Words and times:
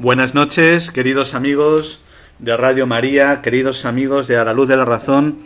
Buenas 0.00 0.34
noches, 0.34 0.90
queridos 0.90 1.34
amigos 1.34 2.00
de 2.38 2.56
Radio 2.56 2.86
María, 2.86 3.42
queridos 3.42 3.84
amigos 3.84 4.28
de 4.28 4.38
A 4.38 4.46
la 4.46 4.54
Luz 4.54 4.66
de 4.66 4.78
la 4.78 4.86
Razón. 4.86 5.40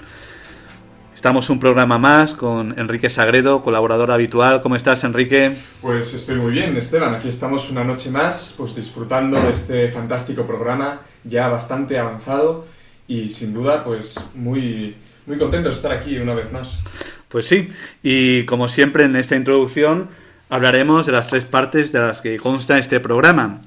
Estamos 1.12 1.50
un 1.50 1.58
programa 1.58 1.98
más 1.98 2.34
con 2.34 2.78
Enrique 2.78 3.10
Sagredo, 3.10 3.62
colaborador 3.62 4.12
habitual. 4.12 4.62
¿Cómo 4.62 4.76
estás, 4.76 5.02
Enrique? 5.02 5.56
Pues 5.82 6.14
estoy 6.14 6.36
muy 6.36 6.52
bien, 6.52 6.76
Esteban. 6.76 7.16
Aquí 7.16 7.26
estamos 7.26 7.68
una 7.68 7.82
noche 7.82 8.12
más, 8.12 8.54
pues 8.56 8.76
disfrutando 8.76 9.42
de 9.42 9.50
este 9.50 9.88
fantástico 9.88 10.46
programa, 10.46 11.00
ya 11.24 11.48
bastante 11.48 11.98
avanzado 11.98 12.64
y 13.08 13.28
sin 13.30 13.54
duda, 13.54 13.82
pues 13.82 14.30
muy, 14.36 14.94
muy 15.26 15.36
contento 15.36 15.68
de 15.68 15.74
estar 15.74 15.90
aquí 15.90 16.16
una 16.18 16.34
vez 16.34 16.52
más. 16.52 16.84
Pues 17.28 17.46
sí, 17.46 17.70
y 18.04 18.44
como 18.44 18.68
siempre 18.68 19.02
en 19.02 19.16
esta 19.16 19.34
introducción 19.34 20.10
hablaremos 20.48 21.06
de 21.06 21.10
las 21.12 21.26
tres 21.26 21.44
partes 21.44 21.90
de 21.90 21.98
las 21.98 22.20
que 22.20 22.36
consta 22.36 22.78
este 22.78 23.00
programa. 23.00 23.60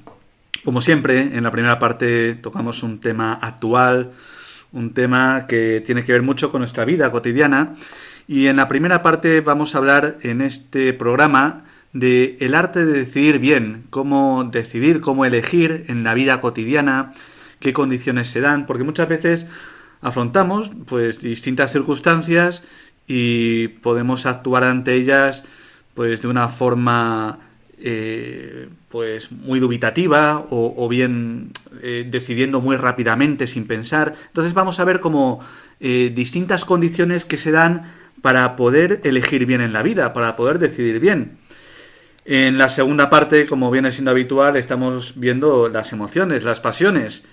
Como 0.64 0.80
siempre, 0.80 1.20
en 1.20 1.44
la 1.44 1.50
primera 1.50 1.78
parte 1.78 2.34
tocamos 2.34 2.82
un 2.82 3.00
tema 3.00 3.34
actual, 3.34 4.10
un 4.72 4.92
tema 4.92 5.46
que 5.46 5.82
tiene 5.84 6.04
que 6.04 6.12
ver 6.12 6.22
mucho 6.22 6.50
con 6.50 6.60
nuestra 6.60 6.84
vida 6.84 7.10
cotidiana. 7.10 7.74
Y 8.26 8.46
en 8.46 8.56
la 8.56 8.68
primera 8.68 9.02
parte 9.02 9.40
vamos 9.40 9.74
a 9.74 9.78
hablar 9.78 10.18
en 10.22 10.42
este 10.42 10.92
programa 10.92 11.64
de 11.92 12.36
el 12.40 12.54
arte 12.54 12.84
de 12.84 13.04
decidir 13.04 13.38
bien, 13.38 13.84
cómo 13.90 14.44
decidir, 14.44 15.00
cómo 15.00 15.24
elegir 15.24 15.86
en 15.88 16.04
la 16.04 16.14
vida 16.14 16.40
cotidiana, 16.40 17.14
qué 17.60 17.72
condiciones 17.72 18.28
se 18.28 18.40
dan, 18.40 18.66
porque 18.66 18.84
muchas 18.84 19.08
veces 19.08 19.46
afrontamos 20.00 20.70
pues 20.86 21.20
distintas 21.20 21.72
circunstancias 21.72 22.62
y 23.06 23.68
podemos 23.68 24.26
actuar 24.26 24.64
ante 24.64 24.94
ellas 24.94 25.42
pues 25.94 26.22
de 26.22 26.28
una 26.28 26.48
forma 26.48 27.38
eh, 27.80 28.68
pues 28.88 29.30
muy 29.30 29.60
dubitativa 29.60 30.46
o, 30.50 30.88
bien 30.88 31.50
eh, 31.82 32.06
decidiendo 32.10 32.60
muy 32.60 32.76
rápidamente 32.76 33.46
sin 33.46 33.66
pensar. 33.66 34.14
Entonces 34.26 34.54
vamos 34.54 34.80
a 34.80 34.84
ver 34.84 35.00
como 35.00 35.40
eh, 35.78 36.10
distintas 36.14 36.64
condiciones 36.64 37.24
que 37.24 37.36
se 37.36 37.50
dan 37.50 37.94
para 38.22 38.56
poder 38.56 39.00
elegir 39.04 39.46
bien 39.46 39.60
en 39.60 39.72
la 39.72 39.82
vida, 39.82 40.12
para 40.12 40.34
poder 40.34 40.58
decidir 40.58 40.98
bien. 40.98 41.36
En 42.24 42.58
la 42.58 42.68
segunda 42.68 43.08
parte, 43.08 43.46
como 43.46 43.70
viene 43.70 43.92
siendo 43.92 44.10
habitual, 44.10 44.56
estamos 44.56 45.14
viendo 45.16 45.68
las 45.68 45.92
emociones, 45.92 46.44
las 46.44 46.60
pasiones. 46.60 47.24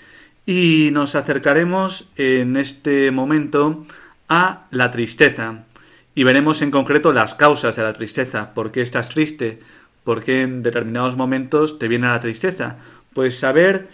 Y 0.45 0.89
nos 0.93 1.15
acercaremos 1.15 2.07
en 2.17 2.55
este 2.55 3.09
momento 3.11 3.85
a 4.29 4.67
la 4.71 4.91
tristeza. 4.91 5.65
Y 6.13 6.23
veremos 6.23 6.61
en 6.61 6.71
concreto 6.71 7.11
las 7.11 7.33
causas 7.33 7.75
de 7.75 7.83
la 7.83 7.93
tristeza. 7.93 8.53
¿Por 8.53 8.71
qué 8.71 8.81
estás 8.81 9.09
triste? 9.09 9.59
¿Por 10.05 10.23
qué 10.23 10.43
en 10.43 10.63
determinados 10.63 11.17
momentos 11.17 11.77
te 11.79 11.89
viene 11.89 12.07
la 12.07 12.21
tristeza? 12.21 12.77
Pues 13.13 13.37
saber 13.37 13.89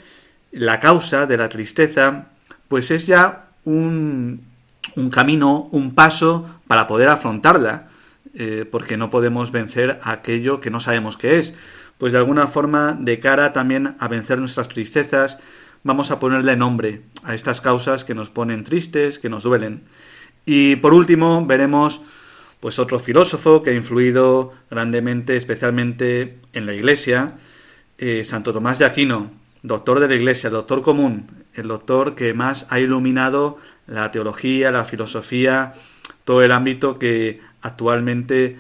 la 0.52 0.80
causa 0.80 1.26
de 1.26 1.38
la 1.38 1.50
tristeza, 1.50 2.28
pues 2.68 2.92
es 2.92 3.08
ya 3.08 3.46
un, 3.64 4.42
un 4.96 5.10
camino, 5.10 5.70
un 5.72 5.96
paso 5.96 6.50
para 6.68 6.86
poder 6.86 7.08
afrontarla, 7.10 7.88
eh, 8.34 8.66
porque 8.70 8.98
no 8.98 9.10
podemos 9.10 9.52
vencer 9.52 10.00
aquello 10.04 10.60
que 10.60 10.70
no 10.70 10.80
sabemos 10.80 11.18
qué 11.18 11.40
es. 11.40 11.54
Pues 11.98 12.12
de 12.12 12.20
alguna 12.20 12.48
forma, 12.48 12.98
de 13.00 13.20
cara 13.20 13.54
también 13.54 13.96
a 13.98 14.08
vencer 14.10 14.38
nuestras 14.38 14.68
tristezas, 14.68 15.38
vamos 15.84 16.12
a 16.12 16.20
ponerle 16.20 16.58
nombre 16.58 17.04
a 17.24 17.36
estas 17.36 17.62
causas 17.62 18.04
que 18.04 18.16
nos 18.16 18.30
ponen 18.30 18.66
tristes, 18.66 19.18
que 19.18 19.30
nos 19.30 19.44
duelen. 19.44 19.84
Y 20.46 20.76
por 20.78 20.94
último, 20.94 21.46
veremos 21.46 22.02
pues 22.62 22.80
otro 22.80 23.00
filósofo 23.00 23.62
que 23.64 23.72
ha 23.72 23.74
influido 23.74 24.54
grandemente, 24.70 25.36
especialmente 25.36 26.38
en 26.54 26.68
la 26.68 26.74
Iglesia, 26.74 27.36
eh, 27.98 28.24
Santo 28.24 28.54
Tomás 28.54 28.78
de 28.80 28.86
Aquino, 28.86 29.32
doctor 29.64 30.00
de 30.00 30.08
la 30.08 30.16
Iglesia, 30.16 30.50
doctor 30.52 30.82
común, 30.82 31.28
el 31.56 31.68
doctor 31.68 32.14
que 32.16 32.34
más 32.34 32.68
ha 32.70 32.80
iluminado 32.80 33.58
la 33.88 34.12
teología, 34.12 34.72
la 34.72 34.86
filosofía, 34.86 35.72
todo 36.24 36.44
el 36.44 36.52
ámbito 36.52 37.00
que 37.00 37.42
actualmente, 37.64 38.58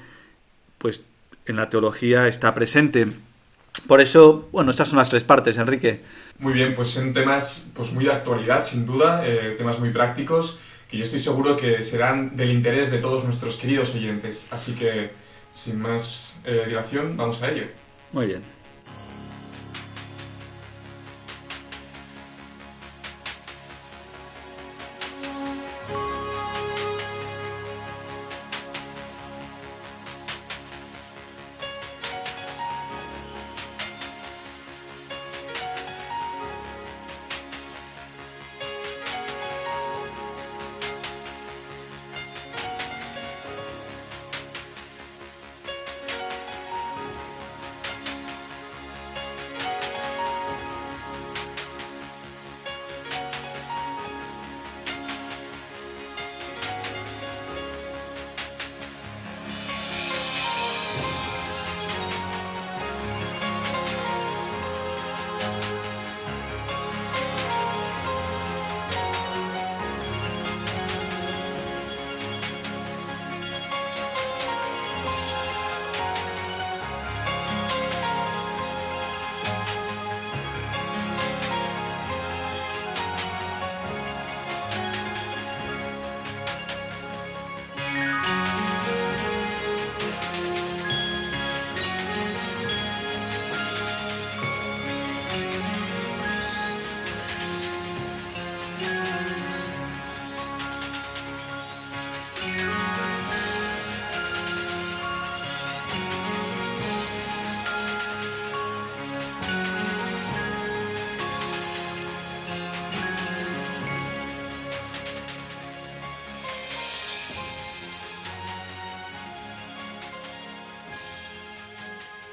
pues, 0.79 1.03
en 1.45 1.57
la 1.57 1.69
teología 1.69 2.27
está 2.27 2.55
presente. 2.55 3.05
Por 3.87 4.01
eso, 4.01 4.49
bueno, 4.51 4.71
estas 4.71 4.89
son 4.89 4.97
las 4.97 5.09
tres 5.09 5.23
partes, 5.23 5.57
Enrique. 5.59 6.01
Muy 6.39 6.53
bien, 6.53 6.73
pues 6.73 6.89
son 6.89 7.13
temas 7.13 7.71
pues 7.75 7.91
muy 7.93 8.05
de 8.05 8.11
actualidad, 8.11 8.65
sin 8.65 8.85
duda, 8.85 9.21
eh, 9.25 9.53
temas 9.57 9.79
muy 9.79 9.91
prácticos 9.91 10.59
que 10.91 10.97
yo 10.97 11.03
estoy 11.03 11.19
seguro 11.19 11.55
que 11.55 11.81
serán 11.81 12.35
del 12.35 12.51
interés 12.51 12.91
de 12.91 12.97
todos 12.97 13.23
nuestros 13.23 13.55
queridos 13.55 13.95
oyentes. 13.95 14.49
Así 14.51 14.75
que, 14.75 15.11
sin 15.53 15.79
más 15.79 16.37
eh, 16.43 16.65
dilación, 16.67 17.15
vamos 17.15 17.41
a 17.41 17.49
ello. 17.49 17.63
Muy 18.11 18.25
bien. 18.25 18.60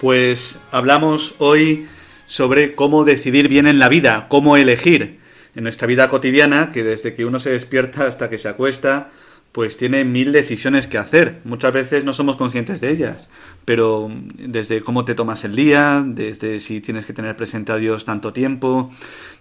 Pues 0.01 0.61
hablamos 0.71 1.35
hoy 1.39 1.89
sobre 2.27 2.77
cómo 2.77 3.05
decidir 3.05 3.49
bien 3.49 3.67
en 3.67 3.81
la 3.81 3.89
vida, 3.89 4.27
cómo 4.29 4.57
elegir 4.57 5.19
en 5.57 5.65
nuestra 5.65 5.89
vida 5.89 6.09
cotidiana, 6.09 6.71
que 6.71 6.85
desde 6.85 7.15
que 7.15 7.25
uno 7.25 7.41
se 7.41 7.51
despierta 7.51 8.07
hasta 8.07 8.31
que 8.31 8.39
se 8.39 8.49
acuesta, 8.49 9.11
pues 9.51 9.77
tiene 9.77 10.05
mil 10.05 10.31
decisiones 10.31 10.87
que 10.87 10.99
hacer. 10.99 11.41
Muchas 11.43 11.73
veces 11.73 12.05
no 12.05 12.13
somos 12.13 12.37
conscientes 12.37 12.81
de 12.81 12.91
ellas, 12.91 13.27
pero 13.65 14.09
desde 14.39 14.83
cómo 14.83 15.05
te 15.05 15.17
tomas 15.17 15.43
el 15.43 15.57
día, 15.57 16.05
desde 16.07 16.61
si 16.61 16.81
tienes 16.81 17.05
que 17.05 17.13
tener 17.13 17.35
presente 17.35 17.73
a 17.73 17.77
Dios 17.77 18.05
tanto 18.05 18.33
tiempo, 18.33 18.93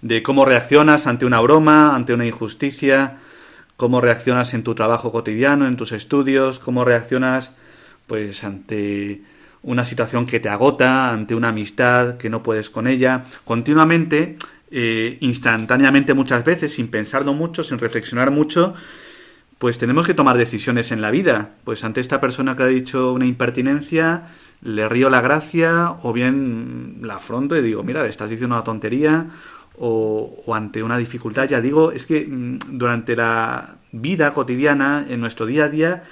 de 0.02 0.24
cómo 0.24 0.44
reaccionas 0.44 1.06
ante 1.06 1.28
una 1.28 1.40
broma, 1.40 1.96
ante 1.96 2.16
una 2.16 2.26
injusticia, 2.26 3.18
cómo 3.76 4.02
reaccionas 4.02 4.56
en 4.56 4.64
tu 4.64 4.74
trabajo 4.74 5.12
cotidiano, 5.12 5.68
en 5.68 5.78
tus 5.78 5.92
estudios, 5.92 6.58
cómo 6.58 6.84
reaccionas 6.84 7.54
pues 8.08 8.44
ante 8.44 9.22
una 9.68 9.84
situación 9.84 10.26
que 10.26 10.40
te 10.40 10.48
agota, 10.48 11.12
ante 11.12 11.36
una 11.36 11.50
amistad 11.50 12.16
que 12.16 12.30
no 12.30 12.42
puedes 12.42 12.70
con 12.70 12.88
ella, 12.88 13.26
continuamente, 13.44 14.38
eh, 14.72 15.18
instantáneamente 15.20 16.14
muchas 16.14 16.46
veces, 16.46 16.74
sin 16.74 16.88
pensarlo 16.88 17.34
mucho, 17.34 17.66
sin 17.66 17.78
reflexionar 17.78 18.32
mucho, 18.32 18.74
pues 19.58 19.78
tenemos 19.78 20.08
que 20.08 20.14
tomar 20.14 20.38
decisiones 20.38 20.94
en 20.94 21.02
la 21.02 21.12
vida. 21.12 21.52
Pues 21.66 21.84
ante 21.84 22.00
esta 22.00 22.22
persona 22.22 22.56
que 22.56 22.64
ha 22.64 22.68
dicho 22.68 23.12
una 23.12 23.26
impertinencia, 23.26 24.30
le 24.62 24.88
río 24.88 25.10
la 25.10 25.20
gracia 25.20 25.96
o 26.02 26.14
bien 26.14 27.00
la 27.02 27.16
afronto 27.16 27.58
y 27.58 27.62
digo, 27.62 27.84
mira, 27.84 28.06
estás 28.06 28.30
diciendo 28.30 28.56
una 28.56 28.64
tontería 28.64 29.26
o, 29.78 30.44
o, 30.46 30.56
ante 30.56 30.82
una 30.82 30.98
dificultad, 30.98 31.50
ya 31.50 31.60
digo, 31.60 31.92
es 31.92 32.06
que 32.06 32.26
mm, 32.26 32.78
durante 32.78 33.18
la 33.18 33.76
vida 33.92 34.34
cotidiana, 34.34 35.06
en 35.10 35.20
nuestro 35.20 35.46
día 35.46 35.66
a 35.66 35.70
día, 35.70 36.04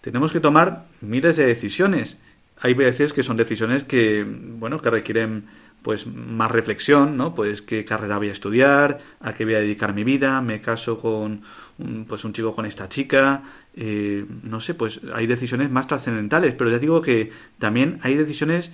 tenemos 0.00 0.30
que 0.30 0.38
tomar 0.38 0.84
miles 1.00 1.36
de 1.36 1.46
decisiones. 1.46 2.18
Hay 2.64 2.72
veces 2.72 3.12
que 3.12 3.22
son 3.22 3.36
decisiones 3.36 3.84
que, 3.84 4.24
bueno, 4.26 4.78
que 4.78 4.88
requieren 4.88 5.44
pues 5.82 6.06
más 6.06 6.50
reflexión, 6.50 7.14
¿no? 7.14 7.34
Pues 7.34 7.60
qué 7.60 7.84
carrera 7.84 8.16
voy 8.16 8.30
a 8.30 8.32
estudiar, 8.32 9.00
a 9.20 9.34
qué 9.34 9.44
voy 9.44 9.52
a 9.52 9.58
dedicar 9.58 9.92
mi 9.92 10.02
vida, 10.02 10.40
me 10.40 10.62
caso 10.62 10.98
con 10.98 11.42
un, 11.76 12.06
pues 12.08 12.24
un 12.24 12.32
chico 12.32 12.54
con 12.54 12.64
esta 12.64 12.88
chica, 12.88 13.42
eh, 13.76 14.24
no 14.44 14.60
sé, 14.60 14.72
pues 14.72 15.00
hay 15.12 15.26
decisiones 15.26 15.70
más 15.70 15.86
trascendentales, 15.86 16.54
pero 16.54 16.70
ya 16.70 16.78
digo 16.78 17.02
que 17.02 17.32
también 17.58 17.98
hay 18.00 18.14
decisiones 18.14 18.70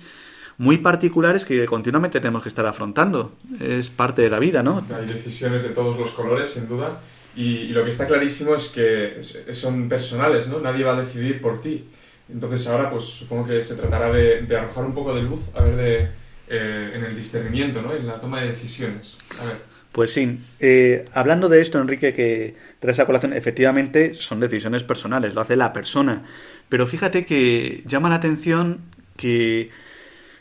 muy 0.57 0.77
particulares 0.77 1.43
que 1.43 1.65
continuamente 1.65 2.21
tenemos 2.21 2.43
que 2.43 2.49
estar 2.49 2.65
afrontando. 2.65 3.35
Es 3.59 3.89
parte 3.89 4.21
de 4.21 4.29
la 4.29 4.39
vida, 4.39 4.63
¿no? 4.63 4.85
Hay 4.97 5.05
decisiones 5.05 5.63
de 5.63 5.69
todos 5.71 5.99
los 5.99 6.11
colores, 6.11 6.47
sin 6.47 6.65
duda, 6.65 7.01
y, 7.35 7.43
y 7.43 7.67
lo 7.73 7.83
que 7.83 7.89
está 7.89 8.07
clarísimo 8.07 8.55
es 8.55 8.69
que 8.69 9.21
son 9.51 9.89
personales, 9.89 10.47
¿no? 10.47 10.61
Nadie 10.61 10.85
va 10.85 10.93
a 10.93 11.01
decidir 11.01 11.41
por 11.41 11.59
ti. 11.59 11.83
Entonces 12.33 12.67
ahora 12.67 12.89
pues 12.89 13.03
supongo 13.03 13.47
que 13.47 13.61
se 13.61 13.75
tratará 13.75 14.11
de, 14.11 14.45
arrojar 14.55 14.85
un 14.85 14.93
poco 14.93 15.13
de 15.13 15.23
luz, 15.23 15.49
a 15.53 15.61
ver 15.61 15.75
de 15.75 16.09
eh, 16.49 16.91
en 16.95 17.03
el 17.03 17.15
discernimiento, 17.15 17.81
¿no? 17.81 17.93
en 17.93 18.07
la 18.07 18.19
toma 18.19 18.41
de 18.41 18.49
decisiones. 18.49 19.19
A 19.39 19.45
ver. 19.45 19.71
Pues 19.91 20.13
sí, 20.13 20.39
eh, 20.59 21.05
hablando 21.13 21.49
de 21.49 21.59
esto, 21.59 21.79
Enrique, 21.79 22.13
que 22.13 22.55
traes 22.79 22.99
a 22.99 23.05
colación, 23.05 23.33
efectivamente 23.33 24.13
son 24.13 24.39
decisiones 24.39 24.83
personales, 24.83 25.33
lo 25.33 25.41
hace 25.41 25.57
la 25.57 25.73
persona. 25.73 26.23
Pero 26.69 26.87
fíjate 26.87 27.25
que 27.25 27.83
llama 27.85 28.07
la 28.07 28.15
atención 28.15 28.79
que 29.17 29.69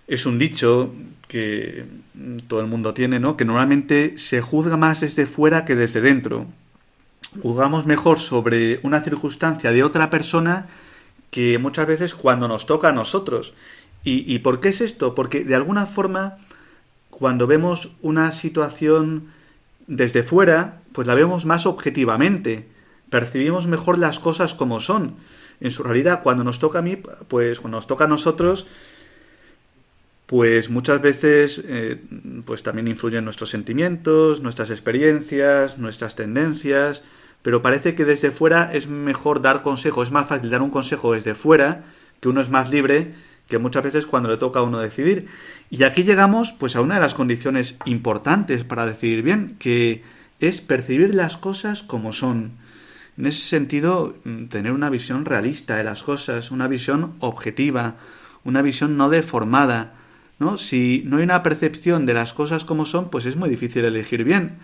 es 0.07 0.27
un 0.27 0.39
dicho 0.39 0.95
que 1.27 1.85
todo 2.49 2.61
el 2.61 2.67
mundo 2.67 2.95
tiene, 2.95 3.19
¿no? 3.19 3.37
Que 3.37 3.45
normalmente 3.45 4.15
se 4.19 4.41
juzga 4.41 4.77
más 4.77 5.01
desde 5.01 5.27
fuera 5.27 5.65
que 5.65 5.75
desde 5.75 6.01
dentro. 6.01 6.47
Juzgamos 7.43 7.87
mejor 7.87 8.19
sobre 8.19 8.81
una 8.83 9.01
circunstancia 9.01 9.73
de 9.73 9.83
otra 9.83 10.11
persona 10.11 10.67
que 11.31 11.59
muchas 11.59 11.87
veces 11.87 12.15
cuando 12.15 12.49
nos 12.49 12.67
toca 12.67 12.89
a 12.89 12.93
nosotros. 12.93 13.55
¿Y, 14.03 14.39
por 14.39 14.61
qué 14.61 14.71
es 14.71 14.81
esto? 14.81 15.15
Porque 15.15 15.45
de 15.45 15.55
alguna 15.55 15.85
forma, 15.85 16.39
cuando 17.11 17.47
vemos 17.47 17.91
una 18.01 18.33
situación 18.33 19.29
desde 19.87 20.23
fuera, 20.23 20.81
pues 20.93 21.07
la 21.07 21.15
vemos 21.15 21.45
más 21.45 21.67
objetivamente, 21.67 22.67
percibimos 23.11 23.67
mejor 23.67 23.99
las 23.99 24.19
cosas 24.19 24.55
como 24.55 24.81
son. 24.81 25.17
En 25.61 25.71
su 25.71 25.83
realidad, 25.83 26.23
cuando 26.23 26.45
nos 26.45 26.59
toca 26.59 26.79
a 26.79 26.83
mí, 26.83 26.97
pues 27.29 27.61
cuando 27.61 27.77
nos 27.77 27.87
toca 27.87 28.05
a 28.05 28.09
nosotros, 28.09 28.67
pues 30.25 30.71
muchas 30.71 31.03
veces 31.03 31.61
eh, 31.67 32.01
pues 32.47 32.63
también 32.63 32.89
influyen 32.89 33.25
nuestros 33.25 33.51
sentimientos, 33.51 34.41
nuestras 34.41 34.71
experiencias, 34.71 35.77
nuestras 35.77 36.17
tendencias, 36.17 37.03
pero 37.43 37.63
parece 37.63 37.95
que 37.95 38.05
desde 38.05 38.31
fuera 38.31 38.71
es 38.73 38.87
mejor 38.87 39.43
dar 39.43 39.63
consejo, 39.63 40.03
es 40.03 40.11
más 40.11 40.29
fácil 40.29 40.51
dar 40.51 40.63
un 40.63 40.71
consejo 40.71 41.15
desde 41.15 41.35
fuera, 41.35 41.85
que 42.21 42.29
uno 42.29 42.41
es 42.41 42.51
más 42.51 42.71
libre 42.71 43.15
que 43.49 43.59
muchas 43.59 43.83
veces 43.83 44.07
cuando 44.07 44.31
le 44.31 44.37
toca 44.37 44.61
a 44.61 44.63
uno 44.63 44.79
decidir. 44.79 45.27
Y 45.71 45.83
aquí 45.83 46.05
llegamos 46.05 46.53
pues 46.53 46.77
a 46.77 46.81
una 46.81 46.95
de 46.95 47.01
las 47.01 47.15
condiciones 47.15 47.77
importantes 47.85 48.65
para 48.65 48.87
decidir 48.87 49.23
bien, 49.23 49.57
que 49.59 50.03
es 50.39 50.61
percibir 50.61 51.15
las 51.15 51.37
cosas 51.37 51.83
como 51.83 52.13
son. 52.13 52.53
En 53.19 53.27
ese 53.27 53.47
sentido, 53.47 54.17
mm, 54.25 54.47
tener 54.47 54.73
una 54.73 54.89
visión 54.89 55.25
realista 55.25 55.77
de 55.77 55.85
las 55.85 56.03
cosas, 56.03 56.51
una 56.51 56.69
visión 56.69 57.15
objetiva, 57.19 57.97
una 58.45 58.63
visión 58.63 58.97
no 58.97 59.11
deformada. 59.11 59.95
¿no? 60.39 60.57
Si 60.57 61.03
no 61.05 61.19
hay 61.19 61.25
una 61.25 61.43
percepción 61.43 62.07
de 62.07 62.15
las 62.15 62.33
cosas 62.33 62.65
como 62.65 62.87
son, 62.87 63.11
pues 63.11 63.27
es 63.27 63.37
muy 63.37 63.51
difícil 63.51 63.85
elegir 63.85 64.25
bien. 64.25 64.59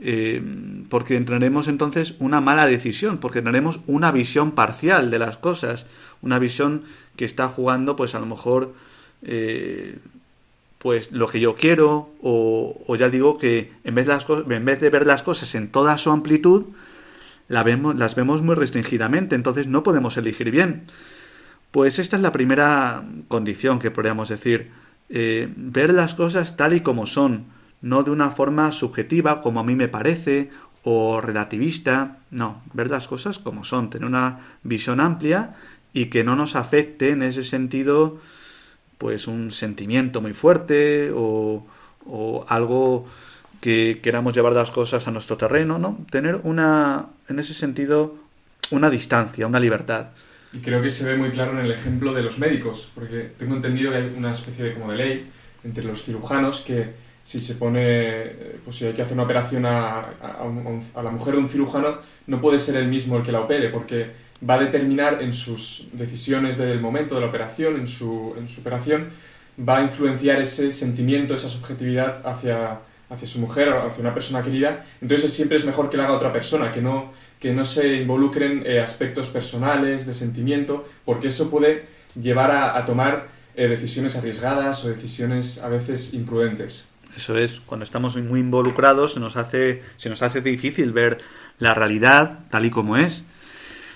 Eh, 0.00 0.42
porque 0.88 1.16
entraremos 1.16 1.68
entonces 1.68 2.14
una 2.18 2.40
mala 2.40 2.66
decisión, 2.66 3.18
porque 3.18 3.42
tendremos 3.42 3.80
una 3.86 4.10
visión 4.10 4.52
parcial 4.52 5.10
de 5.10 5.18
las 5.18 5.36
cosas, 5.36 5.86
una 6.20 6.38
visión 6.38 6.82
que 7.16 7.24
está 7.24 7.48
jugando, 7.48 7.96
pues 7.96 8.14
a 8.14 8.20
lo 8.20 8.26
mejor, 8.26 8.74
eh, 9.22 9.98
pues 10.78 11.12
lo 11.12 11.28
que 11.28 11.40
yo 11.40 11.54
quiero, 11.54 12.10
o, 12.20 12.96
ya 12.98 13.08
digo 13.08 13.38
que 13.38 13.72
en 13.84 13.94
vez, 13.94 14.06
de 14.06 14.12
las 14.12 14.26
en 14.28 14.64
vez 14.64 14.80
de 14.80 14.90
ver 14.90 15.06
las 15.06 15.22
cosas 15.22 15.54
en 15.54 15.68
toda 15.68 15.96
su 15.96 16.10
amplitud, 16.10 16.64
la 17.48 17.62
vemos, 17.62 17.96
las 17.96 18.14
vemos 18.14 18.42
muy 18.42 18.54
restringidamente, 18.54 19.36
entonces 19.36 19.66
no 19.66 19.82
podemos 19.82 20.16
elegir 20.16 20.50
bien. 20.50 20.82
Pues 21.70 21.98
esta 21.98 22.16
es 22.16 22.22
la 22.22 22.30
primera 22.30 23.04
condición 23.28 23.78
que 23.78 23.90
podríamos 23.90 24.28
decir, 24.28 24.70
eh, 25.08 25.48
ver 25.56 25.92
las 25.92 26.14
cosas 26.14 26.56
tal 26.56 26.72
y 26.74 26.80
como 26.80 27.06
son, 27.06 27.46
no 27.84 28.02
de 28.02 28.10
una 28.10 28.30
forma 28.30 28.72
subjetiva 28.72 29.42
como 29.42 29.60
a 29.60 29.64
mí 29.64 29.74
me 29.74 29.88
parece 29.88 30.48
o 30.84 31.20
relativista, 31.20 32.16
no, 32.30 32.62
ver 32.72 32.90
las 32.90 33.06
cosas 33.06 33.38
como 33.38 33.62
son, 33.64 33.90
tener 33.90 34.08
una 34.08 34.40
visión 34.62 35.00
amplia 35.00 35.54
y 35.92 36.06
que 36.06 36.24
no 36.24 36.34
nos 36.34 36.56
afecte 36.56 37.10
en 37.10 37.22
ese 37.22 37.44
sentido 37.44 38.20
pues 38.96 39.28
un 39.28 39.50
sentimiento 39.50 40.22
muy 40.22 40.32
fuerte 40.32 41.10
o, 41.14 41.66
o 42.06 42.46
algo 42.48 43.06
que 43.60 44.00
queramos 44.02 44.32
llevar 44.32 44.54
las 44.54 44.70
cosas 44.70 45.06
a 45.06 45.10
nuestro 45.10 45.36
terreno, 45.36 45.78
¿no? 45.78 46.06
Tener 46.10 46.40
una, 46.42 47.06
en 47.28 47.38
ese 47.38 47.52
sentido, 47.52 48.16
una 48.70 48.88
distancia, 48.88 49.46
una 49.46 49.60
libertad. 49.60 50.08
Y 50.54 50.58
creo 50.60 50.80
que 50.80 50.90
se 50.90 51.04
ve 51.04 51.18
muy 51.18 51.30
claro 51.30 51.52
en 51.52 51.66
el 51.66 51.70
ejemplo 51.70 52.14
de 52.14 52.22
los 52.22 52.38
médicos, 52.38 52.90
porque 52.94 53.32
tengo 53.38 53.56
entendido 53.56 53.90
que 53.90 53.98
hay 53.98 54.14
una 54.16 54.32
especie 54.32 54.64
de 54.64 54.74
como 54.74 54.90
de 54.90 54.96
ley 54.96 55.30
entre 55.64 55.84
los 55.84 56.02
cirujanos 56.02 56.60
que 56.60 57.04
si 57.24 57.40
se 57.40 57.54
pone, 57.54 58.32
pues 58.64 58.76
si 58.76 58.86
hay 58.86 58.92
que 58.92 59.02
hacer 59.02 59.14
una 59.14 59.24
operación 59.24 59.64
a, 59.64 59.98
a, 59.98 60.44
a 60.94 61.02
la 61.02 61.10
mujer 61.10 61.34
de 61.34 61.40
un 61.40 61.48
cirujano, 61.48 61.98
no 62.26 62.40
puede 62.40 62.58
ser 62.58 62.76
el 62.76 62.86
mismo 62.86 63.16
el 63.16 63.22
que 63.22 63.32
la 63.32 63.40
opere, 63.40 63.70
porque 63.70 64.10
va 64.48 64.54
a 64.54 64.58
determinar 64.58 65.22
en 65.22 65.32
sus 65.32 65.88
decisiones 65.92 66.58
del 66.58 66.80
momento 66.80 67.14
de 67.14 67.22
la 67.22 67.28
operación, 67.28 67.76
en 67.76 67.86
su, 67.86 68.34
en 68.36 68.46
su 68.46 68.60
operación, 68.60 69.08
va 69.58 69.78
a 69.78 69.82
influenciar 69.82 70.40
ese 70.40 70.70
sentimiento, 70.70 71.34
esa 71.34 71.48
subjetividad 71.48 72.26
hacia, 72.26 72.80
hacia 73.08 73.26
su 73.26 73.38
mujer 73.38 73.68
o 73.70 73.86
hacia 73.86 74.02
una 74.02 74.12
persona 74.12 74.42
querida. 74.42 74.84
Entonces 75.00 75.32
siempre 75.32 75.56
es 75.56 75.64
mejor 75.64 75.88
que 75.88 75.96
la 75.96 76.04
haga 76.04 76.12
otra 76.12 76.32
persona, 76.32 76.72
que 76.72 76.82
no, 76.82 77.12
que 77.40 77.54
no 77.54 77.64
se 77.64 77.94
involucren 77.94 78.64
eh, 78.66 78.80
aspectos 78.80 79.28
personales, 79.28 80.06
de 80.06 80.12
sentimiento, 80.12 80.86
porque 81.06 81.28
eso 81.28 81.48
puede 81.48 81.86
llevar 82.20 82.50
a, 82.50 82.76
a 82.76 82.84
tomar 82.84 83.28
eh, 83.56 83.68
decisiones 83.68 84.14
arriesgadas 84.16 84.84
o 84.84 84.88
decisiones 84.88 85.62
a 85.62 85.68
veces 85.68 86.12
imprudentes. 86.12 86.88
Eso 87.16 87.38
es, 87.38 87.60
cuando 87.66 87.84
estamos 87.84 88.16
muy 88.16 88.40
involucrados 88.40 89.14
se 89.14 89.20
nos 89.20 89.36
hace, 89.36 89.82
se 89.96 90.10
nos 90.10 90.22
hace 90.22 90.40
difícil 90.40 90.92
ver 90.92 91.18
la 91.58 91.74
realidad 91.74 92.40
tal 92.50 92.64
y 92.66 92.70
como 92.70 92.96
es. 92.96 93.24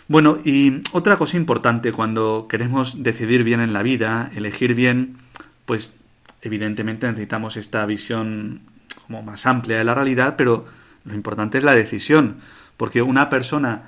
Bueno, 0.06 0.38
y 0.44 0.80
otra 0.92 1.18
cosa 1.18 1.37
importante 1.37 1.92
cuando 1.92 2.46
queremos 2.48 3.02
decidir 3.02 3.44
bien 3.44 3.60
en 3.60 3.72
la 3.72 3.82
vida, 3.82 4.30
elegir 4.34 4.75
bien, 4.75 5.18
pues 5.66 5.92
evidentemente 6.40 7.06
necesitamos 7.06 7.56
esta 7.56 7.84
visión 7.84 8.60
como 9.06 9.22
más 9.22 9.44
amplia 9.46 9.78
de 9.78 9.84
la 9.84 9.94
realidad, 9.94 10.37
pero 10.37 10.66
lo 11.04 11.14
importante 11.14 11.58
es 11.58 11.64
la 11.64 11.75
decisión, 11.75 12.37
porque 12.76 13.02
una 13.02 13.28
persona, 13.28 13.82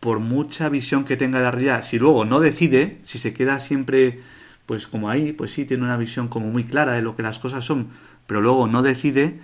por 0.00 0.18
mucha 0.18 0.68
visión 0.68 1.04
que 1.04 1.16
tenga 1.16 1.38
de 1.38 1.44
la 1.44 1.50
realidad, 1.50 1.84
si 1.84 1.98
luego 1.98 2.24
no 2.24 2.40
decide, 2.40 2.98
si 3.04 3.18
se 3.18 3.32
queda 3.32 3.60
siempre 3.60 4.20
pues 4.66 4.88
como 4.88 5.08
ahí, 5.08 5.32
pues 5.32 5.52
sí 5.52 5.64
tiene 5.64 5.84
una 5.84 5.96
visión 5.96 6.26
como 6.26 6.48
muy 6.48 6.64
clara 6.64 6.92
de 6.94 7.02
lo 7.02 7.14
que 7.14 7.22
las 7.22 7.38
cosas 7.38 7.64
son, 7.64 7.88
pero 8.26 8.40
luego 8.40 8.66
no 8.66 8.82
decide, 8.82 9.38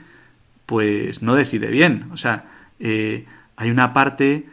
pues 0.66 1.22
no 1.22 1.34
decide 1.34 1.68
bien. 1.68 2.06
O 2.12 2.16
sea, 2.16 2.44
eh, 2.80 3.26
hay 3.56 3.70
una 3.70 3.92
parte 3.92 4.46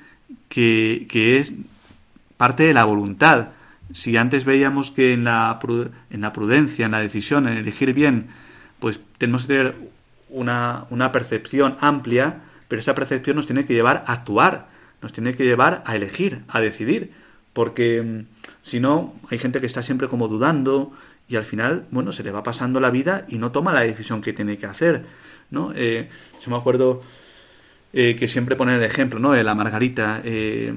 que, 0.50 1.08
es 1.40 1.54
parte 2.38 2.64
de 2.64 2.74
la 2.74 2.86
voluntad. 2.86 3.50
Si 3.94 4.18
antes 4.18 4.46
veíamos 4.46 4.92
que 4.92 5.14
en 5.14 5.24
la, 5.24 5.60
en 6.10 6.22
la 6.22 6.34
prudencia, 6.34 6.86
en 6.86 6.92
la 6.92 7.00
decisión, 7.00 7.48
en 7.48 7.58
elegir 7.58 7.94
bien, 7.94 8.28
pues 8.80 9.00
tenemos 9.18 9.44
que 9.44 9.54
tener 9.54 9.76
una, 10.30 10.86
una 10.90 11.12
percepción 11.12 11.76
amplia, 11.80 12.42
pero 12.68 12.80
esa 12.80 12.96
percepción 12.96 13.36
nos 13.36 13.48
tiene 13.48 13.66
que 13.66 13.74
llevar 13.74 14.04
a 14.08 14.14
actuar. 14.14 14.68
nos 15.02 15.14
tiene 15.14 15.34
que 15.36 15.46
llevar 15.46 15.82
a 15.86 15.96
elegir, 15.96 16.42
a 16.50 16.60
decidir, 16.60 17.12
porque 17.54 18.02
mm, 18.02 18.26
si 18.62 18.80
no, 18.80 19.16
hay 19.30 19.38
gente 19.38 19.60
que 19.60 19.66
está 19.66 19.82
siempre 19.82 20.08
como 20.08 20.28
dudando 20.28 20.92
y 21.30 21.36
al 21.36 21.46
final, 21.46 21.86
bueno, 21.92 22.12
se 22.12 22.24
le 22.24 22.32
va 22.32 22.42
pasando 22.42 22.80
la 22.80 22.90
vida 22.90 23.26
y 23.30 23.38
no 23.38 23.52
toma 23.52 23.72
la 23.72 23.82
decisión 23.82 24.22
que 24.22 24.34
tiene 24.34 24.58
que 24.58 24.66
hacer, 24.66 25.06
¿no? 25.52 25.72
Eh, 25.76 26.10
yo 26.44 26.52
me 26.52 26.58
acuerdo 26.58 27.02
eh, 27.94 28.16
que 28.18 28.28
siempre 28.28 28.56
pone 28.56 28.76
el 28.76 28.84
ejemplo, 28.84 29.20
¿no? 29.20 29.32
De 29.34 29.44
la 29.44 29.54
Margarita, 29.54 30.22
eh, 30.24 30.74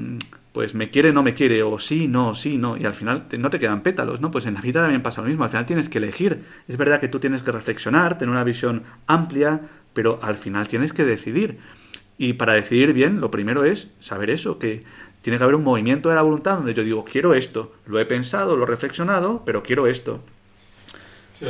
pues 0.53 0.75
me 0.75 0.91
quiere, 0.91 1.11
no 1.15 1.23
me 1.23 1.33
quiere, 1.33 1.63
o 1.63 1.79
sí, 1.79 2.07
no, 2.07 2.35
sí, 2.35 2.59
no, 2.59 2.77
y 2.77 2.85
al 2.85 2.93
final 2.93 3.25
no 3.39 3.49
te 3.49 3.59
quedan 3.59 3.83
pétalos, 3.83 4.21
¿no? 4.21 4.31
Pues 4.31 4.45
en 4.45 4.53
la 4.53 4.61
vida 4.61 4.83
también 4.83 5.03
pasa 5.03 5.23
lo 5.23 5.29
mismo, 5.29 5.45
al 5.45 5.51
final 5.51 5.65
tienes 5.65 5.89
que 5.89 5.97
elegir. 5.97 6.45
Es 6.69 6.77
verdad 6.77 7.01
que 7.01 7.09
tú 7.09 7.19
tienes 7.19 7.43
que 7.43 7.51
reflexionar, 7.51 8.19
tener 8.19 8.31
una 8.31 8.45
visión 8.45 8.83
amplia, 9.07 9.63
pero 9.95 10.21
al 10.23 10.37
final 10.37 10.69
tienes 10.69 10.93
que 10.93 11.05
decidir. 11.07 11.59
Y 12.19 12.35
para 12.35 12.53
decidir 12.53 12.93
bien, 12.93 13.21
lo 13.21 13.31
primero 13.31 13.65
es 13.65 13.89
saber 14.01 14.29
eso, 14.29 14.59
que 14.59 14.85
tiene 15.23 15.39
que 15.39 15.45
haber 15.45 15.57
un 15.57 15.65
movimiento 15.65 16.11
de 16.11 16.17
la 16.17 16.23
voluntad 16.23 16.57
donde 16.57 16.75
yo 16.75 16.85
digo, 16.85 17.05
quiero 17.05 17.33
esto, 17.33 17.73
lo 17.87 17.99
he 17.99 18.05
pensado, 18.05 18.57
lo 18.57 18.65
he 18.65 18.67
reflexionado, 18.67 19.43
pero 19.47 19.63
quiero 19.63 19.87
esto. 19.87 20.23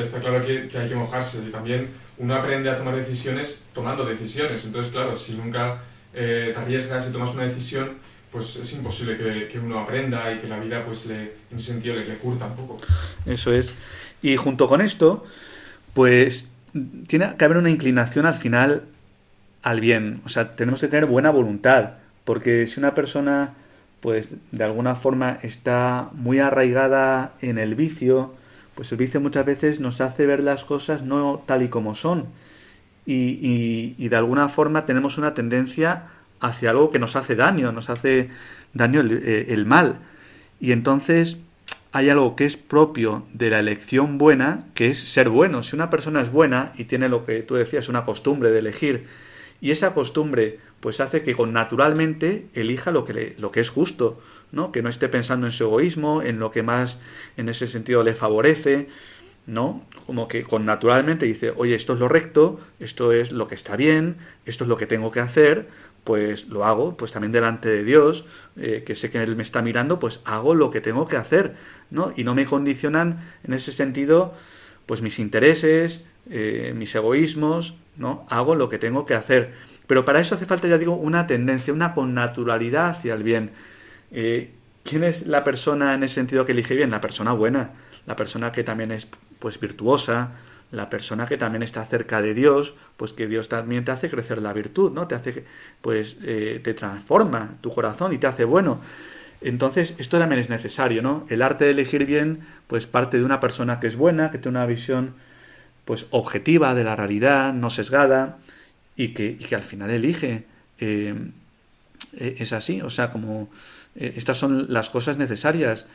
Está 0.01 0.21
claro 0.21 0.45
que, 0.45 0.69
hay 0.75 0.89
que 0.89 0.95
mojarse 0.95 1.43
y 1.47 1.51
también 1.51 1.89
uno 2.19 2.35
aprende 2.35 2.71
a 2.71 2.77
tomar 2.77 2.97
decisiones 2.97 3.63
tomando 3.75 4.05
decisiones. 4.05 4.65
Entonces, 4.65 4.93
claro, 4.93 5.17
si 5.17 5.35
nunca 5.35 5.81
eh, 6.15 6.51
te 6.55 6.61
arriesgas 6.61 7.09
y 7.09 7.13
tomas 7.13 7.35
una 7.35 7.45
decisión, 7.45 7.99
pues 8.31 8.57
es 8.57 8.73
imposible 8.73 9.17
que, 9.49 9.59
uno 9.59 9.79
aprenda 9.79 10.33
y 10.33 10.39
que 10.39 10.49
la 10.49 10.59
vida, 10.59 10.83
pues, 10.85 11.07
le, 11.07 11.35
en 11.51 11.59
sentido, 11.59 11.95
le, 11.97 12.07
le 12.07 12.15
curta 12.17 12.47
un 12.47 12.57
poco. 12.57 12.81
Eso 13.27 13.53
es. 13.53 13.75
Y 14.23 14.37
junto 14.37 14.69
con 14.69 14.81
esto, 14.81 15.27
pues 15.93 16.49
tiene 17.07 17.35
que 17.37 17.45
haber 17.45 17.59
una 17.59 17.71
inclinación 17.71 18.25
al 18.25 18.35
final 18.35 18.85
al 19.63 19.81
bien. 19.81 20.21
O 20.25 20.29
sea, 20.29 20.57
tenemos 20.57 20.81
que 20.81 20.89
tener 20.89 21.07
buena 21.07 21.31
voluntad. 21.31 21.95
Porque 22.25 22.67
si 22.67 22.79
una 22.79 22.95
persona, 22.95 23.55
pues 24.01 24.29
de 24.51 24.65
alguna 24.65 24.95
forma 24.95 25.39
está 25.43 26.09
muy 26.13 26.39
arraigada 26.39 27.33
en 27.41 27.59
el 27.59 27.75
vicio, 27.75 28.35
pues 28.75 28.91
el 28.93 28.99
vicio 28.99 29.21
muchas 29.21 29.45
veces 29.45 29.81
nos 29.81 30.01
hace 30.01 30.27
ver 30.27 30.41
las 30.41 30.65
cosas 30.65 31.03
no 31.03 31.43
tal 31.47 31.63
y 31.63 31.69
como 31.69 31.95
son. 31.95 32.27
Y, 33.05 34.09
de 34.09 34.17
alguna 34.17 34.49
forma 34.49 34.87
tenemos 34.87 35.19
una 35.19 35.35
tendencia 35.35 36.05
hacia 36.41 36.71
algo 36.71 36.91
que 36.91 36.99
nos 36.99 37.17
hace 37.17 37.35
daño, 37.35 37.73
nos 37.73 37.91
hace 37.91 38.31
daño 38.75 39.01
el, 39.01 39.13
eh, 39.25 39.47
el 39.49 39.67
mal. 39.67 39.97
Y 40.61 40.73
entonces 40.73 41.39
hay 41.93 42.09
algo 42.09 42.37
que 42.37 42.47
es 42.47 42.57
propio 42.57 43.27
de 43.33 43.51
la 43.51 43.59
elección 43.59 44.19
buena, 44.19 44.67
que 44.75 44.91
es 44.91 44.99
ser 44.99 45.29
bueno. 45.29 45.63
Si 45.63 45.77
una 45.77 45.91
persona 45.91 46.23
es 46.23 46.31
buena 46.31 46.73
y 46.79 46.85
tiene 46.85 47.09
lo 47.09 47.27
que 47.27 47.43
tú 47.43 47.55
decías, 47.55 47.89
una 47.89 48.05
costumbre 48.05 48.51
de 48.51 48.61
elegir, 48.61 49.07
y 49.61 49.71
esa 49.71 49.95
costumbre 49.95 50.59
pues 50.81 51.01
hace 51.01 51.23
que 51.23 51.35
naturalmente 51.47 52.47
elija 52.55 52.91
lo 52.91 53.05
que, 53.05 53.37
lo 53.39 53.51
que 53.53 53.61
es 53.61 53.69
justo, 53.69 54.21
¿no? 54.53 54.71
Que 54.71 54.83
no 54.83 54.89
esté 54.89 55.09
pensando 55.09 55.47
en 55.47 55.53
su 55.53 55.65
egoísmo, 55.65 56.23
en 56.23 56.39
lo 56.39 56.51
que 56.51 56.63
más 56.63 57.01
en 57.37 57.49
ese 57.49 57.67
sentido 57.67 58.03
le 58.03 58.15
favorece, 58.15 58.89
¿no? 59.47 59.85
Como 60.07 60.29
que 60.29 60.45
con 60.45 60.65
naturalmente 60.65 61.27
dice, 61.27 61.53
oye, 61.57 61.75
esto 61.75 61.95
es 61.95 61.99
lo 61.99 62.09
recto, 62.09 62.61
esto 62.79 63.13
es 63.13 63.33
lo 63.33 63.47
que 63.47 63.55
está 63.55 63.77
bien, 63.77 64.17
esto 64.47 64.65
es 64.65 64.69
lo 64.69 64.77
que 64.77 64.87
tengo 64.87 65.11
que 65.11 65.21
hacer, 65.21 65.69
pues 66.05 66.49
lo 66.49 66.65
hago, 66.65 66.97
pues 66.97 67.13
también 67.13 67.33
delante 67.33 67.69
de 67.69 67.85
Dios, 67.85 68.25
eh, 68.57 68.83
que 68.87 68.95
sé 68.95 69.11
que 69.11 69.23
Él 69.23 69.37
me 69.37 69.43
está 69.43 69.63
mirando, 69.63 69.99
pues 69.99 70.21
hago 70.25 70.55
lo 70.55 70.71
que 70.71 70.81
tengo 70.81 71.07
que 71.07 71.17
hacer, 71.17 71.55
¿no? 71.91 72.13
Y 72.17 72.25
no 72.25 72.35
me 72.35 72.47
condicionan 72.47 73.21
en 73.45 73.55
ese 73.55 73.73
sentido, 73.73 74.35
pues 74.87 75.03
mis 75.03 75.19
intereses, 75.19 76.05
eh, 76.31 76.73
mis 76.77 76.95
egoísmos, 76.95 77.75
¿no? 77.97 78.27
Hago 78.29 78.55
lo 78.55 78.69
que 78.69 78.79
tengo 78.79 79.07
que 79.07 79.15
hacer. 79.15 79.53
Pero 79.87 80.05
para 80.05 80.21
eso 80.21 80.35
hace 80.35 80.47
falta, 80.47 80.69
ya 80.69 80.79
digo, 80.79 80.95
una 80.95 81.27
tendencia, 81.27 81.73
una 81.73 81.95
connaturalidad 81.95 82.91
hacia 82.91 83.15
el 83.15 83.23
bien. 83.23 83.51
Eh, 84.13 84.51
¿Quién 84.85 85.05
es 85.05 85.27
la 85.27 85.45
persona 85.45 85.95
en 85.95 86.03
ese 86.03 86.17
sentido 86.17 86.45
que 86.45 86.53
elige 86.53 86.75
bien? 86.75 86.91
La 86.91 87.01
persona 87.01 87.33
buena, 87.33 87.71
la 88.07 88.17
persona 88.17 88.53
que 88.53 88.65
también 88.65 88.91
es 88.93 89.07
pues 89.39 89.59
virtuosa, 89.59 90.31
la 90.73 90.89
persona 90.89 91.27
que 91.27 91.37
también 91.37 91.63
está 91.63 91.85
cerca 91.85 92.23
de 92.23 92.35
Dios, 92.35 92.75
pues 92.97 93.13
que 93.13 93.27
Dios 93.27 93.49
también 93.49 93.85
te 93.85 93.93
hace 93.93 94.11
crecer 94.11 94.41
la 94.41 94.53
virtud, 94.53 94.91
¿no? 94.93 95.07
Te 95.07 95.15
hace, 95.15 95.45
pues, 95.83 96.17
eh, 96.23 96.61
te 96.65 96.75
transforma 96.75 97.57
tu 97.61 97.71
corazón 97.71 98.13
y 98.13 98.19
te 98.19 98.27
hace 98.27 98.45
bueno. 98.45 98.81
Entonces, 99.43 99.95
esto 99.99 100.19
también 100.19 100.41
es 100.41 100.49
necesario, 100.49 101.03
¿no? 101.03 101.27
El 101.29 101.43
arte 101.43 101.67
de 101.67 101.73
elegir 101.73 102.07
bien, 102.07 102.41
pues 102.69 102.87
parte 102.87 103.19
de 103.19 103.25
una 103.25 103.41
persona 103.41 103.81
que 103.81 103.87
es 103.87 103.97
buena, 103.97 104.31
que 104.31 104.39
tiene 104.39 104.59
una 104.59 104.67
visión, 104.67 105.15
pues, 105.85 106.07
objetiva 106.11 106.75
de 106.75 106.85
la 106.85 106.97
realidad, 106.97 107.53
no 107.53 107.69
sesgada, 107.69 108.39
y 108.97 109.09
que, 109.09 109.27
y 109.27 109.45
que 109.45 109.57
al 109.57 109.65
final 109.65 109.91
elige. 109.91 110.45
Eh, 110.79 111.15
eh, 112.15 112.37
es 112.39 112.53
así, 112.53 112.81
o 112.83 112.91
sea, 112.91 113.11
como 113.11 113.49
eh, 113.97 114.15
estas 114.17 114.39
son 114.39 114.73
las 114.73 114.91
cosas 114.91 115.19
necesarias. 115.19 115.87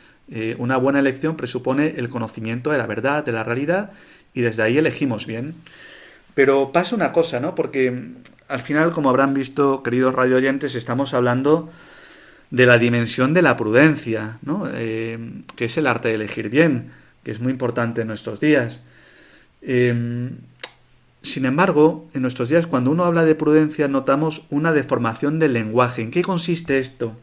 una 0.58 0.76
buena 0.76 0.98
elección 0.98 1.36
presupone 1.36 1.94
el 1.96 2.10
conocimiento 2.10 2.70
de 2.70 2.78
la 2.78 2.86
verdad, 2.86 3.24
de 3.24 3.32
la 3.32 3.44
realidad, 3.44 3.92
y 4.34 4.42
desde 4.42 4.62
ahí 4.62 4.76
elegimos 4.76 5.26
bien. 5.26 5.54
Pero 6.34 6.70
pasa 6.70 6.94
una 6.94 7.12
cosa, 7.12 7.40
¿no? 7.40 7.54
Porque 7.54 7.90
mm, 7.90 8.16
al 8.48 8.60
final, 8.60 8.90
como 8.90 9.08
habrán 9.08 9.32
visto, 9.34 9.82
queridos 9.82 10.14
radio 10.14 10.36
oyentes, 10.36 10.74
estamos 10.74 11.14
hablando 11.14 11.70
de 12.50 12.66
la 12.66 12.78
dimensión 12.78 13.34
de 13.34 13.42
la 13.42 13.56
prudencia, 13.56 14.38
¿no? 14.42 14.64
que 14.64 15.64
es 15.66 15.76
el 15.76 15.86
arte 15.86 16.08
de 16.08 16.14
elegir 16.14 16.48
bien, 16.48 16.92
que 17.22 17.30
es 17.30 17.40
muy 17.40 17.52
importante 17.52 18.00
en 18.00 18.06
nuestros 18.06 18.40
días. 18.40 18.80
Sin 21.22 21.44
embargo, 21.44 22.08
en 22.14 22.22
nuestros 22.22 22.48
días, 22.48 22.66
cuando 22.66 22.90
uno 22.90 23.04
habla 23.04 23.24
de 23.24 23.34
prudencia, 23.34 23.88
notamos 23.88 24.42
una 24.50 24.72
deformación 24.72 25.38
del 25.38 25.52
lenguaje. 25.52 26.02
¿En 26.02 26.10
qué 26.10 26.22
consiste 26.22 26.78
esto? 26.78 27.16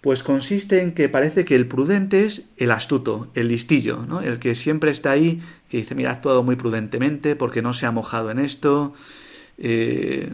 Pues 0.00 0.22
consiste 0.22 0.80
en 0.80 0.92
que 0.92 1.08
parece 1.08 1.44
que 1.44 1.56
el 1.56 1.66
prudente 1.66 2.24
es 2.24 2.44
el 2.56 2.70
astuto, 2.70 3.30
el 3.34 3.48
listillo, 3.48 4.04
¿no? 4.06 4.20
el 4.20 4.38
que 4.38 4.54
siempre 4.54 4.92
está 4.92 5.10
ahí, 5.10 5.42
que 5.68 5.78
dice, 5.78 5.94
mira, 5.94 6.10
ha 6.10 6.14
actuado 6.14 6.42
muy 6.42 6.54
prudentemente 6.54 7.34
porque 7.34 7.62
no 7.62 7.74
se 7.74 7.84
ha 7.86 7.90
mojado 7.90 8.30
en 8.30 8.38
esto, 8.38 8.94
eh, 9.58 10.30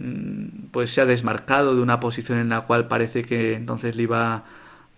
pues 0.71 0.92
se 0.92 1.00
ha 1.00 1.06
desmarcado 1.06 1.75
de 1.75 1.80
una 1.80 1.99
posición 1.99 2.38
en 2.38 2.50
la 2.50 2.62
cual 2.62 2.88
parece 2.88 3.25
que 3.25 3.54
entonces 3.54 3.97
le 3.97 4.02
iba 4.02 4.44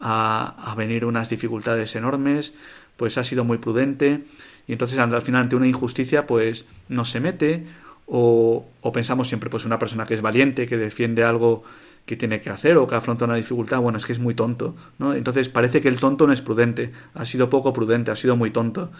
a, 0.00 0.72
a 0.72 0.74
venir 0.74 1.04
unas 1.04 1.30
dificultades 1.30 1.94
enormes, 1.94 2.52
pues 2.96 3.18
ha 3.18 3.24
sido 3.24 3.44
muy 3.44 3.58
prudente 3.58 4.24
y 4.66 4.72
entonces 4.72 4.98
al 4.98 5.22
final 5.22 5.42
ante 5.42 5.56
una 5.56 5.68
injusticia 5.68 6.26
pues 6.26 6.64
no 6.88 7.04
se 7.04 7.20
mete 7.20 7.66
o, 8.06 8.66
o, 8.80 8.92
pensamos 8.92 9.28
siempre 9.28 9.50
pues 9.50 9.64
una 9.64 9.78
persona 9.78 10.06
que 10.06 10.14
es 10.14 10.22
valiente, 10.22 10.68
que 10.68 10.76
defiende 10.76 11.24
algo 11.24 11.64
que 12.06 12.16
tiene 12.16 12.40
que 12.40 12.50
hacer 12.50 12.76
o 12.76 12.86
que 12.86 12.94
afronta 12.94 13.24
una 13.24 13.34
dificultad, 13.34 13.80
bueno, 13.80 13.98
es 13.98 14.06
que 14.06 14.12
es 14.12 14.20
muy 14.20 14.34
tonto, 14.34 14.76
¿no? 14.98 15.12
Entonces 15.12 15.48
parece 15.48 15.82
que 15.82 15.88
el 15.88 15.98
tonto 15.98 16.26
no 16.26 16.32
es 16.32 16.40
prudente, 16.40 16.92
ha 17.14 17.26
sido 17.26 17.50
poco 17.50 17.72
prudente, 17.72 18.12
ha 18.12 18.16
sido 18.16 18.36
muy 18.36 18.50
tonto. 18.50 18.92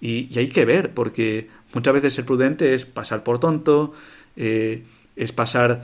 Y, 0.00 0.36
hay 0.38 0.48
que 0.48 0.64
ver, 0.64 0.92
porque 0.92 1.48
muchas 1.72 1.94
veces 1.94 2.14
ser 2.14 2.26
prudente 2.26 2.74
es 2.74 2.84
pasar 2.84 3.22
por 3.24 3.38
tonto, 3.38 3.94
eh, 4.36 4.84
es 5.16 5.32
pasar, 5.32 5.82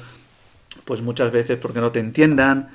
pues 0.85 1.01
muchas 1.01 1.33
veces 1.33 1.59
porque 1.59 1.81
no 1.81 1.91
te 1.91 2.01
entiendan, 2.01 2.69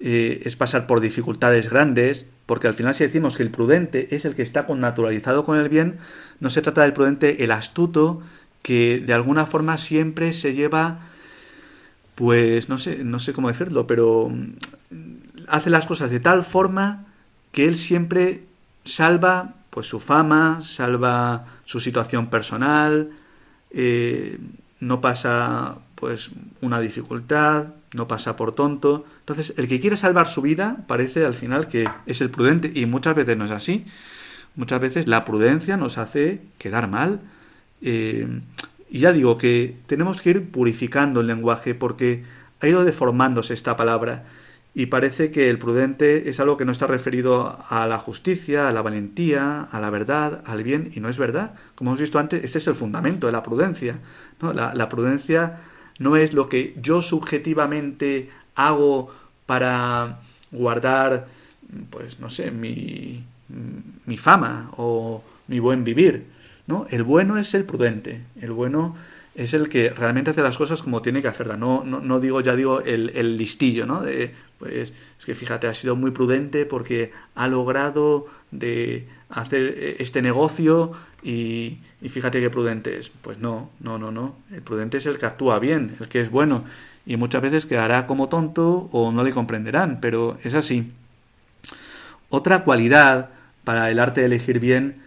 eh, 0.00 0.42
es 0.44 0.56
pasar 0.56 0.86
por 0.86 1.00
dificultades 1.00 1.68
grandes, 1.68 2.24
porque 2.46 2.68
al 2.68 2.74
final 2.74 2.94
si 2.94 3.04
decimos 3.04 3.36
que 3.36 3.42
el 3.42 3.50
prudente 3.50 4.14
es 4.14 4.24
el 4.24 4.34
que 4.34 4.42
está 4.42 4.66
connaturalizado 4.66 5.44
con 5.44 5.58
el 5.58 5.68
bien, 5.68 5.98
no 6.40 6.48
se 6.48 6.62
trata 6.62 6.82
del 6.82 6.94
prudente 6.94 7.44
el 7.44 7.50
astuto 7.50 8.22
que 8.62 9.02
de 9.04 9.12
alguna 9.12 9.44
forma 9.46 9.76
siempre 9.76 10.32
se 10.32 10.54
lleva 10.54 11.00
pues 12.16 12.68
no 12.68 12.78
sé, 12.78 13.04
no 13.04 13.20
sé 13.20 13.32
cómo 13.32 13.48
decirlo, 13.48 13.86
pero 13.86 14.28
mm, 14.28 15.46
hace 15.46 15.70
las 15.70 15.86
cosas 15.86 16.10
de 16.10 16.18
tal 16.18 16.42
forma 16.42 17.04
que 17.52 17.66
él 17.66 17.76
siempre 17.76 18.42
salva 18.84 19.54
pues 19.70 19.86
su 19.86 20.00
fama, 20.00 20.62
salva 20.62 21.44
su 21.66 21.78
situación 21.78 22.28
personal, 22.28 23.10
eh, 23.70 24.38
no 24.80 25.00
pasa 25.00 25.76
pues 25.94 26.30
una 26.62 26.80
dificultad, 26.80 27.68
no 27.92 28.08
pasa 28.08 28.36
por 28.36 28.54
tonto. 28.54 29.04
Entonces, 29.20 29.52
el 29.56 29.68
que 29.68 29.80
quiere 29.80 29.96
salvar 29.96 30.28
su 30.28 30.40
vida 30.40 30.84
parece 30.86 31.26
al 31.26 31.34
final 31.34 31.68
que 31.68 31.88
es 32.06 32.20
el 32.22 32.30
prudente 32.30 32.70
y 32.74 32.86
muchas 32.86 33.14
veces 33.14 33.36
no 33.36 33.44
es 33.44 33.50
así. 33.50 33.84
Muchas 34.54 34.80
veces 34.80 35.06
la 35.06 35.26
prudencia 35.26 35.76
nos 35.76 35.98
hace 35.98 36.40
quedar 36.58 36.88
mal. 36.88 37.20
Eh, 37.82 38.40
y 38.88 39.00
ya 39.00 39.12
digo 39.12 39.38
que 39.38 39.76
tenemos 39.86 40.22
que 40.22 40.30
ir 40.30 40.50
purificando 40.50 41.20
el 41.20 41.26
lenguaje 41.26 41.74
porque 41.74 42.22
ha 42.60 42.68
ido 42.68 42.84
deformándose 42.84 43.54
esta 43.54 43.76
palabra 43.76 44.24
y 44.78 44.86
parece 44.86 45.30
que 45.30 45.48
el 45.48 45.58
prudente 45.58 46.28
es 46.28 46.38
algo 46.38 46.58
que 46.58 46.66
no 46.66 46.72
está 46.72 46.86
referido 46.86 47.58
a 47.70 47.86
la 47.86 47.98
justicia, 47.98 48.68
a 48.68 48.72
la 48.72 48.82
valentía, 48.82 49.62
a 49.62 49.80
la 49.80 49.88
verdad, 49.88 50.42
al 50.44 50.62
bien, 50.62 50.92
y 50.94 51.00
no 51.00 51.08
es 51.08 51.16
verdad. 51.16 51.54
Como 51.74 51.90
hemos 51.90 52.00
visto 52.00 52.18
antes, 52.18 52.44
este 52.44 52.58
es 52.58 52.66
el 52.66 52.74
fundamento 52.74 53.26
de 53.26 53.32
la 53.32 53.42
prudencia. 53.42 53.98
¿no? 54.42 54.52
La, 54.52 54.88
prudencia 54.90 55.60
no 55.98 56.16
es 56.16 56.34
lo 56.34 56.50
que 56.50 56.74
yo 56.78 57.00
subjetivamente 57.00 58.28
hago 58.54 59.10
para 59.46 60.18
guardar, 60.52 61.26
pues 61.88 62.20
no 62.20 62.28
sé, 62.28 62.50
mi, 62.50 63.24
mi 64.04 64.18
fama 64.18 64.72
o 64.76 65.24
mi 65.48 65.58
buen 65.58 65.84
vivir. 65.84 66.35
¿No? 66.66 66.86
El 66.90 67.02
bueno 67.02 67.38
es 67.38 67.54
el 67.54 67.64
prudente, 67.64 68.20
el 68.40 68.52
bueno 68.52 68.96
es 69.36 69.52
el 69.52 69.68
que 69.68 69.90
realmente 69.90 70.30
hace 70.30 70.42
las 70.42 70.56
cosas 70.56 70.82
como 70.82 71.02
tiene 71.02 71.20
que 71.20 71.28
hacerlas. 71.28 71.58
No, 71.58 71.84
no, 71.84 72.00
no 72.00 72.20
digo, 72.20 72.40
ya 72.40 72.56
digo, 72.56 72.80
el, 72.80 73.36
listillo, 73.36 73.84
¿no? 73.84 74.00
De, 74.00 74.32
pues 74.58 74.92
es 75.18 75.24
que 75.24 75.34
fíjate, 75.34 75.66
ha 75.66 75.74
sido 75.74 75.94
muy 75.94 76.10
prudente 76.10 76.64
porque 76.64 77.12
ha 77.34 77.46
logrado 77.46 78.26
de 78.50 79.06
hacer 79.28 79.74
eh, 79.76 79.96
este 79.98 80.22
negocio 80.22 80.92
y, 81.22 81.78
y, 82.00 82.08
fíjate 82.08 82.40
qué 82.40 82.48
prudente 82.48 82.98
es. 82.98 83.10
Pues 83.10 83.38
no, 83.38 83.70
no, 83.80 83.98
no, 83.98 84.10
no. 84.10 84.36
El 84.50 84.62
prudente 84.62 84.96
es 84.96 85.06
el 85.06 85.18
que 85.18 85.26
actúa 85.26 85.58
bien, 85.58 85.96
el 86.00 86.08
que 86.08 86.22
es 86.22 86.30
bueno. 86.30 86.64
Y 87.04 87.16
muchas 87.16 87.42
veces 87.42 87.66
quedará 87.66 88.06
como 88.06 88.28
tonto 88.28 88.88
o 88.90 89.12
no 89.12 89.22
le 89.22 89.32
comprenderán, 89.32 89.98
pero 90.00 90.38
es 90.44 90.54
así. 90.54 90.92
Otra 92.30 92.64
cualidad 92.64 93.30
para 93.64 93.90
el 93.90 93.98
arte 93.98 94.20
de 94.20 94.26
elegir 94.26 94.60
bien 94.60 95.02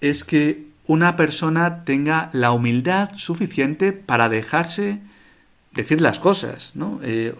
es 0.00 0.24
que 0.24 0.73
una 0.86 1.16
persona 1.16 1.84
tenga 1.84 2.30
la 2.32 2.52
humildad 2.52 3.10
suficiente 3.16 3.92
para 3.92 4.28
dejarse 4.28 5.00
decir 5.72 6.00
las 6.00 6.18
cosas, 6.18 6.72
¿no? 6.74 7.00
Eh, 7.02 7.34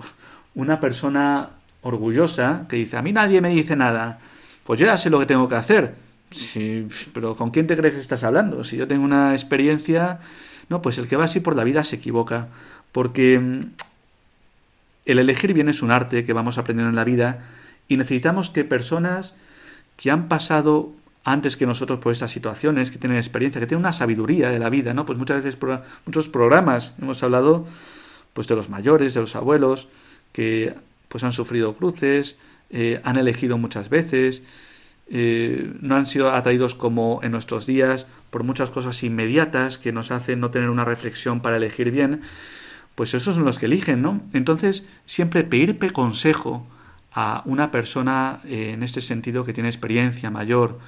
una 0.55 0.81
persona 0.81 1.51
orgullosa 1.83 2.67
que 2.69 2.77
dice, 2.77 2.97
a 2.97 3.03
mí 3.03 3.13
nadie 3.13 3.41
me 3.41 3.51
dice 3.51 3.77
nada, 3.77 4.19
pues 4.65 4.81
yo 4.81 4.87
ya 4.87 4.97
sé 4.97 5.11
lo 5.11 5.19
que 5.19 5.27
tengo 5.27 5.49
que 5.49 5.57
hacer. 5.57 5.95
Sí, 6.31 6.89
pero 7.13 7.37
¿con 7.37 7.51
quién 7.51 7.67
te 7.67 7.77
crees 7.77 7.95
que 7.95 8.01
estás 8.01 8.25
hablando? 8.25 8.65
Si 8.65 8.77
yo 8.77 8.89
tengo 8.89 9.05
una 9.05 9.35
experiencia, 9.35 10.19
no, 10.69 10.83
pues 10.83 10.99
el 10.99 11.07
que 11.07 11.17
va 11.17 11.27
así 11.27 11.41
por 11.41 11.55
la 11.55 11.65
vida 11.65 11.85
se 11.85 11.97
equivoca, 11.97 12.49
porque 12.91 13.39
mm, 13.39 13.61
el 15.05 15.19
elegir 15.19 15.53
bien 15.53 15.69
es 15.69 15.83
un 15.83 15.91
arte 15.91 16.25
que 16.25 16.33
vamos 16.33 16.59
aprendiendo 16.59 16.91
en 16.91 16.97
la 16.97 17.05
vida 17.05 17.45
y 17.89 17.99
necesitamos 17.99 18.51
que 18.51 18.65
personas 18.65 19.35
que 19.97 20.11
han 20.11 20.29
pasado 20.29 20.93
antes 21.25 21.57
que 21.57 21.67
nosotros 21.67 21.99
por 21.99 22.13
estas 22.13 22.31
situaciones, 22.31 22.91
que 22.91 22.99
tienen 22.99 23.19
experiencia, 23.19 23.61
que 23.61 23.67
tienen 23.67 23.85
una 23.85 23.93
sabiduría 23.93 24.51
de 24.51 24.59
la 24.59 24.69
vida, 24.69 24.93
¿no? 24.93 25.07
Pues 25.07 25.19
muchas 25.19 25.43
veces 25.43 25.59
muchos 26.05 26.29
programas 26.29 26.93
hemos 27.01 27.23
hablado 27.23 27.67
pues 28.35 28.47
de 28.47 28.57
los 28.57 28.69
mayores, 28.69 29.15
de 29.15 29.21
los 29.21 29.35
abuelos, 29.35 29.89
que 30.33 30.75
pues 31.09 31.25
han 31.25 31.33
sufrido 31.33 31.75
cruces, 31.75 32.37
eh, 32.71 33.01
han 33.05 33.17
elegido 33.17 33.57
muchas 33.57 33.89
veces, 33.89 34.43
eh, 35.09 35.73
no 35.81 35.97
han 35.97 36.07
sido 36.07 36.33
atraídos 36.33 36.75
como 36.75 37.21
en 37.23 37.33
nuestros 37.33 37.67
días 37.67 38.07
por 38.31 38.43
muchas 38.43 38.71
cosas 38.71 39.03
inmediatas 39.03 39.79
que 39.79 39.93
nos 39.93 40.11
hacen 40.11 40.41
no 40.41 40.51
tener 40.51 40.69
una 40.69 40.85
reflexión 40.85 41.41
para 41.41 41.57
elegir 41.57 41.91
bien, 41.91 42.23
pues 42.95 43.15
esos 43.15 43.37
son 43.37 43.45
los 43.45 43.59
que 43.59 43.67
eligen, 43.67 44.03
¿no? 44.03 44.21
Entonces, 44.33 44.83
siempre 45.07 45.45
pedir 45.45 45.79
consejo 45.93 46.67
a 47.13 47.43
una 47.45 47.71
persona 47.71 48.41
eh, 48.45 48.73
en 48.75 48.83
este 48.83 49.01
sentido 49.01 49.45
que 49.45 49.53
tiene 49.53 49.69
experiencia 49.69 50.31
mayor, 50.31 50.81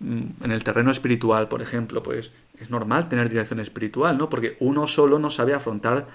en 0.00 0.50
el 0.50 0.64
terreno 0.64 0.90
espiritual, 0.90 1.48
por 1.48 1.62
ejemplo, 1.62 2.02
pues 2.02 2.30
es 2.60 2.70
normal 2.70 3.08
tener 3.08 3.28
dirección 3.28 3.60
espiritual, 3.60 4.16
¿no? 4.16 4.28
Porque 4.28 4.56
uno 4.60 4.86
solo 4.86 5.18
no 5.18 5.30
sabe 5.30 5.54
afrontar 5.54 6.06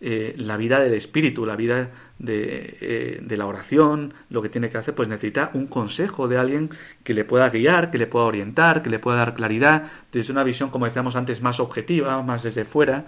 eh, 0.00 0.34
la 0.38 0.56
vida 0.56 0.78
del 0.78 0.94
espíritu, 0.94 1.44
la 1.44 1.56
vida 1.56 1.90
eh, 2.24 3.20
de, 3.20 3.36
la 3.36 3.46
oración, 3.46 4.14
lo 4.30 4.42
que 4.42 4.48
tiene 4.48 4.70
que 4.70 4.78
hacer, 4.78 4.94
pues 4.94 5.08
necesita 5.08 5.50
un 5.54 5.66
consejo 5.66 6.28
de 6.28 6.38
alguien 6.38 6.70
que 7.02 7.14
le 7.14 7.24
pueda 7.24 7.50
guiar, 7.50 7.90
que 7.90 7.98
le 7.98 8.06
pueda 8.06 8.26
orientar, 8.26 8.82
que 8.82 8.90
le 8.90 9.00
pueda 9.00 9.18
dar 9.18 9.34
claridad, 9.34 9.90
desde 10.12 10.32
una 10.32 10.44
visión, 10.44 10.70
como 10.70 10.86
decíamos 10.86 11.16
antes, 11.16 11.42
más 11.42 11.58
objetiva, 11.58 12.22
más 12.22 12.44
desde 12.44 12.64
fuera. 12.64 13.06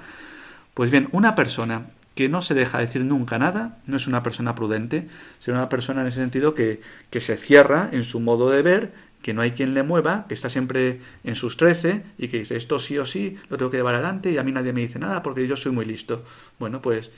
Pues 0.74 0.90
bien, 0.90 1.08
una 1.12 1.36
persona 1.36 1.90
que 2.16 2.28
no 2.28 2.42
se 2.42 2.54
deja 2.54 2.78
decir 2.78 3.04
nunca 3.04 3.38
nada, 3.38 3.78
no 3.86 3.96
es 3.96 4.08
una 4.08 4.24
persona 4.24 4.56
prudente, 4.56 5.06
sino 5.38 5.58
una 5.58 5.68
persona 5.68 6.00
en 6.00 6.08
ese 6.08 6.20
sentido 6.20 6.54
que 6.54 6.80
se 7.12 7.36
cierra 7.36 7.88
en 7.92 8.02
su 8.02 8.18
modo 8.18 8.50
de 8.50 8.62
ver 8.62 8.92
que 9.22 9.34
no 9.34 9.42
hay 9.42 9.52
quien 9.52 9.74
le 9.74 9.82
mueva, 9.82 10.26
que 10.28 10.34
está 10.34 10.48
siempre 10.48 11.00
en 11.24 11.34
sus 11.34 11.56
trece 11.56 12.02
y 12.18 12.28
que 12.28 12.38
dice 12.38 12.56
esto 12.56 12.78
sí 12.78 12.98
o 12.98 13.04
sí 13.04 13.36
lo 13.48 13.58
tengo 13.58 13.70
que 13.70 13.76
llevar 13.76 13.94
adelante 13.94 14.30
y 14.30 14.38
a 14.38 14.42
mí 14.42 14.52
nadie 14.52 14.72
me 14.72 14.80
dice 14.80 14.98
nada 14.98 15.22
porque 15.22 15.46
yo 15.46 15.56
soy 15.56 15.72
muy 15.72 15.84
listo. 15.84 16.24
Bueno, 16.58 16.80
pues 16.80 17.10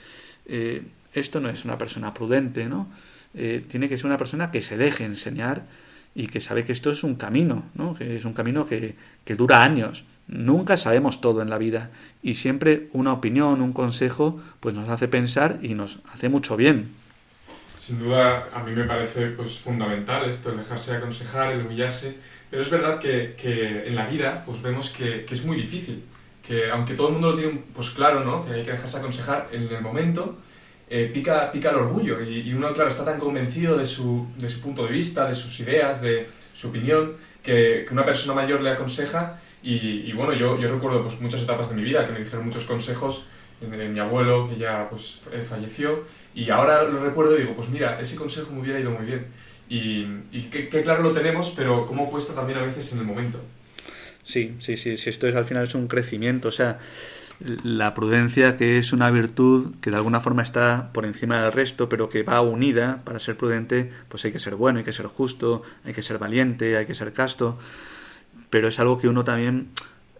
eh, 0.45 0.83
esto 1.13 1.39
no 1.39 1.49
es 1.49 1.65
una 1.65 1.77
persona 1.77 2.13
prudente, 2.13 2.67
¿no? 2.67 2.87
Eh, 3.33 3.65
tiene 3.67 3.89
que 3.89 3.97
ser 3.97 4.07
una 4.07 4.17
persona 4.17 4.51
que 4.51 4.61
se 4.61 4.77
deje 4.77 5.05
enseñar 5.05 5.65
y 6.13 6.27
que 6.27 6.41
sabe 6.41 6.65
que 6.65 6.73
esto 6.73 6.91
es 6.91 7.03
un 7.03 7.15
camino, 7.15 7.63
¿no? 7.73 7.95
Que 7.95 8.17
es 8.17 8.25
un 8.25 8.33
camino 8.33 8.67
que, 8.67 8.95
que 9.23 9.35
dura 9.35 9.63
años. 9.63 10.05
Nunca 10.27 10.77
sabemos 10.77 11.21
todo 11.21 11.41
en 11.41 11.49
la 11.49 11.57
vida 11.57 11.89
y 12.21 12.35
siempre 12.35 12.89
una 12.93 13.13
opinión, 13.13 13.61
un 13.61 13.73
consejo, 13.73 14.41
pues 14.59 14.75
nos 14.75 14.89
hace 14.89 15.07
pensar 15.07 15.59
y 15.61 15.73
nos 15.73 15.99
hace 16.13 16.29
mucho 16.29 16.55
bien. 16.55 17.02
Sin 17.85 17.99
duda, 17.99 18.47
a 18.53 18.63
mí 18.63 18.71
me 18.71 18.85
parece 18.85 19.25
pues, 19.31 19.57
fundamental 19.57 20.23
esto, 20.23 20.51
el 20.51 20.57
dejarse 20.57 20.95
aconsejar, 20.95 21.51
el 21.51 21.65
humillarse, 21.65 22.15
pero 22.49 22.61
es 22.61 22.69
verdad 22.69 22.97
que, 22.97 23.35
que 23.35 23.85
en 23.85 23.95
la 23.95 24.07
vida 24.07 24.41
pues, 24.45 24.61
vemos 24.61 24.89
que, 24.89 25.25
que, 25.25 25.35
es 25.35 25.43
muy 25.43 25.57
difícil, 25.57 26.01
que 26.47 26.71
aunque 26.71 26.93
todo 26.93 27.07
el 27.07 27.13
mundo 27.15 27.31
lo 27.31 27.37
tiene 27.37 27.61
pues, 27.75 27.89
claro, 27.89 28.23
¿no? 28.23 28.45
que 28.45 28.53
hay 28.53 28.63
que 28.63 28.71
dejarse 28.71 28.99
aconsejar, 28.99 29.49
en 29.51 29.63
el 29.63 29.81
momento 29.81 30.37
eh, 30.89 31.11
pica, 31.13 31.51
pica 31.51 31.71
el 31.71 31.75
orgullo 31.75 32.21
y, 32.21 32.53
uno, 32.53 32.73
claro, 32.73 32.89
está 32.89 33.03
tan 33.03 33.19
convencido 33.19 33.77
de 33.77 33.85
su, 33.85 34.27
de 34.37 34.47
su 34.47 34.61
punto 34.61 34.85
de 34.85 34.91
vista, 34.93 35.27
de 35.27 35.35
sus 35.35 35.59
ideas, 35.59 36.01
de 36.01 36.29
su 36.53 36.69
opinión, 36.69 37.17
que, 37.43 37.85
una 37.91 38.05
persona 38.05 38.33
mayor 38.33 38.61
le 38.61 38.69
aconseja 38.69 39.41
y, 39.61 40.09
bueno, 40.13 40.31
yo, 40.31 40.57
yo 40.57 40.73
recuerdo 40.73 41.03
pues, 41.03 41.19
muchas 41.19 41.43
etapas 41.43 41.67
de 41.67 41.75
mi 41.75 41.83
vida 41.83 42.05
que 42.05 42.13
me 42.13 42.19
dijeron 42.19 42.45
muchos 42.45 42.63
consejos 42.63 43.25
de 43.59 43.89
mi 43.89 43.99
abuelo, 43.99 44.49
que 44.49 44.57
ya 44.57 44.87
pues, 44.89 45.19
falleció, 45.49 46.03
y 46.35 46.49
ahora 46.49 46.83
lo 46.83 47.03
recuerdo 47.03 47.37
y 47.37 47.41
digo, 47.41 47.55
pues 47.55 47.69
mira, 47.69 47.99
ese 47.99 48.15
consejo 48.15 48.51
me 48.51 48.61
hubiera 48.61 48.79
ido 48.79 48.91
muy 48.91 49.05
bien. 49.05 49.27
Y, 49.69 50.05
y 50.31 50.49
que, 50.51 50.67
claro 50.67 51.03
lo 51.03 51.13
tenemos, 51.13 51.53
pero 51.55 51.85
cómo 51.85 52.09
cuesta 52.09 52.33
también 52.33 52.59
a 52.59 52.63
veces 52.63 52.91
en 52.93 52.99
el 52.99 53.05
momento. 53.05 53.39
Sí, 54.23 54.55
sí, 54.59 54.77
sí, 54.77 54.97
sí, 54.97 55.09
esto 55.09 55.27
es 55.27 55.35
al 55.35 55.45
final 55.45 55.63
es 55.65 55.75
un 55.75 55.87
crecimiento, 55.87 56.47
o 56.47 56.51
sea, 56.51 56.79
la 57.63 57.93
prudencia 57.93 58.55
que 58.55 58.77
es 58.77 58.93
una 58.93 59.11
virtud 59.11 59.75
que 59.81 59.89
de 59.89 59.97
alguna 59.97 60.21
forma 60.21 60.43
está 60.43 60.91
por 60.93 61.05
encima 61.05 61.41
del 61.41 61.51
resto, 61.51 61.89
pero 61.89 62.09
que 62.09 62.23
va 62.23 62.41
unida, 62.41 63.01
para 63.03 63.19
ser 63.19 63.35
prudente, 63.35 63.89
pues 64.07 64.23
hay 64.25 64.31
que 64.31 64.39
ser 64.39 64.55
bueno, 64.55 64.79
hay 64.79 64.85
que 64.85 64.93
ser 64.93 65.07
justo, 65.07 65.63
hay 65.83 65.93
que 65.93 66.01
ser 66.01 66.19
valiente, 66.19 66.77
hay 66.77 66.85
que 66.85 66.95
ser 66.95 67.11
casto, 67.11 67.57
pero 68.49 68.69
es 68.69 68.79
algo 68.79 68.97
que 68.97 69.07
uno 69.07 69.23
también 69.23 69.69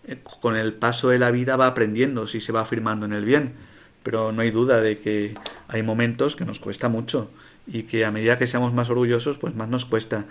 eh, 0.05 0.17
con 0.41 0.57
el 0.57 0.73
paso 0.73 1.09
de 1.09 1.19
la 1.19 1.31
vida 1.31 1.55
va 1.55 1.67
aprendiendo 1.67 2.27
si 2.27 2.41
se 2.41 2.51
va 2.51 2.61
afirmando 2.61 3.05
en 3.05 3.13
el 3.13 3.23
bien 3.23 3.53
pero 4.03 4.31
no 4.31 4.41
hay 4.41 4.51
duda 4.51 4.81
de 4.81 4.99
que 4.99 5.35
hay 5.67 5.81
momentos 5.81 6.35
que 6.35 6.45
nos 6.45 6.59
cuesta 6.59 6.89
mucho 6.89 7.29
y 7.65 7.83
que 7.83 8.05
a 8.05 8.11
medida 8.11 8.37
que 8.37 8.47
seamos 8.47 8.73
más 8.73 8.89
orgullosos, 8.89 9.37
pues 9.37 9.55
más 9.55 9.69
nos 9.69 9.85
cuesta. 9.85 10.25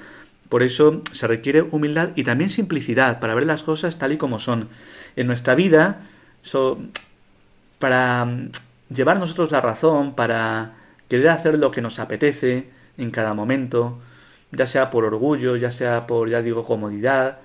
Por 0.49 0.63
eso 0.63 1.03
se 1.13 1.27
requiere 1.27 1.63
humildad 1.63 2.11
y 2.15 2.25
también 2.25 2.51
simplicidad 2.51 3.21
para 3.21 3.35
ver 3.35 3.47
las 3.47 3.63
cosas 3.63 3.99
tal 3.99 4.13
y 4.13 4.19
como 4.19 4.39
son. 4.39 4.69
En 5.17 5.27
nuestra 5.27 5.55
vida, 5.55 6.03
para 7.79 8.25
mm, 8.25 8.51
llevar 8.95 9.19
nosotros 9.19 9.51
la 9.51 9.61
razón, 9.61 10.15
para 10.15 10.75
querer 11.09 11.31
hacer 11.31 11.59
lo 11.59 11.71
que 11.71 11.81
nos 11.81 11.99
apetece 11.99 12.69
en 12.99 13.11
cada 13.11 13.33
momento, 13.35 13.99
ya 14.51 14.67
sea 14.67 14.91
por 14.91 15.05
orgullo, 15.05 15.57
ya 15.57 15.71
sea 15.71 16.07
por, 16.07 16.29
ya 16.29 16.43
digo, 16.43 16.65
comodidad, 16.65 17.39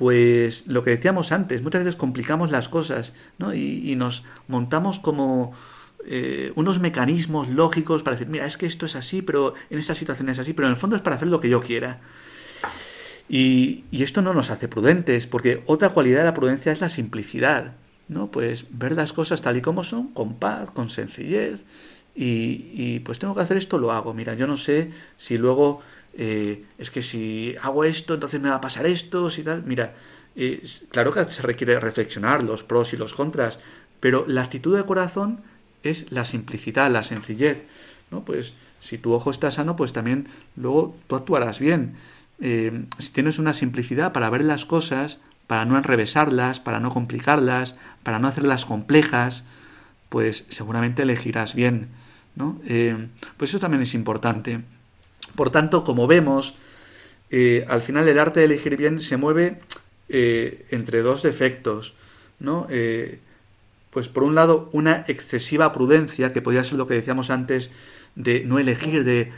pues 0.00 0.66
lo 0.66 0.82
que 0.82 0.92
decíamos 0.92 1.30
antes, 1.30 1.60
muchas 1.60 1.84
veces 1.84 1.94
complicamos 1.94 2.50
las 2.50 2.70
cosas 2.70 3.12
¿no? 3.36 3.52
y, 3.52 3.94
nos 3.96 4.24
montamos 4.48 4.98
como 4.98 5.52
eh, 6.06 6.52
unos 6.54 6.80
mecanismos 6.80 7.50
lógicos 7.50 8.02
para 8.02 8.16
decir, 8.16 8.32
mira, 8.32 8.46
es 8.46 8.56
que 8.56 8.64
esto 8.64 8.86
es 8.86 8.96
así, 8.96 9.20
pero 9.20 9.52
en 9.68 9.78
esta 9.78 9.94
situación 9.94 10.30
es 10.30 10.38
así, 10.38 10.54
pero 10.54 10.68
en 10.68 10.72
el 10.72 10.78
fondo 10.78 10.96
es 10.96 11.02
para 11.02 11.16
hacer 11.16 11.28
lo 11.28 11.38
que 11.38 11.50
yo 11.50 11.60
quiera. 11.60 12.00
Y, 13.28 13.84
y, 13.90 14.02
esto 14.02 14.22
no 14.22 14.32
nos 14.32 14.48
hace 14.48 14.68
prudentes, 14.68 15.26
porque 15.26 15.62
otra 15.66 15.90
cualidad 15.90 16.20
de 16.20 16.24
la 16.24 16.34
prudencia 16.34 16.72
es 16.72 16.80
la 16.80 16.88
simplicidad, 16.88 17.74
¿no? 18.08 18.30
Pues 18.30 18.64
ver 18.70 18.92
las 18.92 19.12
cosas 19.12 19.42
tal 19.42 19.58
y 19.58 19.60
como 19.60 19.84
son, 19.84 20.14
con 20.14 20.36
paz, 20.36 20.70
con 20.70 20.88
sencillez, 20.88 21.60
y, 22.14 22.70
y 22.72 23.00
pues 23.00 23.18
tengo 23.18 23.34
que 23.34 23.42
hacer 23.42 23.58
esto, 23.58 23.76
lo 23.76 23.92
hago. 23.92 24.14
Mira, 24.14 24.32
yo 24.32 24.46
no 24.46 24.56
sé 24.56 24.92
si 25.18 25.36
luego 25.36 25.82
eh, 26.14 26.64
es 26.78 26.90
que 26.90 27.02
si 27.02 27.54
hago 27.62 27.84
esto, 27.84 28.14
entonces 28.14 28.40
me 28.40 28.50
va 28.50 28.56
a 28.56 28.60
pasar 28.60 28.86
esto, 28.86 29.30
si 29.30 29.42
tal. 29.42 29.62
Mira, 29.64 29.94
eh, 30.36 30.62
claro 30.90 31.12
que 31.12 31.30
se 31.30 31.42
requiere 31.42 31.78
reflexionar 31.80 32.42
los 32.42 32.62
pros 32.62 32.92
y 32.92 32.96
los 32.96 33.14
contras, 33.14 33.58
pero 34.00 34.24
la 34.26 34.42
actitud 34.42 34.76
de 34.76 34.84
corazón 34.84 35.40
es 35.82 36.10
la 36.10 36.24
simplicidad, 36.24 36.90
la 36.90 37.02
sencillez. 37.02 37.64
¿no? 38.10 38.24
Pues 38.24 38.54
si 38.80 38.98
tu 38.98 39.12
ojo 39.12 39.30
está 39.30 39.50
sano, 39.50 39.76
pues 39.76 39.92
también 39.92 40.28
luego 40.56 40.96
tú 41.06 41.16
actuarás 41.16 41.58
bien. 41.60 41.94
Eh, 42.40 42.84
si 42.98 43.12
tienes 43.12 43.38
una 43.38 43.54
simplicidad 43.54 44.12
para 44.12 44.30
ver 44.30 44.44
las 44.44 44.64
cosas, 44.64 45.18
para 45.46 45.64
no 45.64 45.76
enrevesarlas, 45.76 46.60
para 46.60 46.80
no 46.80 46.90
complicarlas, 46.90 47.76
para 48.02 48.18
no 48.18 48.28
hacerlas 48.28 48.64
complejas, 48.64 49.44
pues 50.08 50.46
seguramente 50.48 51.02
elegirás 51.02 51.54
bien. 51.54 51.88
¿no? 52.36 52.58
pues 53.36 53.50
eso 53.50 53.58
también 53.58 53.82
es 53.82 53.92
importante. 53.92 54.62
Por 55.34 55.50
tanto, 55.50 55.84
como 55.84 56.06
vemos, 56.06 56.54
eh, 57.30 57.64
al 57.68 57.80
final 57.80 58.08
el 58.08 58.18
arte 58.18 58.40
de 58.40 58.46
elegir 58.46 58.76
bien 58.76 59.00
se 59.00 59.16
mueve 59.16 59.60
eh, 60.08 60.66
entre 60.70 61.02
dos 61.02 61.22
defectos, 61.22 61.94
¿no? 62.40 62.66
Eh, 62.70 63.20
pues 63.90 64.08
por 64.08 64.22
un 64.22 64.34
lado, 64.34 64.68
una 64.72 65.04
excesiva 65.08 65.72
prudencia, 65.72 66.32
que 66.32 66.42
podría 66.42 66.64
ser 66.64 66.78
lo 66.78 66.86
que 66.86 66.94
decíamos 66.94 67.30
antes, 67.30 67.70
de 68.14 68.44
no 68.44 68.58
elegir, 68.58 69.04
de 69.04 69.32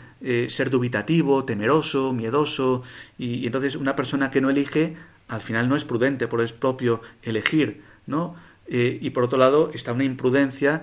ser 0.49 0.71
dubitativo, 0.71 1.45
temeroso, 1.45 2.13
miedoso, 2.13 2.83
y, 3.19 3.47
entonces 3.47 3.77
una 3.77 3.97
persona 3.97 4.31
que 4.31 4.41
no 4.41 4.51
elige, 4.51 4.95
al 5.29 5.41
final 5.41 5.69
no 5.69 5.77
es 5.77 5.85
prudente, 5.85 6.29
por 6.29 6.43
es 6.43 6.53
propio 6.53 7.01
elegir, 7.23 7.83
¿no? 8.07 8.37
y 8.69 9.11
por 9.11 9.25
otro 9.25 9.39
lado, 9.39 9.71
está 9.75 9.93
una 9.93 10.05
imprudencia 10.05 10.83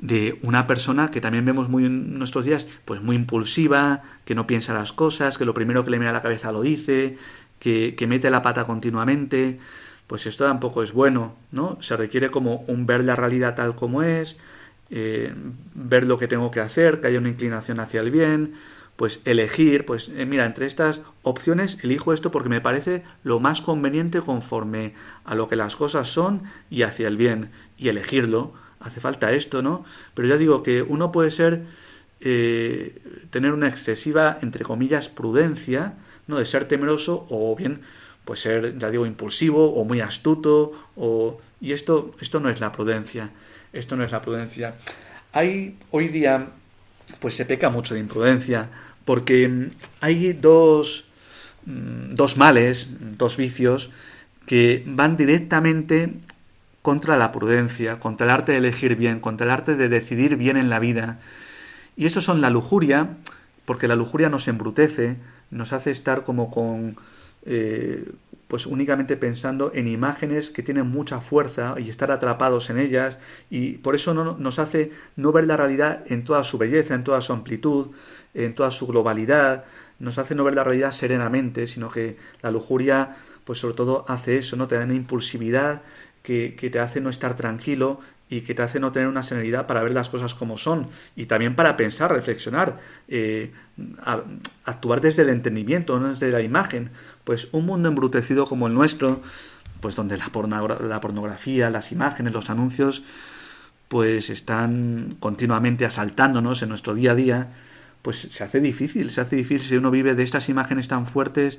de 0.00 0.38
una 0.42 0.66
persona 0.66 1.10
que 1.10 1.20
también 1.20 1.44
vemos 1.44 1.68
muy 1.68 1.86
en 1.86 2.18
nuestros 2.18 2.44
días, 2.44 2.66
pues 2.84 3.02
muy 3.02 3.16
impulsiva, 3.16 4.02
que 4.24 4.34
no 4.34 4.46
piensa 4.46 4.74
las 4.74 4.92
cosas, 4.92 5.38
que 5.38 5.44
lo 5.44 5.54
primero 5.54 5.84
que 5.84 5.90
le 5.90 5.98
viene 5.98 6.10
a 6.10 6.12
la 6.12 6.22
cabeza 6.22 6.52
lo 6.52 6.62
dice, 6.62 7.16
que, 7.58 7.94
que 7.96 8.06
mete 8.06 8.30
la 8.30 8.42
pata 8.42 8.64
continuamente, 8.64 9.58
pues 10.06 10.26
esto 10.26 10.44
tampoco 10.44 10.82
es 10.82 10.92
bueno, 10.92 11.34
¿no? 11.52 11.78
Se 11.80 11.96
requiere 11.96 12.30
como 12.30 12.64
un 12.68 12.86
ver 12.86 13.04
la 13.04 13.16
realidad 13.16 13.56
tal 13.56 13.74
como 13.74 14.02
es, 14.02 14.36
eh, 14.90 15.34
ver 15.74 16.06
lo 16.06 16.18
que 16.18 16.28
tengo 16.28 16.50
que 16.50 16.60
hacer, 16.60 17.00
que 17.00 17.08
haya 17.08 17.18
una 17.18 17.28
inclinación 17.28 17.78
hacia 17.78 18.00
el 18.00 18.10
bien, 18.10 18.54
pues 18.96 19.20
elegir, 19.26 19.84
pues 19.84 20.10
eh, 20.16 20.26
mira, 20.26 20.46
entre 20.46 20.66
estas 20.66 21.02
opciones 21.22 21.78
elijo 21.82 22.12
esto 22.12 22.30
porque 22.30 22.48
me 22.48 22.60
parece 22.60 23.04
lo 23.22 23.38
más 23.38 23.60
conveniente 23.60 24.22
conforme 24.22 24.94
a 25.24 25.34
lo 25.34 25.48
que 25.48 25.56
las 25.56 25.76
cosas 25.76 26.08
son 26.08 26.42
y 26.70 26.82
hacia 26.82 27.06
el 27.06 27.16
bien, 27.16 27.50
y 27.76 27.88
elegirlo. 27.88 28.54
Hace 28.88 29.00
falta 29.00 29.32
esto, 29.32 29.60
¿no? 29.60 29.84
Pero 30.14 30.28
ya 30.28 30.38
digo 30.38 30.62
que 30.62 30.80
uno 30.80 31.12
puede 31.12 31.30
ser, 31.30 31.60
eh, 32.20 32.98
tener 33.28 33.52
una 33.52 33.68
excesiva, 33.68 34.38
entre 34.40 34.64
comillas, 34.64 35.10
prudencia, 35.10 35.92
¿no? 36.26 36.38
De 36.38 36.46
ser 36.46 36.64
temeroso 36.64 37.26
o 37.28 37.54
bien, 37.54 37.82
pues 38.24 38.40
ser, 38.40 38.78
ya 38.78 38.90
digo, 38.90 39.04
impulsivo 39.04 39.74
o 39.74 39.84
muy 39.84 40.00
astuto, 40.00 40.72
o... 40.96 41.38
y 41.60 41.72
esto, 41.72 42.14
esto 42.18 42.40
no 42.40 42.48
es 42.48 42.60
la 42.60 42.72
prudencia, 42.72 43.28
esto 43.74 43.94
no 43.94 44.04
es 44.04 44.10
la 44.12 44.22
prudencia. 44.22 44.74
Hay 45.34 45.76
hoy 45.90 46.08
día, 46.08 46.48
pues 47.20 47.34
se 47.34 47.44
peca 47.44 47.68
mucho 47.68 47.92
de 47.92 48.00
imprudencia, 48.00 48.70
porque 49.04 49.68
hay 50.00 50.32
dos, 50.32 51.04
mm, 51.66 52.14
dos 52.14 52.38
males, 52.38 52.88
dos 53.18 53.36
vicios, 53.36 53.90
que 54.46 54.82
van 54.86 55.18
directamente 55.18 56.14
contra 56.88 57.18
la 57.18 57.32
prudencia, 57.32 58.00
contra 58.00 58.24
el 58.24 58.30
arte 58.30 58.52
de 58.52 58.58
elegir 58.58 58.96
bien, 58.96 59.20
contra 59.20 59.44
el 59.44 59.50
arte 59.50 59.76
de 59.76 59.90
decidir 59.90 60.36
bien 60.36 60.56
en 60.56 60.70
la 60.70 60.78
vida. 60.78 61.18
Y 61.98 62.06
estos 62.06 62.24
son 62.24 62.40
la 62.40 62.48
lujuria, 62.48 63.10
porque 63.66 63.88
la 63.88 63.94
lujuria 63.94 64.30
nos 64.30 64.48
embrutece, 64.48 65.18
nos 65.50 65.74
hace 65.74 65.90
estar 65.90 66.22
como 66.22 66.50
con 66.50 66.96
eh, 67.44 68.10
pues 68.48 68.64
únicamente 68.64 69.18
pensando 69.18 69.70
en 69.74 69.86
imágenes 69.86 70.48
que 70.48 70.62
tienen 70.62 70.86
mucha 70.86 71.20
fuerza 71.20 71.74
y 71.76 71.90
estar 71.90 72.10
atrapados 72.10 72.70
en 72.70 72.78
ellas 72.78 73.18
y 73.50 73.72
por 73.72 73.94
eso 73.94 74.14
no, 74.14 74.38
nos 74.38 74.58
hace 74.58 74.90
no 75.14 75.30
ver 75.30 75.46
la 75.46 75.58
realidad 75.58 76.04
en 76.06 76.24
toda 76.24 76.42
su 76.42 76.56
belleza, 76.56 76.94
en 76.94 77.04
toda 77.04 77.20
su 77.20 77.34
amplitud, 77.34 77.88
en 78.32 78.54
toda 78.54 78.70
su 78.70 78.86
globalidad, 78.86 79.66
nos 79.98 80.16
hace 80.16 80.34
no 80.34 80.42
ver 80.42 80.54
la 80.54 80.64
realidad 80.64 80.92
serenamente, 80.92 81.66
sino 81.66 81.90
que 81.90 82.16
la 82.40 82.50
lujuria, 82.50 83.14
pues 83.44 83.58
sobre 83.58 83.74
todo 83.74 84.06
hace 84.08 84.38
eso, 84.38 84.56
¿no? 84.56 84.66
Te 84.66 84.78
da 84.78 84.84
una 84.84 84.94
impulsividad 84.94 85.82
que, 86.28 86.70
te 86.70 86.78
hace 86.78 87.00
no 87.00 87.08
estar 87.08 87.36
tranquilo 87.36 88.00
y 88.28 88.42
que 88.42 88.54
te 88.54 88.62
hace 88.62 88.78
no 88.78 88.92
tener 88.92 89.08
una 89.08 89.22
serenidad 89.22 89.66
para 89.66 89.82
ver 89.82 89.94
las 89.94 90.10
cosas 90.10 90.34
como 90.34 90.58
son 90.58 90.88
y 91.16 91.24
también 91.24 91.54
para 91.54 91.76
pensar, 91.78 92.12
reflexionar, 92.12 92.78
eh, 93.08 93.52
actuar 94.64 95.00
desde 95.00 95.22
el 95.22 95.30
entendimiento, 95.30 95.98
no 95.98 96.10
desde 96.10 96.30
la 96.30 96.42
imagen. 96.42 96.90
Pues 97.24 97.48
un 97.52 97.64
mundo 97.64 97.88
embrutecido 97.88 98.46
como 98.46 98.66
el 98.66 98.74
nuestro, 98.74 99.22
pues 99.80 99.96
donde 99.96 100.18
la, 100.18 100.30
la 100.80 101.00
pornografía, 101.00 101.70
las 101.70 101.92
imágenes, 101.92 102.34
los 102.34 102.50
anuncios, 102.50 103.02
pues 103.88 104.28
están 104.28 105.16
continuamente 105.20 105.86
asaltándonos 105.86 106.60
en 106.60 106.68
nuestro 106.68 106.94
día 106.94 107.12
a 107.12 107.14
día, 107.14 107.48
pues 108.02 108.28
se 108.30 108.44
hace 108.44 108.60
difícil, 108.60 109.10
se 109.10 109.22
hace 109.22 109.36
difícil 109.36 109.66
si 109.66 109.76
uno 109.76 109.90
vive 109.90 110.14
de 110.14 110.24
estas 110.24 110.50
imágenes 110.50 110.88
tan 110.88 111.06
fuertes 111.06 111.58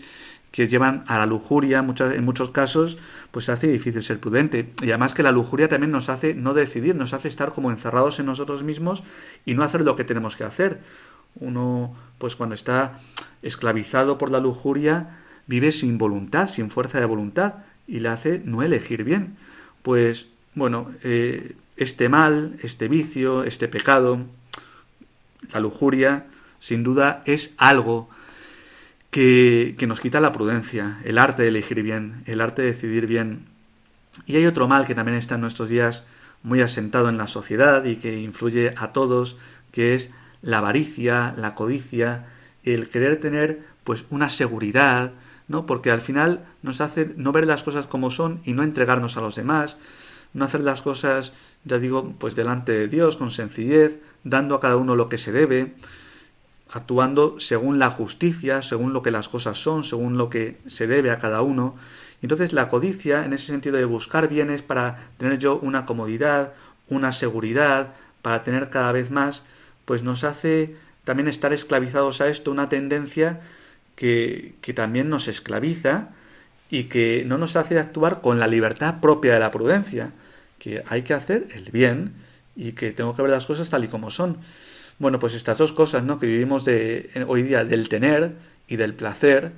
que 0.52 0.68
llevan 0.68 1.04
a 1.08 1.18
la 1.18 1.26
lujuria 1.26 1.80
en 1.80 2.26
muchos 2.26 2.50
casos, 2.50 2.98
pues 3.32 3.50
hace 3.50 3.68
difícil 3.68 4.04
ser 4.04 4.20
prudente. 4.20 4.74
Y 4.82 4.90
además 4.90 5.14
que 5.14 5.24
la 5.24 5.32
lujuria 5.32 5.70
también 5.70 5.92
nos 5.92 6.10
hace 6.10 6.34
no 6.34 6.54
decidir, 6.54 6.96
nos 6.96 7.14
hace 7.14 7.28
estar 7.28 7.52
como 7.52 7.72
encerrados 7.72 8.20
en 8.20 8.26
nosotros 8.26 8.64
mismos 8.64 9.04
y 9.46 9.54
no 9.54 9.64
hacer 9.64 9.82
lo 9.82 9.96
que 9.96 10.04
tenemos 10.04 10.36
que 10.36 10.44
hacer. 10.44 10.80
Uno, 11.36 11.96
pues 12.18 12.36
cuando 12.36 12.56
está 12.56 13.00
esclavizado 13.44 14.18
por 14.18 14.32
la 14.32 14.40
lujuria, 14.40 15.20
vive 15.46 15.72
sin 15.72 15.98
voluntad, 15.98 16.50
sin 16.50 16.72
fuerza 16.72 17.00
de 17.00 17.06
voluntad, 17.06 17.54
y 17.88 18.00
le 18.00 18.10
hace 18.10 18.42
no 18.44 18.64
elegir 18.64 19.04
bien. 19.04 19.38
Pues, 19.84 20.28
bueno, 20.56 20.92
eh, 21.04 21.56
este 21.78 22.10
mal, 22.10 22.58
este 22.62 22.88
vicio, 22.88 23.44
este 23.44 23.68
pecado, 23.68 24.20
la 25.54 25.60
lujuria, 25.60 26.26
sin 26.60 26.84
duda 26.84 27.24
es 27.26 27.52
algo 27.58 28.10
que, 29.12 29.76
nos 29.88 30.00
quita 30.00 30.20
la 30.20 30.32
prudencia, 30.32 31.00
el 31.04 31.18
arte 31.18 31.44
de 31.44 31.50
elegir 31.50 31.82
bien, 31.82 32.24
el 32.26 32.42
arte 32.42 32.62
de 32.62 32.70
decidir 32.70 33.08
bien. 33.08 33.46
Y 34.26 34.36
hay 34.36 34.46
otro 34.46 34.68
mal 34.68 34.86
que 34.86 34.96
también 34.96 35.18
está 35.18 35.36
en 35.36 35.42
nuestros 35.42 35.70
días 35.70 36.04
muy 36.44 36.62
asentado 36.62 37.10
en 37.10 37.18
la 37.18 37.28
sociedad 37.28 37.84
y 37.86 37.98
que 37.98 38.20
influye 38.20 38.74
a 38.78 38.92
todos, 38.92 39.38
que 39.72 39.96
es 39.96 40.10
la 40.42 40.60
avaricia, 40.60 41.34
la 41.38 41.56
codicia, 41.56 42.28
el 42.64 42.90
querer 42.90 43.20
tener 43.20 43.62
pues 43.84 44.06
una 44.10 44.30
seguridad, 44.30 45.12
¿no? 45.48 45.66
Porque 45.66 45.92
al 45.92 46.02
final 46.02 46.46
nos 46.62 46.80
hace 46.82 47.12
no 47.18 47.32
ver 47.32 47.48
las 47.48 47.64
cosas 47.64 47.88
como 47.88 48.12
son 48.12 48.40
y 48.46 48.54
no 48.54 48.64
entregarnos 48.64 49.18
a 49.18 49.22
los 49.22 49.36
demás, 49.36 49.78
no 50.34 50.46
hacer 50.46 50.62
las 50.62 50.82
cosas, 50.82 51.34
ya 51.66 51.80
digo, 51.80 52.14
pues 52.20 52.36
delante 52.36 52.72
de 52.72 52.88
Dios 52.88 53.18
con 53.18 53.32
sencillez, 53.32 54.00
dando 54.24 54.56
a 54.56 54.62
cada 54.62 54.78
uno 54.78 54.96
lo 54.96 55.10
que 55.10 55.18
se 55.18 55.32
debe, 55.32 55.74
actuando 56.72 57.40
según 57.40 57.80
la 57.80 57.90
justicia, 57.90 58.62
según 58.62 58.94
lo 58.94 59.02
que 59.02 59.12
las 59.12 59.30
cosas 59.30 59.58
son, 59.58 59.84
según 59.84 60.18
lo 60.18 60.30
que 60.30 60.58
se 60.68 60.88
debe 60.88 61.12
a 61.12 61.20
cada 61.20 61.42
uno. 61.42 61.76
Entonces 62.22 62.54
la 62.54 62.70
codicia, 62.70 63.26
en 63.26 63.34
ese 63.34 63.48
sentido 63.48 63.78
de 63.78 63.86
buscar 63.86 64.28
bienes 64.28 64.62
para 64.62 65.10
tener 65.18 65.40
yo 65.40 65.58
una 65.58 65.86
comodidad, 65.86 66.54
una 66.88 67.12
seguridad, 67.12 67.94
para 68.22 68.44
tener 68.44 68.70
cada 68.70 68.92
vez 68.92 69.10
más, 69.10 69.42
pues 69.86 70.04
nos 70.04 70.24
hace 70.24 70.76
también 71.04 71.28
estar 71.28 71.54
esclavizados 71.54 72.22
a 72.22 72.28
esto, 72.28 72.52
una 72.52 72.70
tendencia 72.70 73.42
que, 73.96 74.54
que 74.62 74.74
también 74.74 75.10
nos 75.10 75.28
esclaviza 75.28 76.10
y 76.70 76.84
que 76.86 77.24
no 77.26 77.38
nos 77.38 77.56
hace 77.56 77.80
actuar 77.80 78.22
con 78.22 78.40
la 78.40 78.48
libertad 78.48 79.00
propia 79.00 79.34
de 79.34 79.40
la 79.40 79.52
prudencia, 79.52 80.12
que 80.60 80.84
hay 80.88 81.02
que 81.02 81.14
hacer 81.14 81.48
el 81.56 81.72
bien 81.72 82.14
y 82.56 82.74
que 82.74 82.92
tengo 82.92 83.16
que 83.16 83.22
ver 83.22 83.32
las 83.32 83.46
cosas 83.46 83.70
tal 83.70 83.86
y 83.86 83.88
como 83.88 84.12
son. 84.12 84.38
Bueno, 85.00 85.18
pues 85.18 85.34
estas 85.34 85.58
dos 85.58 85.72
cosas, 85.72 86.04
¿no? 86.04 86.20
Que 86.20 86.28
vivimos 86.28 86.66
de, 86.66 87.10
hoy 87.28 87.44
día 87.44 87.64
del 87.64 87.88
tener 87.88 88.34
y 88.68 88.76
del 88.76 88.94
placer, 88.94 89.54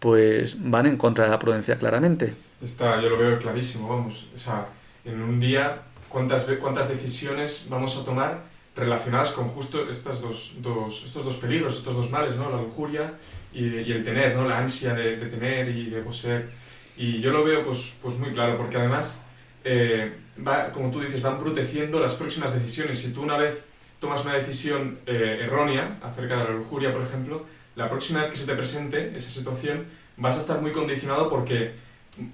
pues 0.00 0.56
van 0.58 0.86
en 0.86 0.96
contra 0.96 1.24
de 1.24 1.30
la 1.30 1.38
prudencia 1.38 1.76
claramente. 1.76 2.34
Está, 2.60 3.00
yo 3.00 3.08
lo 3.10 3.16
veo 3.16 3.38
clarísimo, 3.38 3.88
vamos. 3.88 4.28
O 4.34 4.38
sea, 4.38 4.66
en 5.04 5.22
un 5.22 5.38
día, 5.38 5.82
¿cuántas, 6.08 6.44
cuántas 6.60 6.88
decisiones 6.88 7.66
vamos 7.70 7.96
a 7.96 8.04
tomar 8.04 8.42
relacionadas 8.74 9.30
con 9.30 9.48
justo 9.48 9.88
estas 9.88 10.20
dos, 10.20 10.56
dos, 10.60 11.04
estos 11.04 11.24
dos 11.24 11.36
peligros, 11.36 11.76
estos 11.76 11.94
dos 11.94 12.10
males, 12.10 12.34
¿no? 12.34 12.50
La 12.50 12.60
lujuria 12.60 13.14
y, 13.52 13.90
el 13.90 14.04
tener, 14.04 14.34
¿no? 14.34 14.46
La 14.46 14.58
ansia 14.58 14.94
de, 14.94 15.16
tener 15.16 15.68
y 15.68 15.90
de 15.90 16.02
poseer. 16.02 16.50
Y 16.96 17.20
yo 17.20 17.30
lo 17.30 17.44
veo 17.44 17.64
pues, 17.64 17.94
pues 18.02 18.18
muy 18.18 18.32
claro, 18.32 18.56
porque 18.56 18.78
además, 18.78 19.22
eh, 19.64 20.12
va, 20.46 20.72
como 20.72 20.90
tú 20.90 21.00
dices, 21.00 21.22
van 21.22 21.38
bruteciendo 21.38 22.00
las 22.00 22.14
próximas 22.14 22.52
decisiones. 22.52 22.98
Si 22.98 23.12
tú 23.12 23.22
una 23.22 23.36
vez 23.36 23.62
tomas 24.00 24.24
una 24.24 24.34
decisión 24.34 24.98
eh, 25.06 25.40
errónea 25.42 25.98
acerca 26.02 26.36
de 26.36 26.44
la 26.44 26.50
lujuria, 26.50 26.92
por 26.92 27.02
ejemplo, 27.02 27.46
la 27.74 27.88
próxima 27.88 28.22
vez 28.22 28.30
que 28.30 28.36
se 28.36 28.46
te 28.46 28.54
presente 28.54 29.16
esa 29.16 29.30
situación 29.30 29.84
vas 30.16 30.36
a 30.36 30.40
estar 30.40 30.60
muy 30.60 30.72
condicionado 30.72 31.28
porque, 31.28 31.72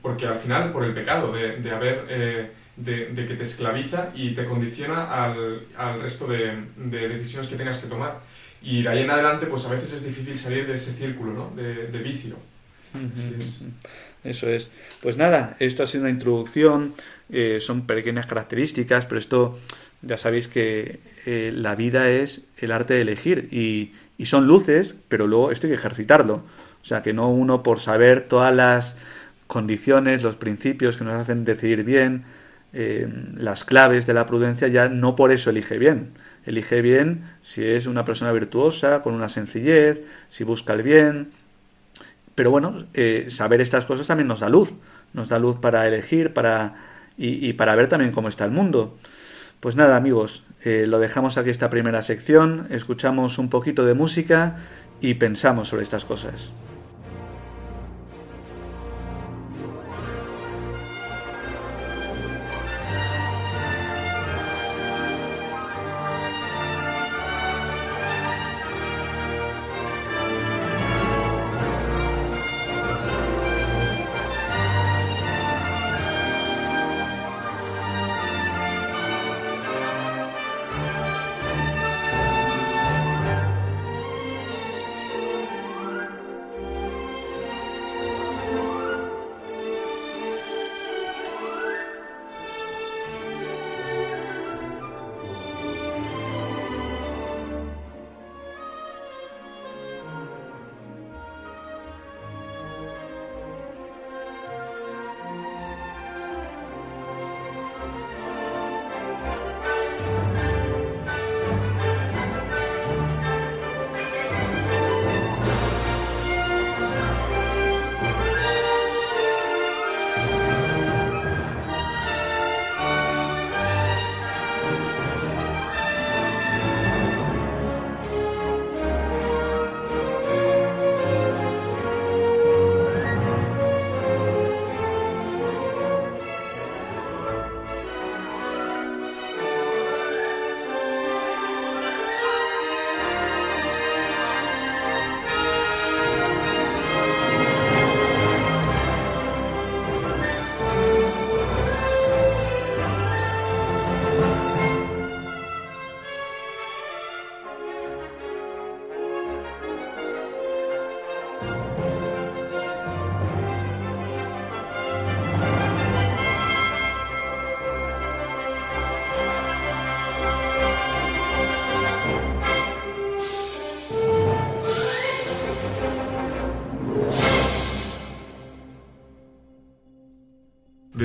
porque 0.01 0.27
al 0.27 0.39
final, 0.39 0.73
por 0.73 0.85
el 0.85 0.95
pecado 0.95 1.33
de, 1.33 1.57
de 1.57 1.71
haber... 1.71 2.07
Eh, 2.09 2.51
de, 2.77 3.27
que 3.29 3.35
te 3.35 3.43
esclaviza 3.43 4.11
y 4.15 4.35
te 4.35 4.45
condiciona 4.47 5.05
al, 5.05 5.67
al 5.77 6.01
resto 6.01 6.27
de, 6.27 6.65
de, 6.77 7.09
decisiones 7.09 7.49
que 7.49 7.57
tengas 7.57 7.79
que 7.79 7.87
tomar. 7.87 8.21
Y 8.63 8.83
de 8.83 8.89
ahí 8.89 9.03
en 9.03 9.11
adelante, 9.11 9.47
pues 9.47 9.65
a 9.67 9.71
veces 9.71 9.93
es 9.93 10.05
difícil 10.05 10.39
salir 10.39 10.67
de 10.67 10.75
ese 10.75 10.93
círculo 10.93 11.33
¿no? 11.33 11.53
de, 11.55 11.89
de 11.89 11.99
vicio. 11.99 12.37
Eso 14.25 14.49
es. 14.49 14.69
Pues 15.01 15.17
nada, 15.17 15.57
esto 15.59 15.83
ha 15.83 15.87
sido 15.87 16.03
una 16.03 16.11
introducción, 16.11 16.95
eh, 17.31 17.59
son 17.61 17.87
pequeñas 17.87 18.27
características, 18.27 19.07
pero 19.07 19.19
esto 19.19 19.59
ya 20.03 20.17
sabéis 20.17 20.49
que 20.49 21.01
eh, 21.25 21.53
la 21.55 21.75
vida 21.75 22.11
es 22.11 22.43
el 22.59 22.73
arte 22.73 22.95
de 22.95 23.03
elegir 23.03 23.49
y, 23.53 23.93
son 24.25 24.47
luces, 24.47 24.97
pero 25.09 25.27
luego 25.27 25.51
esto 25.51 25.67
hay 25.67 25.73
que 25.73 25.79
ejercitarlo. 25.79 26.45
O 26.83 26.85
sea, 26.85 27.03
que 27.03 27.13
no 27.13 27.29
uno 27.29 27.65
por 27.65 27.81
saber 27.81 28.29
todas 28.29 28.55
las 28.55 28.97
condiciones, 29.49 30.23
los 30.23 30.37
principios 30.37 30.97
que 30.97 31.03
nos 31.03 31.15
hacen 31.15 31.45
decidir 31.45 31.83
bien, 31.83 32.23
eh, 32.73 33.09
las 33.37 33.65
claves 33.65 34.07
de 34.07 34.15
la 34.15 34.25
prudencia, 34.27 34.69
ya 34.69 34.89
no 34.89 35.17
por 35.17 35.33
eso 35.33 35.51
elige 35.51 35.77
bien. 35.77 36.13
Elige 36.47 36.83
bien 36.83 37.25
si 37.43 37.65
es 37.65 37.87
una 37.87 38.05
persona 38.05 38.31
virtuosa, 38.31 39.03
con 39.03 39.15
una 39.15 39.29
sencillez, 39.29 40.01
si 40.31 40.45
busca 40.45 40.73
el 40.73 40.83
bien. 40.85 41.31
Pero 42.37 42.53
bueno, 42.53 42.87
eh, 42.95 43.27
saber 43.29 43.61
estas 43.61 43.85
cosas 43.87 44.07
también 44.07 44.29
nos 44.29 44.41
da 44.41 44.49
luz. 44.49 44.73
Nos 45.15 45.31
da 45.31 45.41
luz 45.41 45.57
para 45.57 45.89
elegir 45.89 46.33
para, 46.33 46.77
y 47.19 47.53
para 47.55 47.75
ver 47.75 47.89
también 47.89 48.13
cómo 48.13 48.29
está 48.29 48.45
el 48.45 48.53
mundo. 48.53 48.97
Pues 49.63 49.77
nada, 49.77 49.97
amigos, 49.97 50.43
eh, 50.65 50.87
lo 50.87 50.99
dejamos 50.99 51.39
aquí 51.39 51.51
esta 51.51 51.71
primera 51.71 52.03
sección, 52.03 52.67
escuchamos 52.71 53.39
un 53.39 53.51
poquito 53.51 53.85
de 53.85 53.95
música 53.95 54.57
y 55.01 55.15
pensamos 55.15 55.69
sobre 55.69 55.83
estas 55.83 56.05
cosas. 56.05 56.51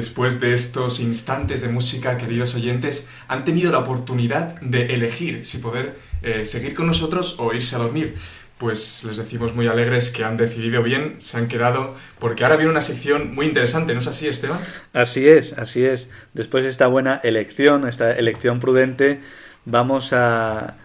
Después 0.08 0.40
de 0.40 0.54
estos 0.54 1.02
instantes 1.02 1.62
de 1.62 1.68
música, 1.68 2.18
queridos 2.18 2.56
oyentes, 2.56 3.10
han 3.28 3.44
tenido 3.44 3.74
la 3.74 3.80
oportunidad 3.80 4.58
de 4.62 4.86
elegir 4.86 5.44
si 5.44 5.58
poder 5.58 5.98
eh, 6.24 6.46
seguir 6.46 6.74
con 6.74 6.88
nosotros 6.88 7.36
o 7.40 7.54
irse 7.54 7.76
a 7.76 7.80
dormir. 7.80 8.16
Pues 8.58 9.04
les 9.04 9.18
decimos 9.18 9.54
muy 9.54 9.68
alegres 9.68 10.10
que 10.10 10.24
han 10.24 10.38
decidido 10.38 10.82
bien, 10.82 11.16
se 11.18 11.38
han 11.38 11.50
quedado, 11.50 11.94
porque 12.20 12.46
ahora 12.46 12.56
viene 12.56 12.72
una 12.72 12.80
sección 12.80 13.36
muy 13.36 13.48
interesante, 13.48 13.94
¿no 13.94 14.00
es 14.00 14.08
así, 14.08 14.30
Esteban? 14.30 14.60
Así 14.94 15.28
es, 15.28 15.52
así 15.54 15.84
es. 15.84 16.10
Después 16.34 16.64
de 16.64 16.70
esta 16.70 16.88
buena 16.88 17.20
elección, 17.22 17.86
esta 17.86 18.14
elección 18.14 18.62
prudente, 18.62 19.20
vamos 19.66 20.14
a 20.14 20.78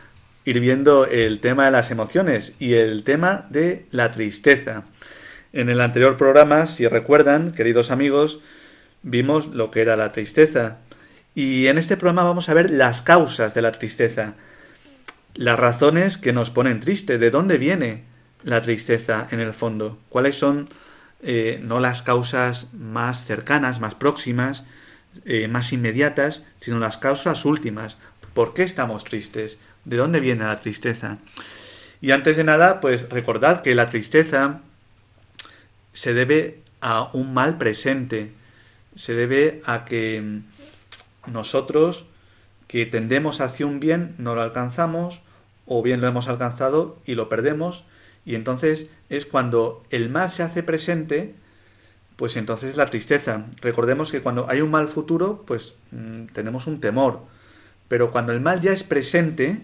ir 0.45 0.59
viendo 0.59 1.07
el 1.07 1.39
tema 1.39 1.67
de 1.67 1.71
las 1.71 1.93
emociones 1.93 2.55
y 2.59 2.75
el 2.75 3.05
tema 3.05 3.47
de 3.51 3.87
la 3.93 4.11
tristeza. 4.11 4.83
En 5.53 5.69
el 5.69 5.81
anterior 5.81 6.17
programa, 6.17 6.67
si 6.67 6.89
recuerdan, 6.89 7.53
queridos 7.53 7.93
amigos, 7.93 8.41
vimos 9.03 9.49
lo 9.49 9.71
que 9.71 9.83
era 9.83 9.97
la 9.97 10.13
tristeza. 10.13 10.79
Y 11.35 11.67
en 11.67 11.79
este 11.79 11.97
programa 11.97 12.25
vamos 12.25 12.49
a 12.49 12.55
ver 12.55 12.71
las 12.71 13.03
causas 13.03 13.55
de 13.55 13.63
la 13.63 13.73
tristeza, 13.73 14.35
las 15.35 15.59
razones 15.59 16.19
que 16.19 16.33
nos 16.33 16.51
ponen 16.51 16.81
triste, 16.81 17.19
de 17.19 17.31
dónde 17.31 17.59
viene 17.59 18.05
la 18.45 18.61
tristeza 18.61 19.29
en 19.31 19.41
el 19.41 19.55
fondo, 19.55 19.99
cuáles 20.09 20.35
son 20.35 20.69
eh, 21.23 21.61
no 21.63 21.79
las 21.79 22.03
causas 22.03 22.67
más 22.73 23.25
cercanas, 23.25 23.81
más 23.81 23.95
próximas, 23.95 24.65
eh, 25.25 25.47
más 25.47 25.73
inmediatas, 25.73 26.43
sino 26.61 26.79
las 26.79 26.99
causas 26.99 27.45
últimas. 27.45 27.97
¿Por 28.35 28.55
qué 28.55 28.65
estamos 28.65 29.05
tristes? 29.05 29.59
¿De 29.85 29.97
dónde 29.97 30.21
viene 30.21 30.45
la 30.45 30.61
tristeza? 30.61 31.19
Y 32.01 32.11
antes 32.11 32.37
de 32.37 32.45
nada, 32.45 32.81
pues 32.81 33.09
recordad 33.09 33.61
que 33.61 33.77
la 33.77 33.87
tristeza 33.87 34.61
se 35.93 36.15
debe 36.15 36.61
a 36.81 37.11
un 37.13 37.33
mal 37.33 37.59
presente, 37.59 38.33
se 38.97 39.15
debe 39.15 39.63
a 39.65 39.85
que 39.85 40.41
nosotros 41.27 42.07
que 42.67 42.87
tendemos 42.87 43.41
hacia 43.41 43.67
un 43.67 43.81
bien 43.81 44.15
no 44.19 44.35
lo 44.35 44.43
alcanzamos 44.43 45.21
o 45.67 45.83
bien 45.83 46.01
lo 46.01 46.09
hemos 46.09 46.29
alcanzado 46.29 46.99
y 47.05 47.15
lo 47.15 47.29
perdemos 47.29 47.85
y 48.25 48.35
entonces 48.35 48.87
es 49.09 49.27
cuando 49.27 49.85
el 49.91 50.09
mal 50.09 50.31
se 50.31 50.43
hace 50.43 50.63
presente 50.63 51.35
pues 52.17 52.37
entonces 52.37 52.77
la 52.77 52.87
tristeza. 52.87 53.47
Recordemos 53.61 54.13
que 54.13 54.21
cuando 54.21 54.49
hay 54.49 54.61
un 54.61 54.71
mal 54.71 54.89
futuro 54.89 55.45
pues 55.47 55.75
mm, 55.91 56.27
tenemos 56.33 56.67
un 56.67 56.81
temor 56.81 57.21
pero 57.89 58.11
cuando 58.11 58.33
el 58.33 58.41
mal 58.41 58.61
ya 58.61 58.73
es 58.73 58.83
presente 58.83 59.61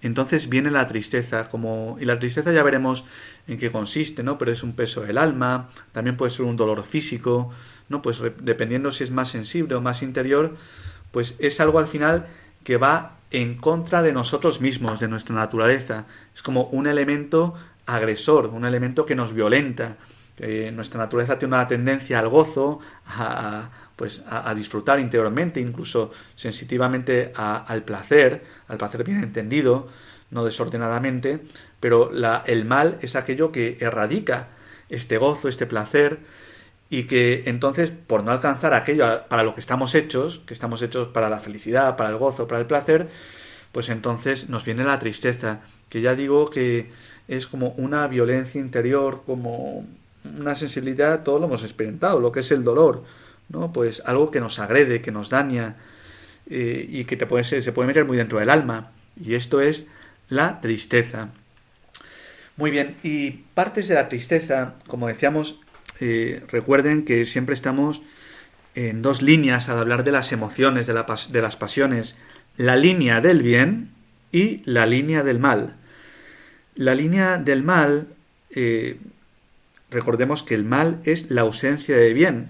entonces 0.00 0.48
viene 0.48 0.70
la 0.70 0.86
tristeza 0.86 1.48
como 1.48 1.96
y 2.00 2.04
la 2.04 2.18
tristeza 2.18 2.52
ya 2.52 2.62
veremos 2.62 3.04
en 3.46 3.58
qué 3.58 3.70
consiste, 3.70 4.22
¿no? 4.22 4.38
Pero 4.38 4.52
es 4.52 4.62
un 4.62 4.74
peso 4.74 5.02
del 5.02 5.18
alma, 5.18 5.68
también 5.92 6.16
puede 6.16 6.30
ser 6.30 6.46
un 6.46 6.56
dolor 6.56 6.84
físico, 6.84 7.50
¿no? 7.88 8.02
Pues 8.02 8.20
dependiendo 8.40 8.92
si 8.92 9.04
es 9.04 9.10
más 9.10 9.30
sensible 9.30 9.74
o 9.74 9.80
más 9.80 10.02
interior, 10.02 10.56
pues 11.10 11.34
es 11.38 11.60
algo 11.60 11.78
al 11.78 11.88
final 11.88 12.26
que 12.64 12.76
va 12.76 13.16
en 13.30 13.56
contra 13.56 14.02
de 14.02 14.12
nosotros 14.12 14.60
mismos, 14.60 15.00
de 15.00 15.08
nuestra 15.08 15.34
naturaleza. 15.34 16.06
Es 16.34 16.42
como 16.42 16.64
un 16.64 16.86
elemento 16.86 17.54
agresor, 17.86 18.46
un 18.46 18.64
elemento 18.64 19.06
que 19.06 19.14
nos 19.14 19.32
violenta. 19.32 19.96
nuestra 20.72 21.00
naturaleza 21.00 21.38
tiene 21.38 21.56
una 21.56 21.66
tendencia 21.66 22.20
al 22.20 22.28
gozo, 22.28 22.80
a, 23.06 23.70
pues 23.98 24.22
a, 24.30 24.54
disfrutar 24.54 25.00
interiormente, 25.00 25.60
incluso 25.60 26.12
sensitivamente 26.36 27.32
al 27.34 27.82
placer, 27.82 28.44
al 28.68 28.78
placer 28.78 29.02
bien 29.02 29.24
entendido, 29.24 29.88
no 30.30 30.44
desordenadamente, 30.44 31.40
pero 31.80 32.12
la, 32.12 32.44
el 32.46 32.64
mal 32.64 32.98
es 33.02 33.16
aquello 33.16 33.50
que 33.50 33.76
erradica 33.80 34.50
este 34.88 35.18
gozo, 35.18 35.48
este 35.48 35.66
placer, 35.66 36.20
y 36.90 37.04
que 37.04 37.42
entonces, 37.46 37.90
por 37.90 38.22
no 38.22 38.30
alcanzar 38.30 38.72
aquello 38.72 39.24
para 39.28 39.42
lo 39.42 39.52
que 39.52 39.60
estamos 39.60 39.96
hechos, 39.96 40.42
que 40.46 40.54
estamos 40.54 40.80
hechos 40.80 41.08
para 41.08 41.28
la 41.28 41.40
felicidad, 41.40 41.96
para 41.96 42.10
el 42.10 42.18
gozo, 42.18 42.46
para 42.46 42.60
el 42.60 42.68
placer, 42.68 43.08
pues 43.72 43.88
entonces 43.88 44.48
nos 44.48 44.64
viene 44.64 44.84
la 44.84 45.00
tristeza, 45.00 45.62
que 45.88 46.02
ya 46.02 46.14
digo 46.14 46.50
que 46.50 46.92
es 47.26 47.48
como 47.48 47.70
una 47.70 48.06
violencia 48.06 48.60
interior, 48.60 49.22
como 49.26 49.84
una 50.38 50.54
sensibilidad, 50.54 51.24
todo 51.24 51.40
lo 51.40 51.46
hemos 51.46 51.64
experimentado, 51.64 52.20
lo 52.20 52.30
que 52.30 52.40
es 52.40 52.50
el 52.52 52.62
dolor, 52.62 53.02
Pues 53.72 54.02
algo 54.04 54.30
que 54.30 54.40
nos 54.40 54.58
agrede, 54.58 55.00
que 55.00 55.10
nos 55.10 55.30
daña 55.30 55.76
eh, 56.50 56.86
y 56.88 57.04
que 57.04 57.16
te 57.16 57.26
puede, 57.26 57.44
se 57.44 57.72
puede 57.72 57.86
meter 57.86 58.04
muy 58.04 58.16
dentro 58.16 58.38
del 58.38 58.50
alma. 58.50 58.92
Y 59.22 59.34
esto 59.34 59.60
es 59.60 59.86
la 60.28 60.60
tristeza. 60.60 61.28
Muy 62.56 62.70
bien, 62.70 62.96
y 63.02 63.30
partes 63.54 63.88
de 63.88 63.94
la 63.94 64.08
tristeza, 64.08 64.74
como 64.86 65.06
decíamos, 65.06 65.60
eh, 66.00 66.42
recuerden 66.48 67.04
que 67.04 67.24
siempre 67.24 67.54
estamos 67.54 68.02
en 68.74 69.02
dos 69.02 69.22
líneas 69.22 69.68
al 69.68 69.78
hablar 69.78 70.04
de 70.04 70.12
las 70.12 70.32
emociones, 70.32 70.86
de, 70.86 70.92
de, 70.92 71.42
las 71.42 71.56
pasiones, 71.56 72.16
la 72.56 72.76
línea 72.76 73.20
del 73.20 73.42
bien 73.42 73.90
y 74.32 74.62
la 74.64 74.86
línea 74.86 75.22
del 75.22 75.38
mal. 75.38 75.76
La 76.74 76.94
línea 76.94 77.38
del 77.38 77.62
mal, 77.62 78.08
eh, 78.50 78.98
recordemos 79.90 80.42
que 80.42 80.54
el 80.54 80.64
mal 80.64 81.00
es 81.04 81.30
la 81.30 81.42
ausencia 81.42 81.96
de 81.96 82.12
bien. 82.12 82.48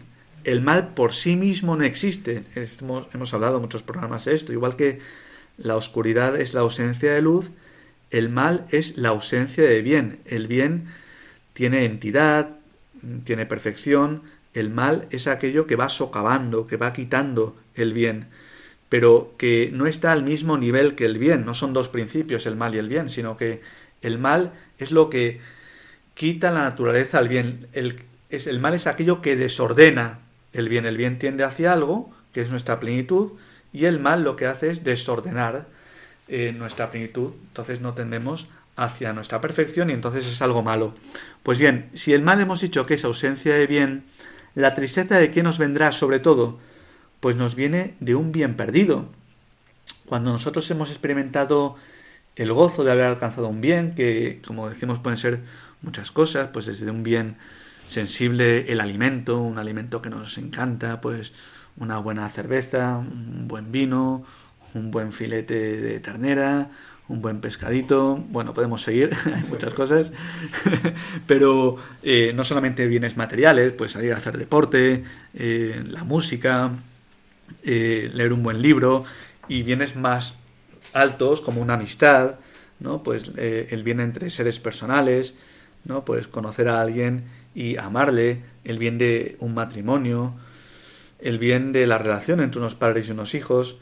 El 0.48 0.62
mal 0.62 0.94
por 0.94 1.12
sí 1.12 1.37
mismo 1.37 1.76
no 1.76 1.84
existe. 1.84 2.42
Hemos, 2.54 3.34
hablado 3.34 3.56
en 3.56 3.62
muchos 3.62 3.82
programas 3.82 4.24
de 4.24 4.32
esto, 4.32 4.50
igual 4.50 4.76
que 4.76 4.98
la 5.58 5.76
oscuridad 5.76 6.40
es 6.40 6.54
la 6.54 6.61
ausencia 6.61 7.12
de 7.12 7.20
luz, 7.20 7.52
el 8.11 8.30
mal 8.30 8.66
es 8.70 8.96
la 8.96 9.11
ausencia 9.11 9.64
de 9.64 9.82
bien. 9.82 10.20
El 10.24 10.46
bien 10.46 10.87
tiene 11.52 11.84
entidad, 11.84 12.56
tiene 13.24 13.44
perfección, 13.44 14.22
el 14.54 14.70
mal 14.70 15.06
es 15.11 15.26
aquello 15.26 15.66
que 15.66 15.76
va 15.76 15.90
socavando, 15.90 16.66
que 16.66 16.78
va 16.78 16.94
quitando 16.94 17.54
el 17.74 17.92
bien, 17.92 18.28
pero 18.88 19.34
que 19.37 19.68
no 19.70 19.87
está 19.87 20.12
al 20.12 20.22
mismo 20.22 20.56
nivel 20.56 20.94
que 20.94 21.04
el 21.04 21.18
bien, 21.18 21.44
no 21.44 21.52
son 21.52 21.74
dos 21.74 21.90
principios, 21.90 22.46
el 22.46 22.56
mal 22.56 22.74
y 22.74 22.78
el 22.78 22.88
bien, 22.88 23.11
sino 23.11 23.37
que 23.37 23.61
el 24.00 24.16
mal 24.16 24.54
es 24.78 24.92
lo 24.92 25.11
que 25.11 25.40
quita 26.14 26.50
la 26.50 26.62
naturaleza 26.62 27.18
al 27.18 27.28
bien, 27.28 27.66
el, 27.74 28.00
es, 28.30 28.46
el 28.46 28.61
mal 28.61 28.72
es 28.72 28.87
aquello 28.87 29.20
que 29.20 29.37
desordena 29.37 30.20
el 30.52 30.68
bien, 30.68 30.87
el 30.87 30.96
bien 30.96 31.18
tiende 31.18 31.44
hacia 31.44 31.72
algo, 31.72 32.11
que 32.32 32.40
es 32.40 32.50
nuestra 32.50 32.80
plenitud, 32.80 33.32
y 33.72 33.84
el 33.84 34.00
mal 34.00 34.22
lo 34.22 34.37
que 34.37 34.46
hace 34.46 34.70
es 34.70 34.84
desordenar 34.84 35.66
eh, 36.28 36.52
nuestra 36.52 36.90
plenitud, 36.90 37.32
entonces 37.48 37.80
no 37.80 37.94
tendemos 37.94 38.48
hacia 38.76 39.12
nuestra 39.12 39.40
perfección 39.40 39.90
y 39.90 39.92
entonces 39.92 40.26
es 40.26 40.40
algo 40.40 40.62
malo. 40.62 40.94
Pues 41.42 41.58
bien, 41.58 41.90
si 41.94 42.12
el 42.12 42.22
mal 42.22 42.40
hemos 42.40 42.61
dicho 42.61 42.87
que 42.87 42.94
es 42.94 43.04
ausencia 43.04 43.54
de 43.54 43.66
bien, 43.66 44.04
la 44.54 44.74
tristeza 44.74 45.18
de 45.18 45.30
qué 45.30 45.42
nos 45.42 45.58
vendrá 45.58 45.92
sobre 45.92 46.20
todo, 46.20 46.58
pues 47.20 47.37
nos 47.37 47.54
viene 47.54 47.94
de 48.00 48.14
un 48.14 48.30
bien 48.32 48.56
perdido. 48.56 49.06
Cuando 50.06 50.30
nosotros 50.30 50.70
hemos 50.70 50.90
experimentado 50.90 51.76
el 52.37 52.52
gozo 52.52 52.84
de 52.84 52.92
haber 52.92 53.06
alcanzado 53.06 53.48
un 53.48 53.61
bien, 53.61 53.94
que 53.94 54.40
como 54.46 54.68
decimos 54.68 55.00
pueden 55.00 55.18
ser 55.18 55.40
muchas 55.82 56.12
cosas, 56.12 56.50
pues 56.52 56.66
desde 56.66 56.90
un 56.90 57.02
bien 57.02 57.37
sensible 57.88 58.70
el 58.70 58.81
alimento, 58.81 59.40
un 59.40 59.59
alimento 59.59 60.01
que 60.01 60.11
nos 60.11 60.38
encanta, 60.38 61.01
pues 61.01 61.33
una 61.77 61.98
buena 61.98 62.29
cerveza, 62.29 62.98
un 62.98 63.48
buen 63.48 63.72
vino, 63.72 64.24
un 64.74 64.90
buen 64.90 65.12
filete 65.12 65.81
de 65.81 66.01
ternera, 66.01 66.70
un 67.09 67.22
buen 67.22 67.40
pescadito, 67.40 68.16
bueno, 68.29 68.53
podemos 68.53 68.83
seguir, 68.83 69.11
hay 69.35 69.42
muchas 69.48 69.72
cosas, 69.72 70.12
pero 71.27 71.77
eh, 72.03 72.33
no 72.35 72.44
solamente 72.44 72.87
bienes 72.87 73.16
materiales, 73.16 73.72
pues 73.72 73.92
salir 73.92 74.12
a 74.12 74.18
hacer 74.18 74.37
deporte, 74.37 75.05
eh, 75.35 75.83
la 75.87 76.05
música, 76.05 76.70
eh, 77.62 78.11
leer 78.12 78.33
un 78.33 78.42
buen 78.42 78.61
libro, 78.61 79.05
y 79.48 79.62
bienes 79.62 79.96
más 79.96 80.35
altos 80.92 81.40
como 81.40 81.62
una 81.62 81.74
amistad, 81.74 82.35
¿no? 82.81 83.03
Pues 83.03 83.33
el 83.37 83.83
bien 83.83 83.98
entre 84.01 84.29
seres 84.29 84.61
personales, 84.61 85.35
¿no? 85.85 86.05
Pues 86.05 86.29
conocer 86.29 86.68
a 86.68 86.83
alguien 86.83 87.24
y 87.59 87.77
amarle, 87.77 88.38
el 88.62 88.79
bien 88.79 88.99
de 88.99 89.35
un 89.40 89.53
matrimonio, 89.53 90.33
el 91.18 91.40
bien 91.40 91.73
de 91.73 91.88
la 91.88 91.99
relación 91.99 92.38
entre 92.38 92.61
unos 92.61 92.77
padres 92.77 93.09
y 93.09 93.11
unos 93.11 93.35
hijos, 93.35 93.79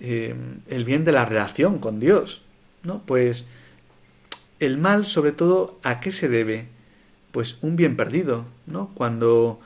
el 0.00 0.84
bien 0.86 1.04
de 1.04 1.12
la 1.12 1.26
relación 1.26 1.80
con 1.80 2.00
Dios, 2.00 2.40
¿no? 2.82 3.02
Pues 3.04 3.44
el 4.58 4.78
mal, 4.78 5.04
sobre 5.04 5.32
todo, 5.32 5.78
¿a 5.82 6.00
qué 6.00 6.12
se 6.12 6.30
debe? 6.30 6.68
Pues 7.30 7.58
un 7.60 7.76
bien 7.76 7.94
perdido, 7.94 8.46
¿no? 8.66 8.90
Cuando 8.94 9.60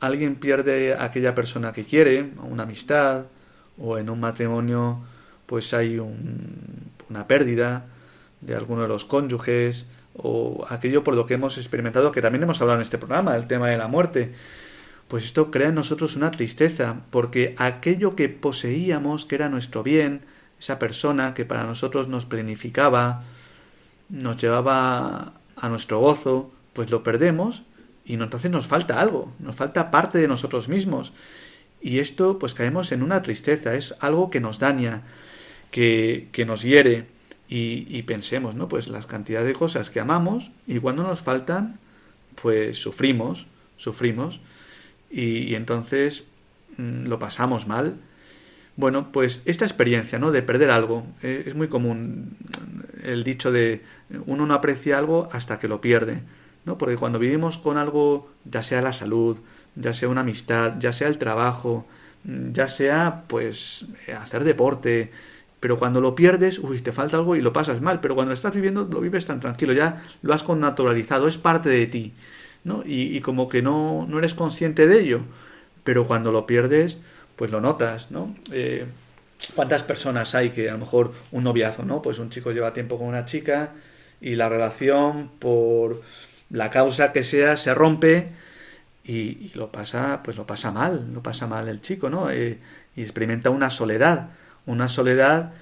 alguien 0.00 0.36
pierde 0.36 0.94
a 0.94 1.04
aquella 1.04 1.34
persona 1.34 1.74
que 1.74 1.84
quiere, 1.84 2.30
una 2.48 2.62
amistad, 2.62 3.26
o 3.76 3.98
en 3.98 4.08
un 4.08 4.20
matrimonio, 4.20 5.00
pues 5.44 5.74
hay 5.74 5.98
una 5.98 7.26
pérdida 7.26 7.84
de 8.40 8.54
alguno 8.54 8.80
de 8.80 8.88
los 8.88 9.04
cónyuges, 9.04 9.84
o 10.18 10.66
aquello 10.68 11.04
por 11.04 11.14
lo 11.14 11.26
que 11.26 11.34
hemos 11.34 11.58
experimentado, 11.58 12.12
que 12.12 12.22
también 12.22 12.42
hemos 12.42 12.60
hablado 12.60 12.78
en 12.78 12.82
este 12.82 12.98
programa, 12.98 13.36
el 13.36 13.46
tema 13.46 13.68
de 13.68 13.76
la 13.76 13.88
muerte. 13.88 14.32
Pues 15.08 15.24
esto 15.24 15.50
crea 15.50 15.68
en 15.68 15.74
nosotros 15.74 16.16
una 16.16 16.30
tristeza, 16.30 16.96
porque 17.10 17.54
aquello 17.58 18.16
que 18.16 18.28
poseíamos, 18.28 19.24
que 19.24 19.36
era 19.36 19.48
nuestro 19.48 19.82
bien, 19.82 20.22
esa 20.58 20.78
persona 20.78 21.34
que 21.34 21.44
para 21.44 21.64
nosotros 21.64 22.08
nos 22.08 22.26
planificaba, 22.26 23.24
nos 24.08 24.36
llevaba 24.36 25.34
a 25.56 25.68
nuestro 25.68 26.00
gozo, 26.00 26.50
pues 26.72 26.90
lo 26.90 27.02
perdemos 27.02 27.62
y 28.04 28.14
entonces 28.14 28.50
nos 28.50 28.66
falta 28.66 29.00
algo, 29.00 29.32
nos 29.38 29.56
falta 29.56 29.90
parte 29.90 30.18
de 30.18 30.28
nosotros 30.28 30.68
mismos. 30.68 31.12
y 31.80 32.00
esto 32.00 32.38
pues 32.38 32.54
caemos 32.54 32.90
en 32.90 33.02
una 33.02 33.22
tristeza, 33.22 33.74
es 33.74 33.94
algo 34.00 34.30
que 34.30 34.40
nos 34.40 34.58
daña, 34.58 35.02
que, 35.70 36.28
que 36.32 36.44
nos 36.44 36.62
hiere 36.62 37.06
y, 37.48 38.02
pensemos, 38.02 38.54
¿no? 38.54 38.68
Pues 38.68 38.88
las 38.88 39.06
cantidades 39.06 39.46
de 39.46 39.54
cosas 39.54 39.90
que 39.90 40.00
amamos 40.00 40.50
y 40.66 40.78
cuando 40.80 41.04
nos 41.04 41.20
faltan, 41.20 41.78
pues 42.40 42.78
sufrimos, 42.78 43.46
sufrimos 43.76 44.40
y, 45.10 45.54
entonces 45.54 46.24
mm, 46.76 47.06
lo 47.06 47.18
pasamos 47.18 47.66
mal. 47.66 47.96
Bueno, 48.76 49.12
pues 49.12 49.42
esta 49.44 49.64
experiencia, 49.64 50.18
¿no? 50.18 50.32
De 50.32 50.42
perder 50.42 50.70
algo, 50.70 51.06
eh, 51.22 51.44
es 51.46 51.54
muy 51.54 51.68
común 51.68 52.36
el 53.02 53.22
dicho 53.22 53.52
de 53.52 53.82
uno 54.26 54.44
no 54.46 54.54
aprecia 54.54 54.98
algo 54.98 55.28
hasta 55.32 55.58
que 55.58 55.68
lo 55.68 55.80
pierde, 55.80 56.22
¿no? 56.64 56.76
Porque 56.78 56.96
cuando 56.96 57.18
vivimos 57.18 57.58
con 57.58 57.78
algo, 57.78 58.28
ya 58.44 58.62
sea 58.62 58.82
la 58.82 58.92
salud, 58.92 59.38
ya 59.76 59.92
sea 59.92 60.08
una 60.08 60.22
amistad, 60.22 60.74
ya 60.80 60.92
sea 60.92 61.08
el 61.08 61.18
trabajo, 61.18 61.86
mm, 62.24 62.52
ya 62.52 62.68
sea, 62.68 63.22
pues, 63.28 63.86
hacer 64.18 64.42
deporte, 64.42 65.12
pero 65.60 65.78
cuando 65.78 66.00
lo 66.00 66.14
pierdes, 66.14 66.58
uy, 66.58 66.80
te 66.80 66.92
falta 66.92 67.16
algo 67.16 67.36
y 67.36 67.40
lo 67.40 67.52
pasas 67.52 67.80
mal, 67.80 68.00
pero 68.00 68.14
cuando 68.14 68.30
lo 68.30 68.34
estás 68.34 68.54
viviendo 68.54 68.84
lo 68.84 69.00
vives 69.00 69.26
tan 69.26 69.40
tranquilo, 69.40 69.72
ya 69.72 70.04
lo 70.22 70.34
has 70.34 70.42
connaturalizado, 70.42 71.28
es 71.28 71.38
parte 71.38 71.70
de 71.70 71.86
ti, 71.86 72.12
¿no? 72.64 72.82
Y, 72.84 73.20
como 73.20 73.48
que 73.48 73.62
no, 73.62 74.06
no 74.08 74.18
eres 74.18 74.34
consciente 74.34 74.86
de 74.86 75.00
ello, 75.00 75.20
pero 75.84 76.06
cuando 76.06 76.32
lo 76.32 76.46
pierdes, 76.46 76.98
pues 77.36 77.50
lo 77.50 77.60
notas, 77.60 78.10
¿no? 78.10 78.34
Eh, 78.52 78.86
¿Cuántas 79.54 79.82
personas 79.82 80.34
hay 80.34 80.50
que 80.50 80.68
a 80.68 80.72
lo 80.72 80.78
mejor 80.78 81.12
un 81.32 81.44
noviazo, 81.44 81.84
¿no? 81.84 82.02
Pues 82.02 82.18
un 82.18 82.30
chico 82.30 82.52
lleva 82.52 82.72
tiempo 82.72 82.98
con 82.98 83.06
una 83.06 83.24
chica 83.24 83.72
y 84.20 84.34
la 84.34 84.48
relación 84.48 85.30
por 85.38 86.02
la 86.50 86.70
causa 86.70 87.12
que 87.12 87.22
sea 87.22 87.56
se 87.56 87.74
rompe 87.74 88.28
y, 89.04 89.52
lo 89.54 89.70
pasa, 89.70 90.20
pues 90.22 90.36
lo 90.36 90.46
pasa 90.46 90.70
mal, 90.70 91.12
lo 91.14 91.22
pasa 91.22 91.46
mal 91.46 91.68
el 91.68 91.80
chico, 91.80 92.10
¿no? 92.10 92.30
Eh, 92.30 92.58
y 92.96 93.02
experimenta 93.02 93.50
una 93.50 93.70
soledad 93.70 94.30
una 94.66 94.88
soledad 94.88 95.52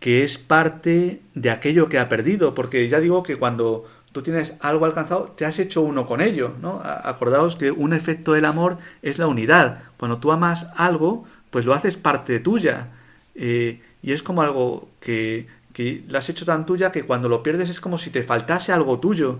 que 0.00 0.24
es 0.24 0.38
parte 0.38 1.22
de 1.34 1.50
aquello 1.50 1.88
que 1.88 1.98
ha 1.98 2.08
perdido, 2.08 2.54
porque 2.54 2.88
ya 2.88 3.00
digo 3.00 3.22
que 3.22 3.36
cuando 3.36 3.86
tú 4.12 4.22
tienes 4.22 4.54
algo 4.60 4.84
alcanzado, 4.84 5.32
te 5.36 5.44
has 5.44 5.58
hecho 5.58 5.80
uno 5.80 6.06
con 6.06 6.20
ello, 6.20 6.54
¿no? 6.60 6.80
Acordaos 6.84 7.56
que 7.56 7.70
un 7.70 7.92
efecto 7.92 8.32
del 8.32 8.44
amor 8.44 8.78
es 9.00 9.18
la 9.18 9.26
unidad. 9.26 9.84
Cuando 9.96 10.18
tú 10.18 10.32
amas 10.32 10.66
algo, 10.76 11.24
pues 11.50 11.64
lo 11.64 11.72
haces 11.72 11.96
parte 11.96 12.40
tuya. 12.40 12.88
Eh, 13.34 13.80
y 14.02 14.12
es 14.12 14.22
como 14.22 14.42
algo 14.42 14.88
que, 15.00 15.46
que 15.72 16.04
lo 16.08 16.18
has 16.18 16.28
hecho 16.28 16.44
tan 16.44 16.66
tuya 16.66 16.90
que 16.90 17.04
cuando 17.04 17.28
lo 17.28 17.42
pierdes 17.42 17.70
es 17.70 17.80
como 17.80 17.96
si 17.96 18.10
te 18.10 18.22
faltase 18.22 18.72
algo 18.72 18.98
tuyo. 18.98 19.38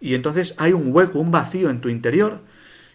Y 0.00 0.14
entonces 0.14 0.54
hay 0.58 0.72
un 0.72 0.94
hueco, 0.94 1.18
un 1.18 1.30
vacío 1.30 1.70
en 1.70 1.80
tu 1.80 1.88
interior. 1.88 2.40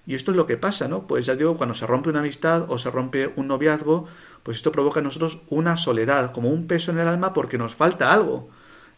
Y 0.08 0.16
esto 0.16 0.32
es 0.32 0.38
lo 0.38 0.46
que 0.46 0.58
pasa, 0.58 0.88
¿no? 0.88 1.08
Pues 1.08 1.26
ya 1.26 1.36
digo, 1.36 1.58
cuando 1.58 1.76
se 1.76 1.86
rompe 1.86 2.10
una 2.10 2.20
amistad 2.20 2.66
o 2.70 2.78
se 2.78 2.90
rompe 2.90 3.32
un 3.36 3.48
noviazgo, 3.48 4.08
pues 4.43 4.58
esto 4.58 4.71
provoca 4.71 4.99
en 4.99 5.06
nosotros 5.06 5.39
una 5.49 5.77
soledad, 5.77 6.32
como 6.32 6.49
un 6.49 6.67
peso 6.67 6.91
en 6.91 6.99
el 6.99 7.08
alma 7.08 7.34
porque 7.34 7.58
nos 7.58 7.75
falta 7.75 8.12
algo. 8.12 8.49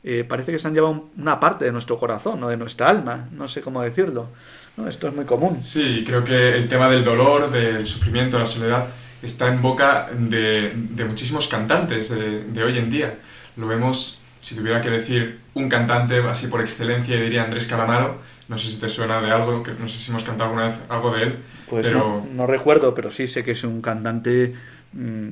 Eh, 0.04 0.26
parece 0.28 0.52
que 0.52 0.60
se 0.60 0.68
han 0.68 0.74
llevado 0.74 1.10
una 1.18 1.40
parte 1.40 1.66
de 1.66 1.72
nuestro 1.72 1.98
corazón 1.98 2.44
o 2.44 2.50
de 2.50 2.58
nuestra 2.58 2.90
alma, 2.90 3.30
no 3.32 3.48
sé 3.48 3.62
cómo 3.62 3.82
decirlo. 3.82 4.28
¿no? 4.76 4.88
Esto 4.88 5.08
es 5.08 5.16
muy 5.16 5.26
común. 5.26 5.62
Sí, 5.62 6.04
creo 6.06 6.24
que 6.24 6.56
el 6.56 6.68
tema 6.68 6.90
del 6.90 7.04
dolor, 7.04 7.50
del 7.52 7.86
sufrimiento, 7.86 8.38
de 8.38 8.44
la 8.44 8.50
soledad, 8.50 8.88
está 9.22 9.48
en 9.48 9.62
boca 9.62 10.10
de, 10.12 10.74
muchísimos 11.08 11.48
cantantes 11.48 12.10
de, 12.10 12.64
hoy 12.64 12.78
en 12.78 12.90
día. 12.90 13.18
Lo 13.56 13.68
vemos, 13.68 14.20
si 14.42 14.56
tuviera 14.56 14.82
que 14.82 14.90
decir 14.90 15.40
un 15.54 15.70
cantante 15.70 16.18
así 16.28 16.48
por 16.48 16.62
excelencia, 16.62 17.16
diría 17.16 17.44
Andrés 17.44 17.68
Calamaro. 17.68 18.18
No 18.50 18.58
sé 18.58 18.68
si 18.68 18.80
te 18.80 18.90
suena 18.90 19.22
de 19.22 19.32
algo, 19.32 19.64
que 19.64 19.72
no 19.72 19.88
sé 19.88 20.00
si 20.00 20.12
hemos 20.12 20.26
cantado 20.26 20.50
alguna 20.50 20.68
vez 20.68 20.76
algo 20.90 21.16
de 21.16 21.24
él. 21.24 21.38
Pues 21.70 21.88
pero... 21.88 22.26
no 22.34 22.46
recuerdo, 22.46 22.94
pero 22.94 23.10
sí 23.10 23.28
sé 23.28 23.44
que 23.44 23.52
es 23.52 23.64
un 23.64 23.82
cantante 23.82 24.54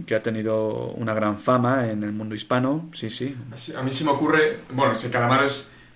que 0.06 0.16
ha 0.16 0.24
tenido 0.24 0.92
una 0.94 1.14
gran 1.14 1.38
fama 1.38 1.90
en 1.90 2.04
el 2.04 2.12
mundo 2.12 2.34
hispano, 2.34 2.90
sí, 2.94 3.10
sí. 3.10 3.36
A 3.78 3.84
mí 3.84 3.92
se 3.92 4.04
me 4.04 4.12
ocurre, 4.12 4.60
bueno, 4.74 4.94
Calamaro 5.12 5.48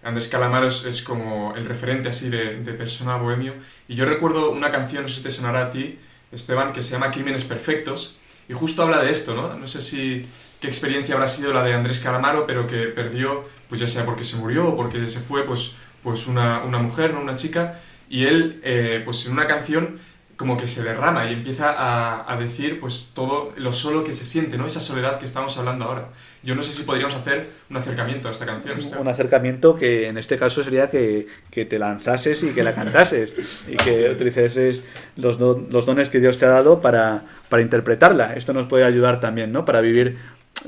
Andrés 0.03 0.27
Calamaro 0.27 0.67
es, 0.67 1.01
como 1.01 1.55
el 1.55 1.65
referente 1.65 2.09
así 2.09 2.29
de, 2.29 2.57
persona 2.73 3.17
bohemio, 3.17 3.53
y 3.87 3.95
yo 3.95 4.05
recuerdo 4.05 4.51
una 4.51 4.69
canción, 4.69 5.03
no 5.03 5.09
sé 5.09 5.15
si 5.15 5.23
te 5.23 5.31
sonará 5.31 5.61
a 5.67 5.71
ti, 5.71 5.97
Esteban, 6.31 6.73
que 6.73 6.83
se 6.83 6.91
llama 6.91 7.09
Crímenes 7.09 7.43
Perfectos, 7.43 8.17
y 8.47 8.53
justo 8.53 8.83
habla 8.83 9.01
de 9.01 9.09
esto, 9.09 9.33
¿no? 9.33 9.57
No 9.57 9.67
sé 9.67 9.81
si 9.81 10.27
qué 10.61 10.67
experiencia 10.67 11.15
habrá 11.15 11.27
sido 11.27 11.51
la 11.53 11.63
de 11.63 11.73
Andrés 11.73 11.99
Calamaro, 12.01 12.45
pero 12.45 12.67
que 12.67 12.83
perdió, 12.87 13.45
pues 13.67 13.81
ya 13.81 13.87
sea 13.87 14.05
porque 14.05 14.23
se 14.23 14.37
murió 14.37 14.67
o 14.67 14.77
porque 14.77 15.09
se 15.09 15.19
fue, 15.19 15.43
pues, 15.43 15.75
pues 16.03 16.27
una, 16.27 16.63
una 16.63 16.77
mujer, 16.77 17.13
¿no? 17.15 17.21
Una 17.21 17.33
chica, 17.33 17.79
y 18.07 18.25
él, 18.25 18.61
eh, 18.63 19.01
pues 19.03 19.25
en 19.25 19.31
una 19.31 19.47
canción 19.47 19.99
como 20.37 20.57
que 20.57 20.67
se 20.67 20.83
derrama 20.83 21.29
y 21.29 21.33
empieza 21.33 21.71
a, 21.71 22.31
a, 22.31 22.37
decir 22.37 22.79
pues 22.79 23.11
todo 23.13 23.53
lo 23.55 23.71
solo 23.71 24.03
que 24.03 24.13
se 24.13 24.25
siente, 24.25 24.57
¿no? 24.57 24.67
Esa 24.67 24.81
soledad 24.81 25.17
que 25.17 25.25
estamos 25.25 25.57
hablando 25.57 25.85
ahora. 25.85 26.09
Yo 26.43 26.55
no 26.55 26.61
sé 26.61 26.73
si 26.73 26.83
podríamos 26.83 27.15
hacer 27.15 27.49
un 27.69 27.77
acercamiento 27.77 28.27
a 28.27 28.31
esta 28.31 28.45
canción. 28.45 28.79
Un 28.99 29.07
acercamiento 29.07 29.75
que 29.75 30.07
en 30.07 30.17
este 30.17 30.37
caso 30.37 30.61
sería 30.61 30.89
que, 30.89 31.27
que 31.49 31.65
te 31.65 31.79
lanzases 31.79 32.43
y 32.43 32.53
que 32.53 32.63
la 32.63 32.75
cantases 32.75 33.63
y 33.67 33.77
que 33.77 34.09
utilices 34.09 34.81
los, 35.15 35.39
los 35.39 35.85
dones 35.85 36.09
que 36.09 36.19
Dios 36.19 36.37
te 36.37 36.45
ha 36.45 36.49
dado 36.49 36.81
para, 36.81 37.21
para 37.49 37.63
interpretarla. 37.63 38.33
Esto 38.33 38.53
nos 38.53 38.67
puede 38.67 38.83
ayudar 38.83 39.19
también, 39.19 39.51
¿no? 39.51 39.65
Para 39.65 39.81
vivir 39.81 40.17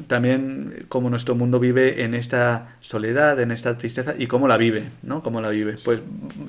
también 0.08 0.86
cómo 0.90 1.10
nuestro 1.10 1.36
mundo 1.36 1.60
vive 1.60 2.04
en 2.04 2.14
esta 2.14 2.76
soledad, 2.82 3.40
en 3.40 3.52
esta 3.52 3.78
tristeza 3.78 4.16
y 4.18 4.28
cómo 4.28 4.48
la 4.48 4.58
vive, 4.58 4.84
¿no? 5.04 5.24
Cómo 5.24 5.42
la 5.42 5.50
vive. 5.50 5.78
Pues 5.84 6.02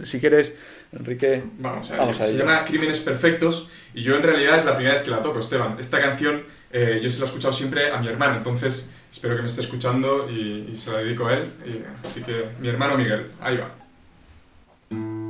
si 0.05 0.21
quieres, 0.21 0.55
Enrique, 0.93 1.43
vamos 1.59 1.91
a, 1.91 2.13
Se 2.13 2.37
llama 2.37 2.65
Crímenes 2.65 3.01
Perfectos 3.01 3.71
y 3.95 4.03
yo 4.03 4.17
en 4.17 4.23
realidad 4.23 4.59
es 4.59 4.65
la 4.65 4.75
primera 4.75 4.95
vez 4.95 5.05
que 5.05 5.11
la 5.11 5.23
toco, 5.23 5.39
Esteban. 5.39 5.77
Esta 5.79 6.01
canción 6.01 6.43
eh, 6.71 7.01
yo 7.03 7.11
se 7.11 7.19
la 7.19 7.25
he 7.25 7.29
escuchado 7.29 7.53
siempre 7.53 7.91
a 7.91 7.99
mi 7.99 8.09
hermano, 8.09 8.37
entonces 8.37 8.91
espero 9.11 9.35
que 9.37 9.43
me 9.43 9.47
esté 9.47 9.63
escuchando 9.63 10.31
y, 10.31 10.75
se 10.77 10.93
la 10.93 10.99
dedico 10.99 11.27
a 11.27 11.35
él. 11.35 11.53
así 12.05 12.23
que 12.23 12.45
mi 12.61 12.69
hermano 12.69 12.97
Miguel, 12.97 13.31
ahí 13.41 13.57
va. 13.57 15.28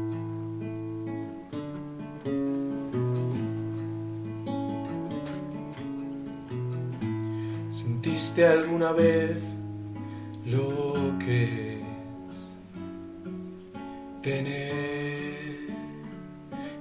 Alguna 8.47 8.93
vez 8.93 9.39
lo 10.47 11.19
que 11.19 11.75
es 11.75 11.81
tener 14.23 15.69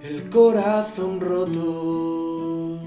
el 0.03 0.29
corazón 0.29 1.19
roto? 1.19 2.79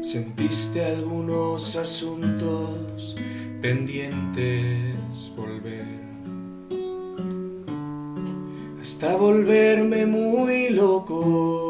¿Sentiste 0.00 0.84
algunos 0.84 1.76
asuntos 1.76 3.16
pendientes 3.60 5.32
volver? 5.36 6.04
Hasta 8.80 9.16
volverme 9.16 10.06
muy 10.06 10.70
loco 10.70 11.63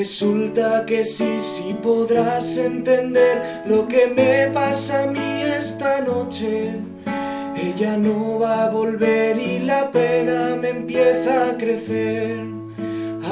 resulta 0.00 0.86
que 0.86 1.04
sí, 1.04 1.38
sí 1.40 1.76
podrás 1.82 2.56
entender 2.56 3.64
lo 3.66 3.86
que 3.86 4.06
me 4.06 4.46
pasa 4.50 5.02
a 5.02 5.06
mí 5.08 5.42
esta 5.42 6.00
noche. 6.00 6.72
Ella 7.54 7.98
no 7.98 8.38
va 8.38 8.64
a 8.64 8.70
volver 8.70 9.36
y 9.38 9.58
la 9.58 9.90
pena 9.90 10.56
me 10.56 10.70
empieza 10.70 11.50
a 11.50 11.58
crecer 11.58 12.38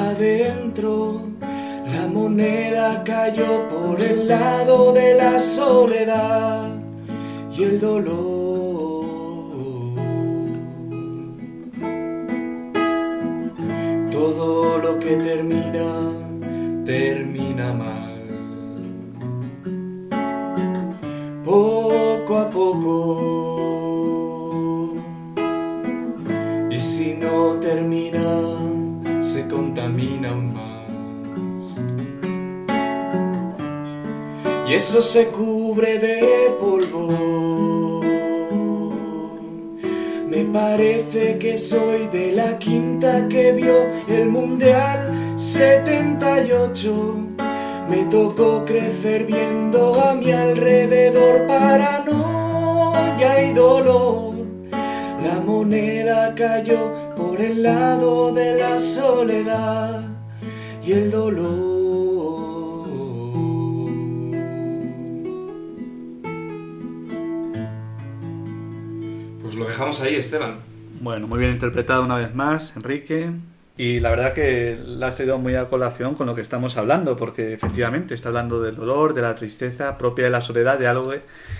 adentro. 0.09 1.23
La 1.95 2.05
moneda 2.07 3.03
cayó 3.03 3.67
por 3.69 3.99
el 3.99 4.27
lado 4.27 4.93
de 4.93 5.15
la 5.15 5.39
soledad 5.39 6.69
y 7.51 7.63
el 7.63 7.79
dolor. 7.79 8.28
Se 35.01 35.27
cubre 35.27 35.97
de 35.97 36.51
polvo. 36.59 38.01
Me 40.29 40.45
parece 40.53 41.37
que 41.39 41.57
soy 41.57 42.07
de 42.07 42.33
la 42.33 42.59
quinta 42.59 43.27
que 43.27 43.53
vio 43.53 43.87
el 44.07 44.29
mundial 44.29 45.33
78 45.35 47.29
me 47.89 48.05
tocó 48.05 48.63
crecer 48.65 49.25
viendo 49.25 49.99
a 49.99 50.13
mi 50.13 50.31
alrededor 50.31 51.47
paranoia 51.47 53.43
y 53.49 53.53
dolor. 53.53 54.35
La 54.71 55.39
moneda 55.43 56.35
cayó 56.35 57.15
por 57.15 57.41
el 57.41 57.63
lado 57.63 58.31
de 58.31 58.59
la 58.59 58.79
soledad 58.79 60.03
y 60.85 60.91
el 60.91 61.09
dolor. 61.09 61.68
Ahí, 70.09 70.15
Esteban. 70.15 70.57
Bueno, 71.01 71.27
muy 71.27 71.39
bien 71.39 71.51
interpretado 71.51 72.03
una 72.03 72.17
vez 72.17 72.33
más, 72.33 72.75
Enrique. 72.75 73.29
Y 73.77 74.01
la 74.01 74.09
verdad 74.09 74.33
que 74.33 74.77
la 74.85 75.07
has 75.07 75.15
traído 75.15 75.37
muy 75.37 75.55
a 75.55 75.69
colación 75.69 76.15
con 76.15 76.27
lo 76.27 76.35
que 76.35 76.41
estamos 76.41 76.75
hablando, 76.75 77.15
porque 77.15 77.53
efectivamente 77.53 78.13
está 78.13 78.27
hablando 78.27 78.61
del 78.61 78.75
dolor, 78.75 79.13
de 79.13 79.21
la 79.21 79.35
tristeza 79.35 79.97
propia 79.97 80.25
de 80.25 80.31
la 80.31 80.41
soledad, 80.41 80.77
de 80.77 80.87
algo 80.87 81.13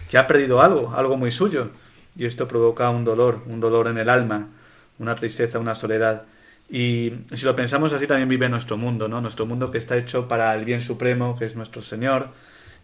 que 0.10 0.18
ha 0.18 0.28
perdido 0.28 0.62
algo, 0.62 0.94
algo 0.96 1.16
muy 1.16 1.32
suyo. 1.32 1.70
Y 2.18 2.26
esto 2.26 2.48
provoca 2.48 2.90
un 2.90 3.06
dolor, 3.06 3.42
un 3.46 3.62
dolor 3.62 3.88
en 3.88 3.98
el 3.98 4.10
alma, 4.10 4.50
una 4.98 5.16
tristeza, 5.16 5.60
una 5.60 5.76
soledad. 5.76 6.24
Y 6.70 7.14
si 7.34 7.46
lo 7.46 7.56
pensamos 7.56 7.94
así 7.94 8.06
también 8.06 8.28
vive 8.28 8.50
nuestro 8.50 8.78
mundo, 8.78 9.08
¿no? 9.08 9.22
Nuestro 9.22 9.46
mundo 9.46 9.72
que 9.72 9.78
está 9.78 9.96
hecho 9.96 10.28
para 10.28 10.54
el 10.56 10.66
bien 10.66 10.82
supremo, 10.82 11.38
que 11.38 11.46
es 11.46 11.56
nuestro 11.56 11.82
Señor, 11.82 12.28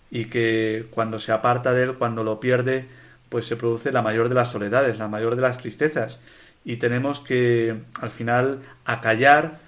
y 0.10 0.26
que 0.26 0.86
cuando 0.92 1.20
se 1.20 1.34
aparta 1.34 1.74
de 1.74 1.84
Él, 1.84 1.94
cuando 1.96 2.24
lo 2.24 2.40
pierde, 2.40 2.88
pues 3.36 3.48
se 3.48 3.58
produce 3.58 3.92
la 3.92 4.02
mayor 4.02 4.30
de 4.30 4.36
las 4.36 4.50
soledades, 4.50 4.98
la 4.98 5.10
mayor 5.10 5.36
de 5.36 5.42
las 5.42 5.58
tristezas 5.58 6.20
y 6.64 6.78
tenemos 6.78 7.20
que 7.20 7.76
al 8.00 8.10
final 8.10 8.62
acallar 8.86 9.60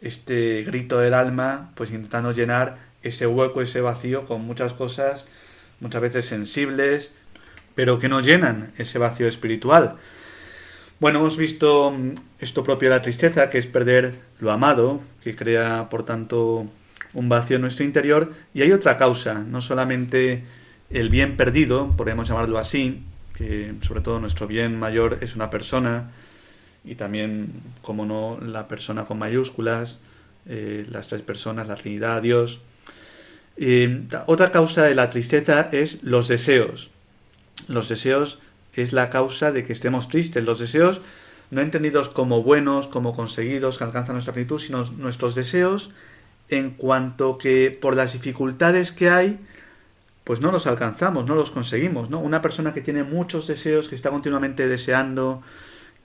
este 0.00 0.62
grito 0.62 0.98
del 0.98 1.12
alma, 1.12 1.72
pues 1.74 1.90
intentando 1.90 2.32
llenar 2.32 2.78
ese 3.02 3.26
hueco, 3.26 3.60
ese 3.60 3.82
vacío 3.82 4.24
con 4.24 4.40
muchas 4.40 4.72
cosas, 4.72 5.26
muchas 5.78 6.00
veces 6.00 6.24
sensibles, 6.24 7.12
pero 7.74 7.98
que 7.98 8.08
no 8.08 8.22
llenan 8.22 8.72
ese 8.78 8.98
vacío 8.98 9.28
espiritual. 9.28 9.96
Bueno, 10.98 11.18
hemos 11.18 11.36
visto 11.36 11.90
mm, 11.90 12.14
esto 12.38 12.64
propio 12.64 12.88
de 12.88 12.96
la 12.96 13.02
tristeza, 13.02 13.50
que 13.50 13.58
es 13.58 13.66
perder 13.66 14.14
lo 14.40 14.52
amado, 14.52 15.02
que 15.22 15.36
crea, 15.36 15.90
por 15.90 16.06
tanto, 16.06 16.66
un 17.12 17.28
vacío 17.28 17.56
en 17.56 17.60
nuestro 17.60 17.84
interior, 17.84 18.32
y 18.54 18.62
hay 18.62 18.72
otra 18.72 18.96
causa, 18.96 19.34
no 19.34 19.60
solamente 19.60 20.44
el 20.92 21.08
bien 21.08 21.36
perdido, 21.36 21.90
podemos 21.96 22.28
llamarlo 22.28 22.58
así, 22.58 23.02
que 23.34 23.74
sobre 23.82 24.00
todo 24.00 24.20
nuestro 24.20 24.46
bien 24.46 24.78
mayor 24.78 25.18
es 25.20 25.34
una 25.34 25.50
persona, 25.50 26.10
y 26.84 26.96
también, 26.96 27.52
como 27.82 28.06
no, 28.06 28.38
la 28.40 28.68
persona 28.68 29.04
con 29.04 29.18
mayúsculas, 29.18 29.98
eh, 30.46 30.84
las 30.90 31.08
tres 31.08 31.22
personas, 31.22 31.68
la 31.68 31.76
Trinidad, 31.76 32.22
Dios. 32.22 32.60
otra 34.26 34.50
causa 34.50 34.84
de 34.84 34.94
la 34.94 35.10
tristeza 35.10 35.68
es 35.72 36.02
los 36.02 36.28
deseos. 36.28 36.90
Los 37.68 37.88
deseos 37.88 38.38
es 38.74 38.92
la 38.92 39.10
causa 39.10 39.52
de 39.52 39.64
que 39.64 39.72
estemos 39.72 40.08
tristes. 40.08 40.42
Los 40.42 40.58
deseos 40.58 41.00
no 41.50 41.60
entendidos 41.60 42.08
como 42.08 42.42
buenos, 42.42 42.86
como 42.86 43.14
conseguidos, 43.14 43.78
que 43.78 43.84
alcanzan 43.84 44.14
nuestra 44.14 44.32
plenitud, 44.32 44.58
sino 44.58 44.84
nuestros 44.84 45.34
deseos 45.34 45.90
en 46.48 46.70
cuanto 46.70 47.38
que 47.38 47.76
por 47.80 47.94
las 47.94 48.14
dificultades 48.14 48.90
que 48.92 49.10
hay, 49.10 49.38
pues 50.24 50.40
no 50.40 50.52
los 50.52 50.66
alcanzamos, 50.66 51.26
no 51.26 51.34
los 51.34 51.50
conseguimos, 51.50 52.10
¿no? 52.10 52.20
Una 52.20 52.40
persona 52.42 52.72
que 52.72 52.80
tiene 52.80 53.02
muchos 53.02 53.46
deseos, 53.46 53.88
que 53.88 53.94
está 53.94 54.10
continuamente 54.10 54.68
deseando, 54.68 55.42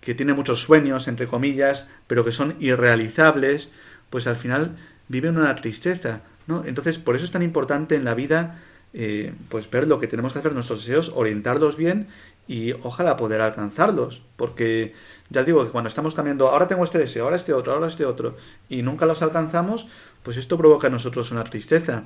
que 0.02 0.16
tiene 0.16 0.34
muchos 0.34 0.62
sueños, 0.62 1.08
entre 1.08 1.28
comillas, 1.28 1.86
pero 2.08 2.26
que 2.26 2.32
son 2.32 2.56
irrealizables, 2.60 3.70
pues 4.10 4.28
al 4.28 4.36
final 4.36 4.76
viven 5.08 5.38
una 5.38 5.56
tristeza, 5.56 6.22
¿no? 6.48 6.64
Entonces, 6.66 6.98
por 6.98 7.16
eso 7.16 7.26
es 7.26 7.32
tan 7.32 7.44
importante 7.44 7.96
en 7.96 8.06
la 8.06 8.16
vida, 8.16 8.60
eh, 8.94 9.34
pues 9.50 9.70
ver 9.70 9.88
lo 9.88 10.00
que 10.00 10.08
tenemos 10.08 10.34
que 10.34 10.40
hacer, 10.40 10.54
nuestros 10.54 10.86
deseos, 10.86 11.12
orientarlos 11.14 11.78
bien 11.78 12.08
y 12.48 12.72
ojalá 12.72 13.18
poder 13.18 13.42
alcanzarlos, 13.42 14.24
porque 14.38 14.94
ya 15.30 15.44
digo 15.44 15.66
que 15.66 15.72
cuando 15.72 15.90
estamos 15.90 16.16
cambiando, 16.16 16.48
ahora 16.48 16.68
tengo 16.68 16.84
este 16.84 16.98
deseo, 16.98 17.26
ahora 17.26 17.36
este 17.36 17.54
otro, 17.54 17.74
ahora 17.74 17.88
este 17.88 18.06
otro, 18.06 18.38
y 18.70 18.82
nunca 18.82 19.06
los 19.06 19.22
alcanzamos, 19.22 19.88
pues 20.24 20.38
esto 20.38 20.58
provoca 20.58 20.88
en 20.88 20.94
nosotros 20.94 21.32
una 21.32 21.44
tristeza. 21.44 22.04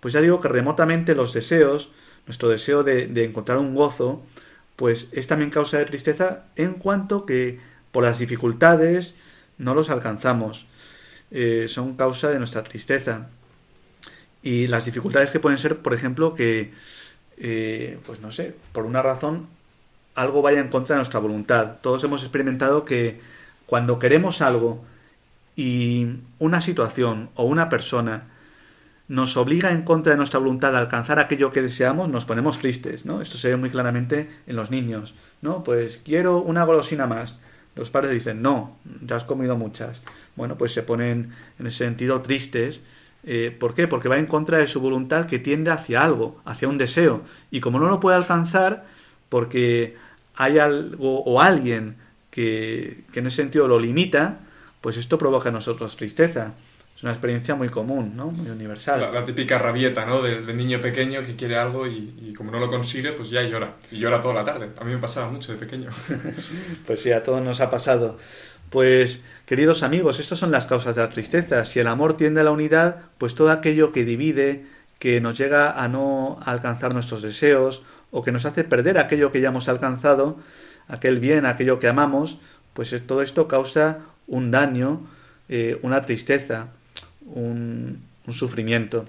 Pues 0.00 0.14
ya 0.14 0.20
digo 0.20 0.40
que 0.40 0.48
remotamente 0.48 1.14
los 1.14 1.32
deseos, 1.32 1.90
nuestro 2.26 2.48
deseo 2.48 2.82
de, 2.82 3.24
encontrar 3.24 3.58
un 3.58 3.74
gozo, 3.74 4.22
pues 4.76 5.08
es 5.12 5.26
también 5.26 5.50
causa 5.50 5.78
de 5.78 5.84
tristeza 5.84 6.44
en 6.56 6.74
cuanto 6.74 7.26
que 7.26 7.60
por 7.92 8.02
las 8.02 8.18
dificultades 8.18 9.14
no 9.58 9.74
los 9.74 9.90
alcanzamos. 9.90 10.66
Eh, 11.30 11.66
son 11.68 11.96
causa 11.96 12.30
de 12.30 12.38
nuestra 12.38 12.62
tristeza. 12.64 13.28
Y 14.42 14.68
las 14.68 14.86
dificultades 14.86 15.30
que 15.30 15.40
pueden 15.40 15.58
ser, 15.58 15.78
por 15.78 15.92
ejemplo, 15.92 16.34
que, 16.34 16.72
eh, 17.36 17.98
pues 18.06 18.20
no 18.20 18.32
sé, 18.32 18.54
por 18.72 18.86
una 18.86 19.02
razón 19.02 19.48
algo 20.14 20.42
vaya 20.42 20.60
en 20.60 20.68
contra 20.68 20.96
de 20.96 21.00
nuestra 21.00 21.20
voluntad. 21.20 21.76
Todos 21.82 22.02
hemos 22.04 22.22
experimentado 22.22 22.84
que 22.84 23.20
cuando 23.66 23.98
queremos 23.98 24.40
algo 24.40 24.84
y 25.56 26.06
una 26.38 26.60
situación 26.60 27.30
o 27.34 27.44
una 27.44 27.68
persona 27.68 28.29
nos 29.10 29.36
obliga 29.36 29.72
en 29.72 29.82
contra 29.82 30.12
de 30.12 30.18
nuestra 30.18 30.38
voluntad 30.38 30.76
a 30.76 30.78
alcanzar 30.78 31.18
aquello 31.18 31.50
que 31.50 31.60
deseamos, 31.60 32.08
nos 32.08 32.24
ponemos 32.24 32.60
tristes, 32.60 33.04
¿no? 33.04 33.20
Esto 33.20 33.38
se 33.38 33.48
ve 33.48 33.56
muy 33.56 33.68
claramente 33.68 34.30
en 34.46 34.54
los 34.54 34.70
niños, 34.70 35.16
¿no? 35.42 35.64
Pues 35.64 36.00
quiero 36.04 36.38
una 36.38 36.62
golosina 36.62 37.08
más. 37.08 37.40
Los 37.74 37.90
padres 37.90 38.12
dicen, 38.12 38.40
no, 38.40 38.76
ya 39.04 39.16
has 39.16 39.24
comido 39.24 39.56
muchas. 39.56 40.00
Bueno, 40.36 40.56
pues 40.56 40.72
se 40.72 40.84
ponen 40.84 41.32
en 41.58 41.66
ese 41.66 41.78
sentido 41.78 42.20
tristes. 42.20 42.82
Eh, 43.24 43.54
¿Por 43.58 43.74
qué? 43.74 43.88
Porque 43.88 44.08
va 44.08 44.16
en 44.16 44.26
contra 44.26 44.58
de 44.58 44.68
su 44.68 44.80
voluntad 44.80 45.26
que 45.26 45.40
tiende 45.40 45.72
hacia 45.72 46.04
algo, 46.04 46.40
hacia 46.44 46.68
un 46.68 46.78
deseo. 46.78 47.22
Y 47.50 47.58
como 47.58 47.80
no 47.80 47.88
lo 47.88 47.98
puede 47.98 48.16
alcanzar, 48.16 48.86
porque 49.28 49.96
hay 50.36 50.60
algo 50.60 51.24
o 51.24 51.40
alguien 51.40 51.96
que, 52.30 53.02
que 53.12 53.18
en 53.18 53.26
ese 53.26 53.42
sentido 53.42 53.66
lo 53.66 53.80
limita, 53.80 54.38
pues 54.80 54.96
esto 54.96 55.18
provoca 55.18 55.48
en 55.48 55.56
nosotros 55.56 55.96
tristeza. 55.96 56.54
Es 57.00 57.04
una 57.04 57.12
experiencia 57.12 57.54
muy 57.54 57.70
común, 57.70 58.12
¿no? 58.14 58.26
Muy 58.26 58.50
universal. 58.50 59.10
La, 59.14 59.24
típica 59.24 59.56
rabieta, 59.56 60.04
¿no? 60.04 60.20
Del, 60.20 60.54
niño 60.54 60.82
pequeño 60.82 61.24
que 61.24 61.34
quiere 61.34 61.56
algo 61.56 61.86
y, 61.86 62.34
como 62.36 62.50
no 62.50 62.58
lo 62.60 62.68
consigue, 62.68 63.12
pues 63.12 63.30
ya 63.30 63.40
llora. 63.40 63.76
Y 63.90 63.96
llora 63.96 64.20
toda 64.20 64.34
la 64.34 64.44
tarde. 64.44 64.68
A 64.78 64.84
mí 64.84 64.92
me 64.92 64.98
pasaba 64.98 65.30
mucho 65.30 65.50
de 65.50 65.56
pequeño. 65.56 65.88
pues 66.86 67.02
sí, 67.02 67.10
a 67.10 67.22
todos 67.22 67.40
nos 67.40 67.62
ha 67.62 67.70
pasado. 67.70 68.18
Pues, 68.68 69.22
queridos 69.46 69.82
amigos, 69.82 70.20
estas 70.20 70.38
son 70.38 70.50
las 70.50 70.66
causas 70.66 70.94
de 70.94 71.00
la 71.00 71.08
tristeza. 71.08 71.64
Si 71.64 71.80
el 71.80 71.86
amor 71.86 72.18
tiende 72.18 72.42
a 72.42 72.44
la 72.44 72.50
unidad, 72.50 72.96
pues 73.16 73.34
todo 73.34 73.50
aquello 73.50 73.92
que 73.92 74.04
divide, 74.04 74.66
que 74.98 75.22
nos 75.22 75.38
llega 75.38 75.82
a 75.82 75.88
no 75.88 76.38
alcanzar 76.44 76.92
nuestros 76.92 77.22
deseos, 77.22 77.82
o 78.10 78.22
que 78.22 78.30
nos 78.30 78.44
hace 78.44 78.62
perder 78.62 78.98
aquello 78.98 79.32
que 79.32 79.40
ya 79.40 79.48
hemos 79.48 79.70
alcanzado, 79.70 80.36
aquel 80.86 81.18
bien, 81.18 81.46
aquello 81.46 81.78
que 81.78 81.88
amamos, 81.88 82.36
pues 82.74 82.94
todo 83.06 83.22
esto 83.22 83.48
causa 83.48 84.00
un 84.26 84.50
daño, 84.50 85.08
eh, 85.48 85.78
una 85.80 86.02
tristeza 86.02 86.74
un, 87.34 88.08
sufrimiento. 88.28 89.06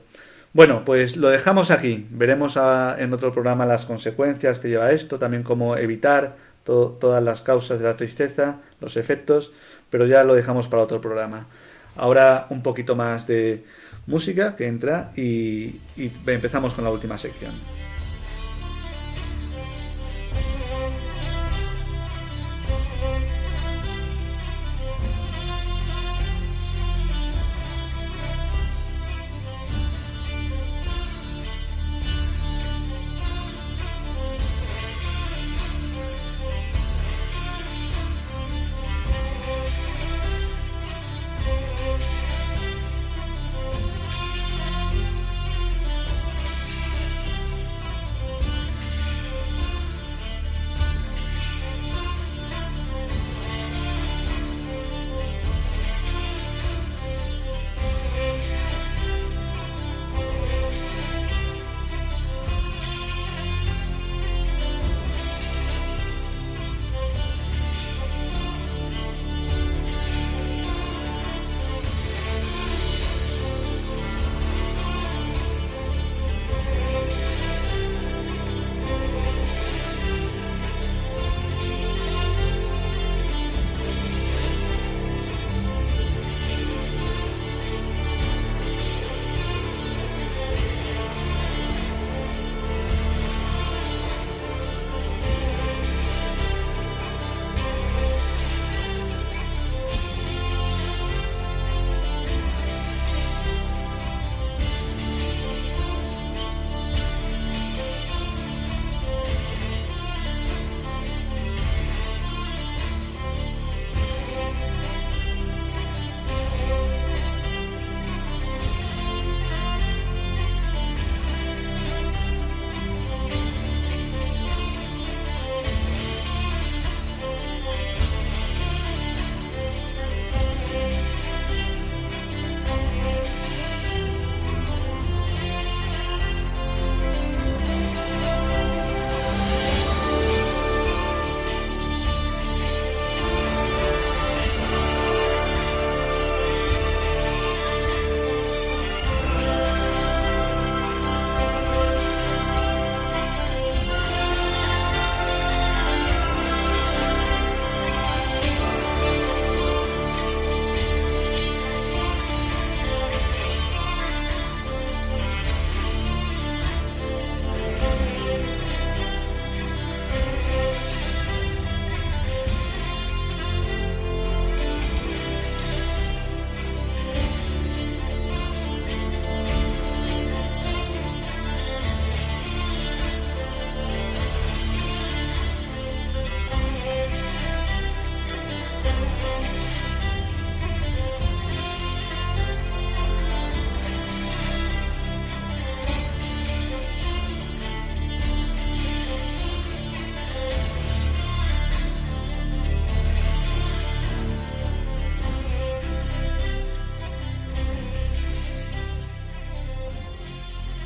Bueno, 0.53 0.83
pues 0.83 1.15
lo 1.15 1.29
dejamos 1.29 1.69
aquí. 1.69 2.07
Veremos 2.09 2.57
en 2.97 3.13
otro 3.13 3.31
programa 3.31 3.65
las 3.67 3.85
consecuencias 3.85 4.57
que 4.57 4.69
lleva 4.69 4.91
esto, 4.91 5.19
también 5.19 5.43
cómo 5.43 5.77
evitar 5.77 6.35
todas 6.63 7.23
las 7.23 7.41
causas 7.41 7.79
de 7.79 7.85
la 7.85 7.97
tristeza, 7.97 8.57
los 8.79 8.97
efectos, 8.97 9.51
pero 9.89 10.07
ya 10.07 10.23
lo 10.23 10.33
dejamos 10.33 10.67
para 10.67 10.83
otro 10.83 11.01
programa. 11.01 11.45
Ahora 11.95 12.47
un 12.49 12.63
poquito 12.63 12.95
más 12.95 13.27
de 13.27 13.63
música 14.07 14.55
que 14.55 14.65
entra 14.67 15.11
y 15.15 15.79
empezamos 16.25 16.73
con 16.73 16.83
la 16.83 16.89
última 16.89 17.17
sección. 17.17 17.53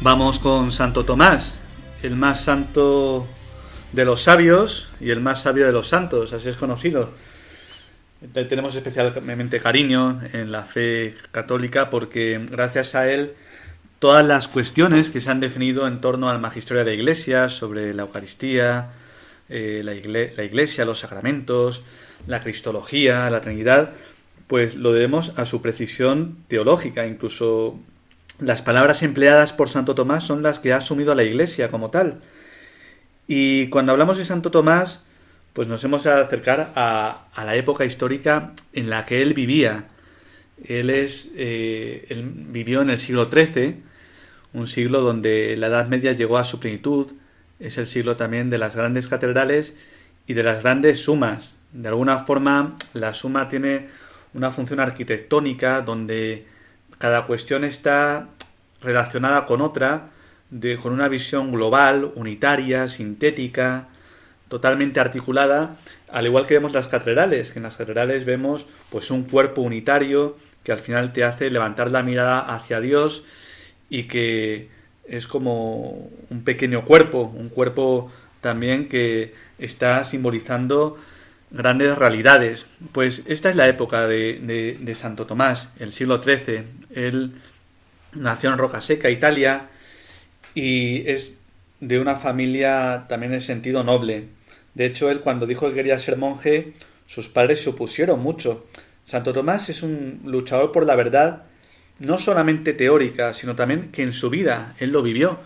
Vamos 0.06 0.38
con 0.38 0.72
Santo 0.72 1.03
Tomás, 1.03 1.56
el 2.03 2.16
más 2.16 2.43
santo 2.43 3.26
de 3.91 4.06
los 4.06 4.22
sabios 4.22 4.88
y 5.01 5.10
el 5.10 5.20
más 5.20 5.41
sabio 5.41 5.66
de 5.66 5.72
los 5.72 5.88
santos, 5.88 6.32
así 6.32 6.47
es 6.47 6.58
conocido. 6.58 7.10
Tenemos 8.32 8.76
especialmente 8.76 9.60
cariño 9.60 10.22
en 10.32 10.51
la 10.51 10.62
fe 10.62 11.16
católica 11.32 11.89
porque 11.89 12.39
gracias 12.51 12.93
a 12.93 13.12
él 13.12 13.34
todas 13.97 14.24
las 14.24 14.47
cuestiones 14.47 15.10
que 15.10 15.22
se 15.22 15.32
han 15.32 15.39
definido 15.39 15.88
en 15.88 16.01
torno 16.01 16.30
al 16.30 16.39
magisterio 16.39 16.84
de 16.84 16.91
la 16.91 16.95
Iglesia 16.95 17.49
sobre 17.49 17.91
la 17.95 18.03
Eucaristía, 18.03 18.91
eh, 19.49 19.82
la, 19.84 19.93
la 20.38 20.43
Iglesia, 20.43 20.86
los 20.86 20.99
sacramentos, 20.99 21.82
la 22.28 22.41
Cristología, 22.41 23.28
la 23.32 23.41
Trinidad, 23.41 23.93
pues 24.45 24.76
lo 24.76 24.93
debemos 24.93 25.34
a 25.36 25.45
su 25.45 25.64
precisión 25.64 26.38
teológica. 26.47 27.08
Incluso 27.08 27.80
las 28.40 28.62
palabras 28.62 29.02
empleadas 29.04 29.54
por 29.54 29.70
Santo 29.70 29.96
Tomás 29.96 30.24
son 30.24 30.44
las 30.44 30.60
que 30.60 30.74
ha 30.74 30.78
asumido 30.78 31.12
a 31.12 31.16
la 31.16 31.24
Iglesia 31.24 31.70
como 31.70 31.90
tal. 31.90 32.22
Y 33.28 33.68
cuando 33.68 33.92
hablamos 33.92 34.18
de 34.18 34.26
Santo 34.26 34.52
Tomás, 34.52 35.00
pues 35.54 35.68
nos 35.68 35.84
hemos 35.84 36.04
de 36.04 36.12
acercar 36.12 36.74
a, 36.76 37.28
la 37.38 37.56
época 37.56 37.86
histórica 37.86 38.52
en 38.74 38.90
la 38.90 39.06
que 39.06 39.22
él 39.22 39.34
vivía. 39.34 39.86
Él, 40.64 40.90
es, 40.90 41.32
eh, 41.36 42.06
él 42.10 42.30
vivió 42.50 42.82
en 42.82 42.90
el 42.90 43.00
siglo 43.00 43.30
XIII, 43.32 43.78
un 44.54 44.68
siglo 44.68 45.02
donde 45.02 45.56
la 45.58 45.68
Edad 45.68 45.88
Media 45.88 46.12
llegó 46.12 46.38
a 46.38 46.44
su 46.44 46.60
plenitud. 46.60 47.14
Es 47.60 47.78
el 47.78 47.88
siglo 47.88 48.18
también 48.18 48.50
de 48.50 48.58
las 48.58 48.76
grandes 48.76 49.08
catedrales 49.08 49.74
y 50.28 50.34
de 50.34 50.44
las 50.44 50.62
grandes 50.62 51.00
sumas. 51.00 51.56
De 51.72 51.88
alguna 51.88 52.20
forma, 52.20 52.76
la 52.94 53.14
suma 53.14 53.48
tiene 53.48 53.88
una 54.34 54.52
función 54.52 54.82
arquitectónica 54.82 55.82
donde 55.82 56.46
cada 56.98 57.26
cuestión 57.26 57.64
está 57.64 58.28
relacionada 58.82 59.46
con 59.46 59.62
otra, 59.62 60.10
de, 60.50 60.78
con 60.78 60.93
una 60.93 61.08
visión 61.08 61.52
global, 61.52 62.12
unitaria, 62.16 62.88
sintética, 62.89 63.88
totalmente 64.48 65.00
articulada, 65.00 65.76
al 66.10 66.26
igual 66.28 66.46
que 66.46 66.54
vemos 66.54 66.74
las 66.74 66.88
catedrales, 66.88 67.52
que 67.52 67.60
en 67.60 67.64
las 67.64 67.76
catedrales 67.76 68.26
vemos 68.26 68.66
pues 68.89 69.12
un 69.12 69.24
cuerpo 69.24 69.62
unitario 69.62 70.38
que 70.64 70.72
al 70.72 70.80
final 70.80 71.14
te 71.14 71.24
hace 71.24 71.50
levantar 71.50 71.91
la 71.91 72.04
mirada 72.04 72.39
hacia 72.39 72.80
Dios 72.80 73.24
y 73.89 74.04
que 74.04 74.70
es 75.08 75.28
como 75.28 76.10
un 76.30 76.43
pequeño 76.43 76.86
cuerpo, 76.86 77.22
un 77.36 77.50
cuerpo 77.50 78.12
también 78.41 78.89
que 78.89 79.34
está 79.60 80.04
simbolizando 80.04 80.98
grandes 81.52 81.98
realidades. 81.98 82.66
Pues 82.91 83.24
esta 83.28 83.50
es 83.50 83.56
la 83.56 83.68
época 83.68 84.08
de, 84.08 84.78
de, 84.80 84.96
Santo 84.96 85.26
Tomás, 85.26 85.70
el 85.80 85.93
siglo 85.93 86.22
XIII. 86.22 86.64
Él 86.96 87.34
nació 88.14 88.52
en 88.52 88.58
Rocaseca, 88.58 89.10
Italia, 89.10 89.68
y 90.56 91.08
es 91.08 91.34
de 91.80 92.00
una 92.00 92.16
familia 92.16 93.06
también 93.08 93.34
en 93.34 93.41
sentido 93.41 93.84
noble. 93.84 94.30
De 94.74 94.86
hecho, 94.86 95.12
él 95.12 95.20
cuando 95.20 95.46
dijo 95.46 95.70
que 95.70 95.76
quería 95.76 96.00
ser 96.00 96.18
monje, 96.18 96.74
sus 97.06 97.30
padres 97.30 97.62
se 97.62 97.70
opusieron 97.70 98.22
mucho. 98.22 98.66
Santo 99.04 99.34
Tomás 99.34 99.70
es 99.70 99.84
un 99.84 100.22
luchador 100.26 100.72
por 100.72 100.86
la 100.86 100.96
verdad, 100.96 101.43
no 102.00 102.18
solamente 102.18 102.74
teórica, 102.74 103.34
sino 103.34 103.56
también 103.56 103.91
que 103.91 104.04
en 104.04 104.14
su 104.14 104.30
vida 104.30 104.76
él 104.80 104.91
lo 104.91 105.04
vivió. 105.04 105.39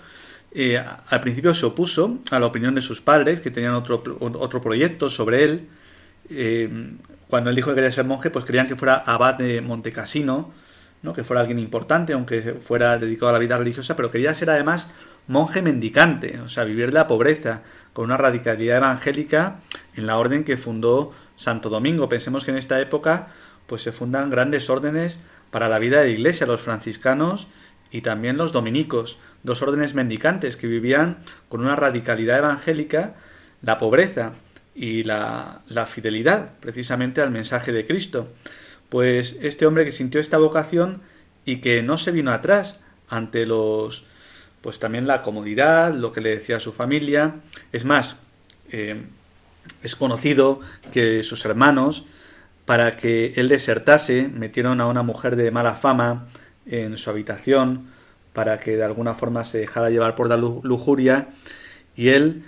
Eh, 0.52 0.78
al 0.78 1.22
principio 1.22 1.54
se 1.54 1.66
opuso 1.66 2.20
a 2.32 2.40
la 2.40 2.48
opinión 2.48 2.74
de 2.74 2.82
sus 2.82 3.02
padres, 3.02 3.42
que 3.42 3.52
tenían 3.52 3.74
otro, 3.74 4.04
otro 4.20 4.62
proyecto 4.62 5.10
sobre 5.10 5.44
él, 5.44 5.68
eh, 6.30 6.70
cuando 7.28 7.50
él 7.50 7.56
dijo 7.56 7.70
que 7.70 7.76
quería 7.76 7.92
ser 7.92 8.06
monje, 8.06 8.30
pues 8.30 8.46
querían 8.46 8.68
que 8.68 8.76
fuera 8.76 8.96
abad 8.96 9.36
de 9.36 9.62
Montecassino, 9.62 10.52
¿no? 11.02 11.14
que 11.14 11.24
fuera 11.24 11.42
alguien 11.42 11.60
importante, 11.60 12.14
aunque 12.14 12.54
fuera 12.54 12.98
dedicado 12.98 13.30
a 13.30 13.34
la 13.34 13.40
vida 13.40 13.58
religiosa, 13.58 13.96
pero 13.96 14.12
quería 14.12 14.34
ser 14.34 14.50
además 14.50 14.88
monje 15.28 15.62
mendicante, 15.62 16.40
o 16.40 16.48
sea, 16.48 16.64
vivir 16.64 16.92
la 16.92 17.08
pobreza, 17.08 17.62
con 17.94 18.06
una 18.06 18.18
radicalidad 18.18 18.78
evangélica 18.78 19.60
en 19.96 20.08
la 20.08 20.18
orden 20.18 20.44
que 20.44 20.58
fundó 20.58 21.14
Santo 21.36 21.70
Domingo. 21.70 22.10
Pensemos 22.10 22.46
que 22.46 22.52
en 22.52 22.58
esta 22.58 22.80
época 22.82 23.28
pues 23.68 23.84
se 23.84 23.92
fundan 23.92 24.30
grandes 24.30 24.70
órdenes 24.70 25.20
para 25.52 25.70
la 25.70 25.80
vida 25.80 26.00
de 26.00 26.08
la 26.08 26.12
iglesia, 26.12 26.48
los 26.48 26.62
franciscanos 26.62 27.48
y 27.92 28.02
también 28.02 28.38
los 28.38 28.52
dominicos, 28.52 29.20
dos 29.44 29.62
órdenes 29.62 29.94
mendicantes 29.94 30.58
que 30.58 30.68
vivían 30.68 31.20
con 31.48 31.62
una 31.62 31.76
radicalidad 31.76 32.40
evangélica 32.40 33.16
la 33.62 33.78
pobreza 33.78 34.34
y 34.76 35.04
la, 35.04 35.62
fidelidad 35.88 36.54
precisamente 36.60 37.22
al 37.22 37.32
mensaje 37.32 37.72
de 37.72 37.86
Cristo. 37.86 38.30
Pues 38.90 39.38
este 39.42 39.66
hombre 39.66 39.86
que 39.86 39.92
sintió 39.92 40.20
esta 40.20 40.38
vocación 40.38 41.02
y 41.46 41.58
que 41.58 41.84
no 41.84 41.98
se 41.98 42.12
vino 42.12 42.32
atrás 42.32 42.78
ante 43.08 43.46
los 43.46 44.06
pues 44.62 44.78
también 44.80 45.08
la 45.08 45.22
comodidad, 45.22 45.94
lo 45.94 46.12
que 46.12 46.22
le 46.22 46.32
decía 46.32 46.58
a 46.58 46.60
su 46.60 46.74
familia. 46.74 47.36
Es 47.72 47.86
más, 47.86 48.18
eh, 48.72 49.04
es 49.84 49.96
conocido 49.96 50.60
que 50.92 51.24
sus 51.24 51.46
hermanos, 51.46 52.06
para 52.66 52.98
que 52.98 53.34
él 53.38 53.48
desertase, 53.48 54.28
metieron 54.28 54.82
a 54.82 54.88
una 54.88 55.04
mujer 55.04 55.36
de 55.36 55.52
mala 55.52 55.76
fama 55.76 56.28
en 56.66 56.98
su 56.98 57.10
habitación 57.10 57.88
para 58.34 58.60
que 58.60 58.76
de 58.76 58.84
alguna 58.84 59.16
forma 59.16 59.44
se 59.44 59.58
dejara 59.58 59.90
llevar 59.90 60.16
por 60.16 60.30
la 60.30 60.38
lujuria 60.38 61.30
y 61.96 62.10
él 62.10 62.44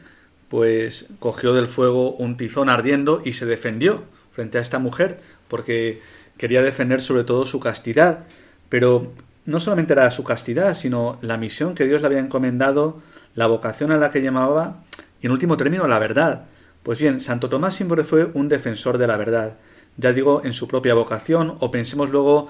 pues 0.47 1.05
cogió 1.19 1.53
del 1.53 1.67
fuego 1.67 2.11
un 2.11 2.37
tizón 2.37 2.69
ardiendo 2.69 3.21
y 3.23 3.33
se 3.33 3.45
defendió 3.45 4.03
frente 4.33 4.57
a 4.57 4.61
esta 4.61 4.79
mujer, 4.79 5.19
porque 5.47 6.01
quería 6.41 6.63
defender 6.63 7.01
sobre 7.01 7.23
todo 7.23 7.45
su 7.45 7.59
castidad. 7.59 8.25
Pero 8.67 9.13
no 9.45 9.59
solamente 9.59 9.93
era 9.93 10.09
su 10.09 10.23
castidad, 10.23 10.73
sino 10.73 11.19
la 11.21 11.37
misión 11.37 11.75
que 11.75 11.85
Dios 11.85 12.01
le 12.01 12.07
había 12.07 12.17
encomendado, 12.17 12.99
la 13.35 13.45
vocación 13.45 13.91
a 13.91 13.97
la 13.97 14.09
que 14.09 14.23
llamaba, 14.23 14.83
y 15.21 15.27
en 15.27 15.33
último 15.33 15.55
término, 15.55 15.87
la 15.87 15.99
verdad. 15.99 16.45
Pues 16.81 16.99
bien, 16.99 17.21
Santo 17.21 17.47
Tomás 17.47 17.75
siempre 17.75 18.03
fue 18.03 18.25
un 18.33 18.49
defensor 18.49 18.97
de 18.97 19.05
la 19.05 19.17
verdad, 19.17 19.57
ya 19.97 20.13
digo, 20.13 20.41
en 20.43 20.53
su 20.53 20.67
propia 20.67 20.95
vocación, 20.95 21.57
o 21.59 21.69
pensemos 21.69 22.09
luego 22.09 22.49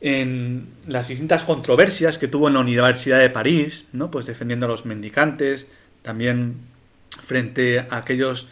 en 0.00 0.68
las 0.86 1.08
distintas 1.08 1.42
controversias 1.42 2.18
que 2.18 2.28
tuvo 2.28 2.46
en 2.46 2.54
la 2.54 2.60
Universidad 2.60 3.18
de 3.18 3.30
París, 3.30 3.84
¿no? 3.92 4.12
Pues 4.12 4.26
defendiendo 4.26 4.66
a 4.66 4.68
los 4.68 4.86
mendicantes, 4.86 5.66
también 6.02 6.58
frente 7.20 7.80
a 7.80 7.96
aquellos 7.96 8.46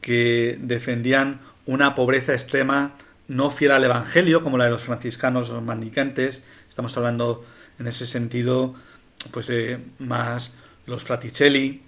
que 0.00 0.56
defendían 0.60 1.40
una 1.66 1.96
pobreza 1.96 2.32
extrema 2.32 2.92
no 3.28 3.50
fiel 3.50 3.72
al 3.72 3.84
Evangelio, 3.84 4.42
como 4.42 4.58
la 4.58 4.64
de 4.64 4.70
los 4.70 4.82
franciscanos 4.82 5.50
o 5.50 5.60
mandicantes. 5.60 6.42
Estamos 6.68 6.96
hablando 6.96 7.44
en 7.78 7.86
ese 7.86 8.06
sentido, 8.06 8.74
pues 9.30 9.50
más 9.98 10.52
los 10.86 11.04
fraticelli. 11.04 11.82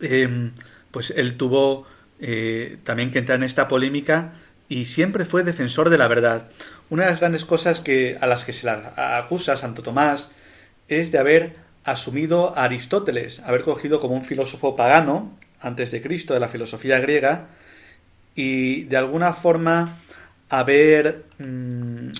Em, 0.00 0.52
pues 0.90 1.10
él 1.10 1.36
tuvo 1.36 1.86
eh, 2.20 2.78
también 2.84 3.10
que 3.10 3.18
entrar 3.18 3.38
en 3.38 3.44
esta 3.44 3.68
polémica 3.68 4.32
y 4.68 4.84
siempre 4.84 5.24
fue 5.24 5.42
defensor 5.42 5.90
de 5.90 5.98
la 5.98 6.08
verdad. 6.08 6.48
Una 6.90 7.04
de 7.04 7.10
las 7.10 7.20
grandes 7.20 7.44
cosas 7.44 7.80
que, 7.80 8.18
a 8.20 8.26
las 8.26 8.44
que 8.44 8.52
se 8.52 8.66
le 8.66 8.72
acusa 8.96 9.56
Santo 9.56 9.82
Tomás 9.82 10.30
es 10.88 11.12
de 11.12 11.18
haber 11.18 11.56
asumido 11.84 12.56
a 12.56 12.64
Aristóteles, 12.64 13.40
haber 13.40 13.62
cogido 13.62 14.00
como 14.00 14.14
un 14.14 14.24
filósofo 14.24 14.76
pagano, 14.76 15.36
antes 15.60 15.90
de 15.90 16.02
Cristo, 16.02 16.34
de 16.34 16.40
la 16.40 16.48
filosofía 16.48 16.98
griega, 17.00 17.48
y 18.34 18.84
de 18.84 18.96
alguna 18.96 19.32
forma 19.32 19.98
haber 20.50 21.24
mm, 21.38 22.10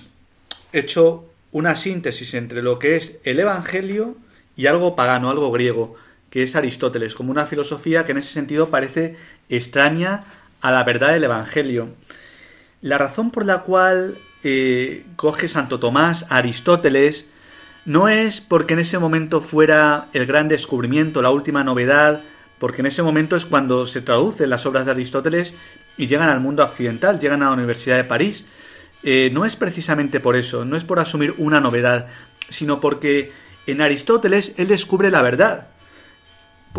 hecho 0.73 1.25
una 1.51 1.75
síntesis 1.75 2.33
entre 2.33 2.63
lo 2.63 2.79
que 2.79 2.95
es 2.95 3.13
el 3.23 3.39
Evangelio 3.39 4.15
y 4.55 4.67
algo 4.67 4.95
pagano, 4.95 5.29
algo 5.29 5.51
griego, 5.51 5.95
que 6.29 6.43
es 6.43 6.55
Aristóteles, 6.55 7.13
como 7.13 7.31
una 7.31 7.45
filosofía 7.45 8.05
que 8.05 8.13
en 8.13 8.19
ese 8.19 8.33
sentido 8.33 8.69
parece 8.69 9.15
extraña 9.49 10.23
a 10.61 10.71
la 10.71 10.83
verdad 10.83 11.13
del 11.13 11.25
Evangelio. 11.25 11.89
La 12.81 12.97
razón 12.97 13.31
por 13.31 13.45
la 13.45 13.59
cual 13.59 14.17
eh, 14.43 15.05
coge 15.17 15.47
Santo 15.47 15.79
Tomás 15.79 16.25
a 16.29 16.37
Aristóteles 16.37 17.27
no 17.85 18.07
es 18.07 18.41
porque 18.41 18.73
en 18.73 18.79
ese 18.79 18.97
momento 18.97 19.41
fuera 19.41 20.07
el 20.13 20.25
gran 20.25 20.47
descubrimiento, 20.47 21.21
la 21.21 21.31
última 21.31 21.63
novedad, 21.63 22.21
porque 22.59 22.81
en 22.81 22.85
ese 22.85 23.03
momento 23.03 23.35
es 23.35 23.45
cuando 23.45 23.85
se 23.87 24.01
traducen 24.01 24.49
las 24.49 24.65
obras 24.65 24.85
de 24.85 24.91
Aristóteles 24.91 25.55
y 25.97 26.07
llegan 26.07 26.29
al 26.29 26.39
mundo 26.39 26.63
occidental, 26.63 27.19
llegan 27.19 27.41
a 27.43 27.45
la 27.45 27.51
Universidad 27.51 27.97
de 27.97 28.03
París. 28.03 28.45
Eh, 29.03 29.29
no 29.33 29.45
es 29.45 29.55
precisamente 29.55 30.19
por 30.19 30.35
eso, 30.35 30.65
no 30.65 30.75
es 30.75 30.83
por 30.83 30.99
asumir 30.99 31.33
una 31.37 31.59
novedad, 31.59 32.07
sino 32.49 32.79
porque 32.79 33.31
en 33.67 33.81
Aristóteles 33.81 34.53
él 34.57 34.67
descubre 34.67 35.09
la 35.11 35.21
verdad. 35.21 35.67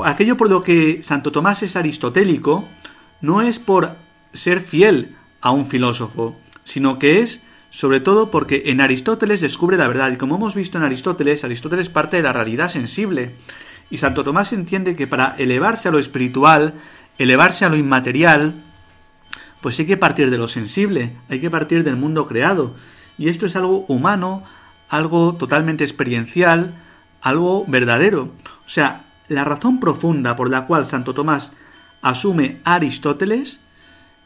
Aquello 0.04 0.36
por 0.36 0.48
lo 0.48 0.62
que 0.62 1.02
Santo 1.02 1.32
Tomás 1.32 1.62
es 1.62 1.76
aristotélico 1.76 2.68
no 3.20 3.42
es 3.42 3.58
por 3.58 3.96
ser 4.32 4.60
fiel 4.60 5.16
a 5.40 5.50
un 5.50 5.66
filósofo, 5.66 6.36
sino 6.64 6.98
que 6.98 7.20
es 7.20 7.42
sobre 7.70 8.00
todo 8.00 8.30
porque 8.30 8.64
en 8.66 8.80
Aristóteles 8.80 9.40
descubre 9.40 9.78
la 9.78 9.88
verdad 9.88 10.12
y 10.12 10.16
como 10.16 10.36
hemos 10.36 10.54
visto 10.54 10.76
en 10.78 10.84
Aristóteles, 10.84 11.42
Aristóteles 11.42 11.88
parte 11.88 12.18
de 12.18 12.22
la 12.22 12.32
realidad 12.32 12.68
sensible 12.68 13.34
y 13.90 13.98
Santo 13.98 14.24
Tomás 14.24 14.52
entiende 14.52 14.94
que 14.94 15.06
para 15.06 15.34
elevarse 15.38 15.88
a 15.88 15.92
lo 15.92 15.98
espiritual, 15.98 16.74
elevarse 17.18 17.64
a 17.64 17.68
lo 17.68 17.76
inmaterial, 17.76 18.54
pues 19.62 19.78
hay 19.78 19.86
que 19.86 19.96
partir 19.96 20.30
de 20.30 20.38
lo 20.38 20.48
sensible, 20.48 21.16
hay 21.30 21.40
que 21.40 21.50
partir 21.50 21.84
del 21.84 21.96
mundo 21.96 22.26
creado 22.26 22.74
y 23.16 23.28
esto 23.28 23.46
es 23.46 23.56
algo 23.56 23.84
humano, 23.88 24.42
algo 24.88 25.34
totalmente 25.36 25.84
experiencial, 25.84 26.74
algo 27.20 27.64
verdadero. 27.66 28.32
O 28.66 28.68
sea, 28.68 29.06
la 29.28 29.44
razón 29.44 29.80
profunda 29.80 30.36
por 30.36 30.50
la 30.50 30.66
cual 30.66 30.86
Santo 30.86 31.14
Tomás 31.14 31.52
asume 32.02 32.60
a 32.64 32.74
Aristóteles 32.74 33.60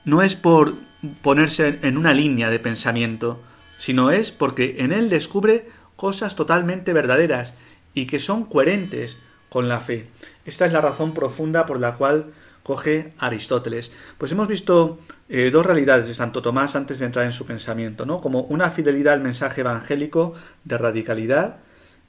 no 0.04 0.22
es 0.22 0.34
por 0.34 0.74
ponerse 1.20 1.78
en 1.82 1.98
una 1.98 2.14
línea 2.14 2.50
de 2.50 2.58
pensamiento, 2.58 3.42
sino 3.76 4.10
es 4.10 4.32
porque 4.32 4.76
en 4.78 4.92
él 4.92 5.10
descubre 5.10 5.68
cosas 5.96 6.36
totalmente 6.36 6.92
verdaderas 6.92 7.54
y 7.92 8.06
que 8.06 8.18
son 8.18 8.44
coherentes 8.44 9.18
con 9.48 9.68
la 9.68 9.80
fe. 9.80 10.08
Esta 10.44 10.66
es 10.66 10.72
la 10.72 10.80
razón 10.80 11.12
profunda 11.12 11.66
por 11.66 11.78
la 11.78 11.94
cual 11.94 12.32
coge 12.62 13.12
Aristóteles. 13.18 13.92
Pues 14.18 14.32
hemos 14.32 14.48
visto 14.48 14.98
eh, 15.28 15.50
dos 15.50 15.66
realidades 15.66 16.06
de 16.06 16.14
Santo 16.14 16.40
Tomás 16.40 16.76
antes 16.76 16.98
de 16.98 17.06
entrar 17.06 17.24
en 17.24 17.32
su 17.32 17.46
pensamiento, 17.46 18.06
¿no? 18.06 18.20
Como 18.20 18.42
una 18.42 18.70
fidelidad 18.70 19.14
al 19.14 19.20
mensaje 19.20 19.62
evangélico 19.62 20.34
de 20.64 20.78
radicalidad, 20.78 21.56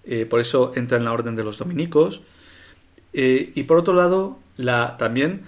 eh, 0.06 0.26
por 0.26 0.40
eso 0.40 0.74
entra 0.76 0.98
en 0.98 1.06
la 1.06 1.14
orden 1.14 1.36
de 1.36 1.44
los 1.44 1.58
dominicos, 1.58 2.22
eh, 3.14 3.52
y 3.56 3.64
por 3.64 3.78
otro 3.78 3.94
lado, 3.94 4.40
la, 4.58 4.98
también 4.98 5.44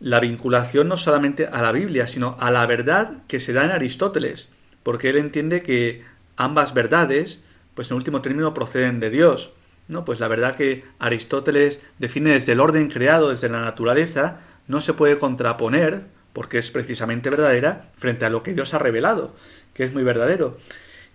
la 0.00 0.20
vinculación 0.20 0.88
no 0.88 0.96
solamente 0.96 1.46
a 1.46 1.62
la 1.62 1.72
Biblia, 1.72 2.06
sino 2.06 2.36
a 2.40 2.50
la 2.50 2.66
verdad 2.66 3.18
que 3.26 3.40
se 3.40 3.52
da 3.52 3.64
en 3.64 3.70
Aristóteles, 3.70 4.48
porque 4.82 5.10
él 5.10 5.16
entiende 5.16 5.62
que 5.62 6.02
ambas 6.36 6.74
verdades, 6.74 7.40
pues 7.74 7.90
en 7.90 7.96
último 7.96 8.22
término, 8.22 8.54
proceden 8.54 9.00
de 9.00 9.10
Dios. 9.10 9.52
No, 9.88 10.04
pues 10.04 10.20
la 10.20 10.28
verdad 10.28 10.54
que 10.54 10.84
Aristóteles 10.98 11.80
define 11.98 12.30
desde 12.30 12.52
el 12.52 12.60
orden 12.60 12.90
creado, 12.90 13.30
desde 13.30 13.48
la 13.48 13.62
naturaleza, 13.62 14.40
no 14.66 14.80
se 14.80 14.92
puede 14.92 15.18
contraponer, 15.18 16.02
porque 16.32 16.58
es 16.58 16.70
precisamente 16.70 17.30
verdadera, 17.30 17.90
frente 17.96 18.24
a 18.24 18.30
lo 18.30 18.42
que 18.42 18.54
Dios 18.54 18.74
ha 18.74 18.78
revelado, 18.78 19.34
que 19.74 19.84
es 19.84 19.92
muy 19.92 20.02
verdadero. 20.02 20.58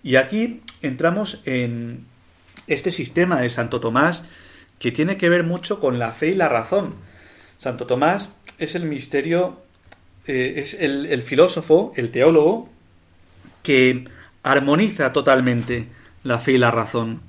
Y 0.04 0.16
aquí 0.16 0.62
entramos 0.82 1.42
en 1.46 2.06
este 2.68 2.92
sistema 2.92 3.40
de 3.40 3.50
Santo 3.50 3.80
Tomás 3.80 4.24
que 4.80 4.92
tiene 4.92 5.18
que 5.18 5.30
ver 5.30 5.44
mucho 5.44 5.80
con 5.80 6.00
la 6.00 6.12
fe 6.12 6.30
y 6.30 6.36
la 6.36 6.50
razón. 6.50 6.96
Santo 7.58 7.86
Tomás 7.86 8.36
es 8.58 8.76
el 8.76 8.84
misterio, 8.84 9.62
eh, 10.28 10.56
es 10.58 10.74
el, 10.74 11.06
el 11.06 11.22
filósofo, 11.22 11.94
el 11.96 12.12
teólogo, 12.12 12.70
que 13.62 14.06
armoniza 14.44 15.14
totalmente 15.14 15.88
la 16.24 16.40
fe 16.40 16.54
y 16.54 16.58
la 16.58 16.72
razón 16.72 17.22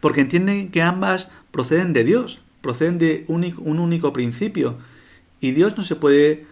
porque 0.00 0.20
entienden 0.20 0.70
que 0.70 0.82
ambas 0.82 1.28
proceden 1.50 1.92
de 1.92 2.04
Dios, 2.04 2.40
proceden 2.60 2.98
de 2.98 3.24
un, 3.28 3.44
único 3.78 4.12
principio, 4.12 4.78
y 5.40 5.52
Dios 5.52 5.76
no 5.76 5.82
se 5.82 5.96
puede, 5.96 6.46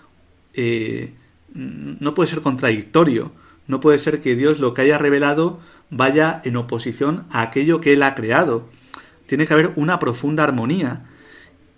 eh, 0.57 1.13
no 1.55 2.15
puede 2.15 2.29
ser 2.29 2.41
contradictorio, 2.41 3.33
no 3.69 3.81
puede 3.81 3.99
ser 3.99 4.21
que 4.21 4.35
Dios 4.35 4.59
lo 4.59 4.75
que 4.75 4.83
haya 4.83 4.99
revelado 4.99 5.61
vaya 5.91 6.41
en 6.45 6.57
oposición 6.57 7.27
a 7.31 7.43
aquello 7.43 7.81
que 7.81 7.93
Él 7.93 8.03
ha 8.03 8.15
creado. 8.15 8.69
Tiene 9.27 9.47
que 9.47 9.53
haber 9.53 9.73
una 9.77 9.99
profunda 9.99 10.43
armonía. 10.43 11.05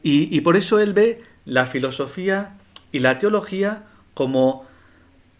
Y, 0.02 0.34
y 0.34 0.40
por 0.40 0.56
eso 0.56 0.80
Él 0.80 0.92
ve 0.94 1.22
la 1.44 1.66
filosofía 1.66 2.56
y 2.92 3.00
la 3.00 3.18
teología 3.18 3.84
como 4.14 4.66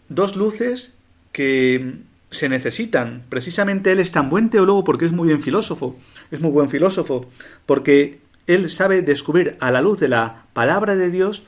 dos 0.09 0.35
luces 0.35 0.93
que 1.31 1.99
se 2.31 2.49
necesitan. 2.49 3.23
Precisamente 3.29 3.91
él 3.91 3.99
es 3.99 4.11
tan 4.11 4.29
buen 4.29 4.49
teólogo 4.49 4.83
porque 4.83 5.05
es 5.05 5.11
muy 5.11 5.27
buen 5.27 5.41
filósofo. 5.41 5.95
Es 6.31 6.39
muy 6.39 6.51
buen 6.51 6.69
filósofo 6.69 7.29
porque 7.65 8.19
él 8.47 8.69
sabe 8.69 9.01
descubrir 9.01 9.57
a 9.59 9.71
la 9.71 9.81
luz 9.81 9.99
de 9.99 10.09
la 10.09 10.43
palabra 10.53 10.95
de 10.95 11.11
Dios, 11.11 11.43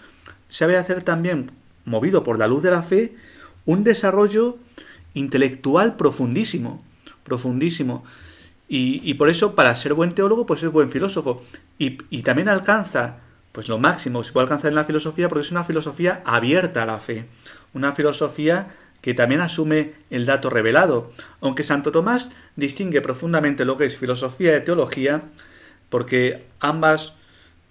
sabe 0.50 0.78
hacer 0.78 1.04
también, 1.04 1.52
movido 1.86 2.24
por 2.24 2.38
la 2.38 2.48
luz 2.48 2.64
de 2.64 2.72
la 2.72 2.84
fe, 2.84 3.16
un 3.66 3.84
desarrollo 3.84 4.58
intelectual 5.14 5.96
profundísimo, 5.96 6.84
profundísimo. 7.24 8.04
Y, 8.74 9.14
por 9.16 9.30
eso, 9.30 9.54
para 9.54 9.76
ser 9.76 9.94
buen 9.94 10.16
teólogo, 10.16 10.46
pues 10.46 10.64
es 10.64 10.72
buen 10.72 10.90
filósofo. 10.90 11.44
Y, 11.78 11.98
y 12.10 12.22
también 12.22 12.48
alcanza, 12.48 13.18
pues 13.52 13.68
lo 13.68 13.78
máximo 13.78 14.22
que 14.22 14.28
se 14.28 14.32
puede 14.32 14.46
alcanzar 14.46 14.70
en 14.70 14.76
la 14.76 14.86
filosofía, 14.86 15.28
porque 15.28 15.42
es 15.42 15.52
una 15.52 15.66
filosofía 15.66 16.22
abierta 16.24 16.84
a 16.84 16.86
la 16.86 17.00
fe. 17.00 17.26
Una 17.74 17.92
filosofía 17.92 18.70
que 19.02 19.14
también 19.14 19.42
asume 19.42 19.94
el 20.10 20.26
dato 20.26 20.50
revelado, 20.50 21.12
aunque 21.42 21.64
Santo 21.64 21.92
Tomás 21.92 22.30
distingue 22.56 23.02
profundamente 23.02 23.66
lo 23.66 23.76
que 23.76 23.86
es 23.86 23.98
filosofía 23.98 24.56
y 24.56 24.64
teología, 24.64 25.24
porque 25.90 26.46
ambas, 26.60 27.14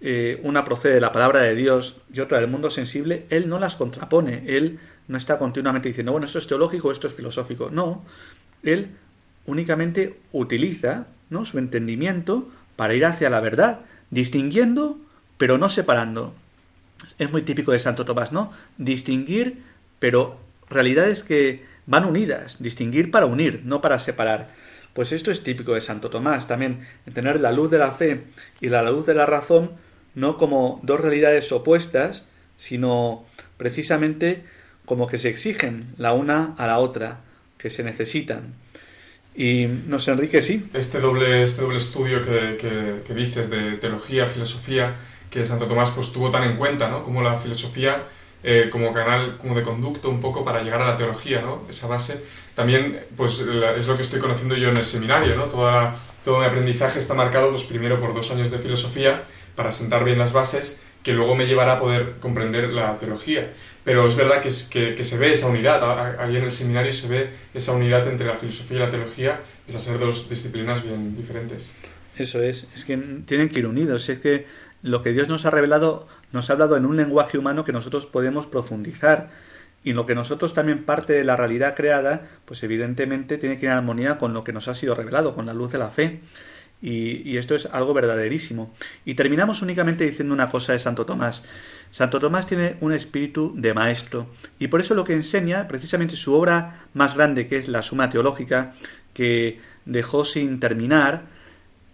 eh, 0.01 0.41
una 0.45 0.65
procede 0.65 0.95
de 0.95 1.01
la 1.01 1.13
palabra 1.13 1.41
de 1.41 1.55
Dios 1.55 1.97
y 2.13 2.21
otra 2.21 2.41
del 2.41 2.49
mundo 2.49 2.71
sensible, 2.71 3.27
él 3.29 3.49
no 3.49 3.59
las 3.59 3.77
contrapone, 3.77 4.45
él 4.47 4.79
no 5.09 5.19
está 5.19 5.39
continuamente 5.39 5.89
diciendo, 5.89 6.13
bueno, 6.13 6.27
esto 6.27 6.39
es 6.39 6.47
teológico, 6.47 6.91
esto 6.91 7.07
es 7.07 7.15
filosófico, 7.15 7.71
no, 7.71 8.05
él 8.63 8.89
únicamente 9.47 10.17
utiliza 10.33 11.07
¿no? 11.29 11.45
su 11.45 11.59
entendimiento 11.59 12.49
para 12.77 12.95
ir 12.95 13.05
hacia 13.05 13.29
la 13.29 13.41
verdad, 13.41 13.81
distinguiendo, 14.11 14.99
pero 15.37 15.59
no 15.59 15.69
separando. 15.69 16.35
Es 17.19 17.31
muy 17.31 17.43
típico 17.43 17.73
de 17.73 17.79
Santo 17.79 18.05
Tomás, 18.05 18.33
¿no? 18.33 18.53
Distinguir, 18.79 19.63
pero 19.99 20.39
realidades 20.69 21.23
que 21.23 21.65
van 21.87 22.05
unidas, 22.05 22.57
distinguir 22.61 23.11
para 23.11 23.27
unir, 23.27 23.63
no 23.65 23.81
para 23.81 23.99
separar. 23.99 24.49
Pues 24.95 25.13
esto 25.13 25.31
es 25.31 25.43
típico 25.43 25.75
de 25.75 25.81
Santo 25.81 26.11
Tomás 26.11 26.47
también, 26.47 26.87
tener 27.13 27.41
la 27.41 27.53
luz 27.53 27.71
de 27.71 27.79
la 27.79 27.93
fe 27.93 28.25
y 28.61 28.69
la 28.69 28.83
luz 28.83 29.07
de 29.07 29.15
la 29.15 29.27
razón 29.27 29.73
no 30.15 30.37
como 30.37 30.81
dos 30.83 31.01
realidades 31.01 31.51
opuestas, 31.53 32.25
sino 32.57 33.25
precisamente 33.57 34.45
como 34.85 35.07
que 35.07 35.19
se 35.19 35.29
exigen 35.29 35.95
la 35.97 36.13
una 36.13 36.55
a 36.59 36.67
la 36.67 36.79
otra, 36.79 37.21
que 37.59 37.71
se 37.71 37.83
necesitan. 37.83 38.55
Y 39.35 39.67
no 39.87 40.01
sé, 40.01 40.11
Enrique, 40.11 40.43
sí. 40.43 40.69
Este 40.75 40.99
doble, 40.99 41.45
este 41.45 41.63
doble 41.63 41.79
estudio 41.79 42.25
que, 42.25 43.03
que, 43.07 43.15
dices 43.15 43.49
de 43.49 43.73
teología, 43.77 44.27
filosofía, 44.27 44.97
que 45.31 45.47
Santo 45.47 45.67
Tomás 45.67 45.91
pues 45.91 46.13
tuvo 46.13 46.31
tan 46.31 46.43
en 46.45 46.57
cuenta, 46.57 46.89
¿no? 46.89 47.05
Como 47.05 47.23
la 47.23 47.39
filosofía 47.39 48.03
eh, 48.43 48.71
como 48.73 48.95
canal 48.95 49.37
como 49.37 49.55
de 49.55 49.63
conducto 49.63 50.09
un 50.09 50.21
poco 50.21 50.45
para 50.45 50.63
llegar 50.63 50.81
a 50.81 50.87
la 50.87 50.97
teología, 50.97 51.43
¿no? 51.43 51.63
Esa 51.69 51.87
base. 51.87 52.25
También, 52.55 53.05
pues, 53.17 53.39
es 53.39 53.87
lo 53.87 53.97
que 53.97 54.03
estoy 54.03 54.19
conociendo 54.19 54.57
yo 54.57 54.71
en 54.71 54.79
el 54.79 54.85
seminario, 54.85 55.37
¿no? 55.37 55.45
Toda 55.45 55.95
todo 56.25 56.41
mi 56.41 56.47
aprendizaje 56.47 56.99
está 56.99 57.15
marcado, 57.15 57.51
pues, 57.51 57.65
primero 57.65 58.01
por 58.01 58.15
dos 58.15 58.31
años 58.31 58.51
de 58.51 58.59
filosofía, 58.59 59.23
para 59.61 59.73
sentar 59.73 60.05
bien 60.05 60.19
las 60.19 60.33
bases, 60.33 60.81
que 61.03 61.13
luego 61.13 61.35
me 61.35 61.47
llevará 61.47 61.75
a 61.75 61.79
poder 61.79 62.15
comprender 62.19 62.71
la 62.71 62.99
teología. 62.99 63.53
Pero 63.85 64.09
es 64.09 64.17
verdad 64.17 64.41
que, 64.41 64.51
se 64.51 65.19
ve 65.19 65.33
esa 65.33 65.49
unidad, 65.49 66.19
ahí 66.19 66.35
en 66.39 66.45
el 66.45 66.53
seminario 66.53 66.95
se 66.95 67.09
ve 67.09 67.29
esa 67.53 67.73
unidad 67.73 68.09
entre 68.09 68.27
la 68.27 68.39
filosofía 68.39 68.79
y 68.79 68.81
la 68.81 68.91
teología, 68.91 69.41
esas 69.69 69.83
ser 69.83 69.99
dos 69.99 70.31
disciplinas 70.31 70.83
bien 70.83 71.15
diferentes. 71.15 71.75
Eso 72.17 72.43
es, 72.43 72.67
es 72.75 72.87
que 72.87 72.97
tienen 73.27 73.51
que 73.51 73.59
ir 73.59 73.67
unidos, 73.67 74.09
es 74.09 74.19
que 74.21 74.47
lo 74.83 75.03
que 75.03 75.13
Dios 75.13 75.29
nos 75.29 75.45
ha 75.45 75.51
revelado 75.51 76.09
nos 76.33 76.49
ha 76.49 76.55
hablado 76.55 76.79
en 76.79 76.87
un 76.87 76.97
lenguaje 76.97 77.37
humano 77.37 77.65
que 77.65 77.73
nosotros 77.73 78.07
podemos 78.07 78.47
profundizar 78.47 79.29
y 79.85 79.93
lo 79.93 80.07
que 80.07 80.15
nosotros 80.15 80.55
también 80.55 80.85
parte 80.85 81.13
de 81.13 81.25
la 81.25 81.37
realidad 81.37 81.75
creada, 81.75 82.29
pues 82.47 82.63
evidentemente 82.63 83.37
tiene 83.37 83.59
que 83.59 83.67
ir 83.67 83.73
en 83.73 83.77
armonía 83.77 84.17
con 84.17 84.33
lo 84.33 84.43
que 84.43 84.55
nos 84.55 84.69
ha 84.69 84.75
sido 84.75 84.95
revelado, 84.95 85.35
con 85.35 85.45
la 85.45 85.53
luz 85.53 85.71
de 85.73 85.79
la 85.79 85.91
fe. 85.91 86.21
Y, 86.83 87.37
esto 87.37 87.55
es 87.55 87.67
algo 87.67 87.93
verdaderísimo. 87.93 88.73
Y 89.05 89.15
terminamos 89.15 89.63
únicamente 89.63 90.07
diciendo 90.07 90.33
una 90.33 90.51
cosa 90.51 90.73
de 90.73 90.79
Santo 90.79 91.05
Tomás. 91.05 91.43
Santo 91.91 92.21
Tomás 92.21 92.47
tiene 92.47 92.77
un 92.81 92.93
espíritu 92.93 93.53
de 93.57 93.75
maestro 93.75 94.29
y 94.61 94.69
por 94.69 94.81
eso 94.81 94.95
lo 94.95 95.05
que 95.05 95.13
enseña, 95.13 95.67
precisamente 95.67 96.15
su 96.15 96.33
obra 96.33 96.87
más 96.95 97.17
grande, 97.17 97.49
que 97.49 97.59
es 97.59 97.69
la 97.69 97.83
Suma 97.83 98.11
Teológica, 98.11 98.73
que 99.13 99.61
dejó 99.87 100.25
sin 100.25 100.61
terminar, 100.61 101.25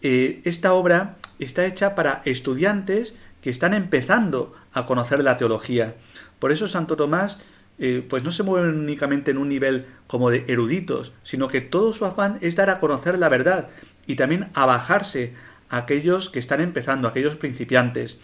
eh, 0.02 0.42
esta 0.44 0.74
obra 0.74 1.16
está 1.38 1.64
hecha 1.64 1.94
para 1.94 2.20
estudiantes 2.26 3.14
que 3.40 3.50
están 3.50 3.72
empezando 3.72 4.54
a 4.72 4.84
conocer 4.84 5.24
la 5.24 5.38
teología. 5.38 5.94
Por 6.38 6.52
eso 6.52 6.68
Santo 6.68 6.96
Tomás 6.96 7.38
eh, 7.78 8.04
pues 8.08 8.22
no 8.22 8.32
se 8.32 8.42
mueve 8.42 8.68
únicamente 8.68 9.30
en 9.30 9.38
un 9.38 9.48
nivel 9.48 9.86
como 10.06 10.30
de 10.30 10.44
eruditos, 10.48 11.12
sino 11.22 11.48
que 11.48 11.60
todo 11.60 11.92
su 11.92 12.04
afán 12.04 12.38
es 12.40 12.56
dar 12.56 12.70
a 12.70 12.80
conocer 12.80 13.18
la 13.18 13.28
verdad 13.28 13.68
y 14.06 14.16
también 14.16 14.48
a 14.54 14.66
bajarse 14.66 15.34
a 15.68 15.78
aquellos 15.78 16.30
que 16.30 16.38
están 16.38 16.60
empezando, 16.60 17.08
a 17.08 17.10
aquellos 17.10 17.36
principiantes. 17.36 18.18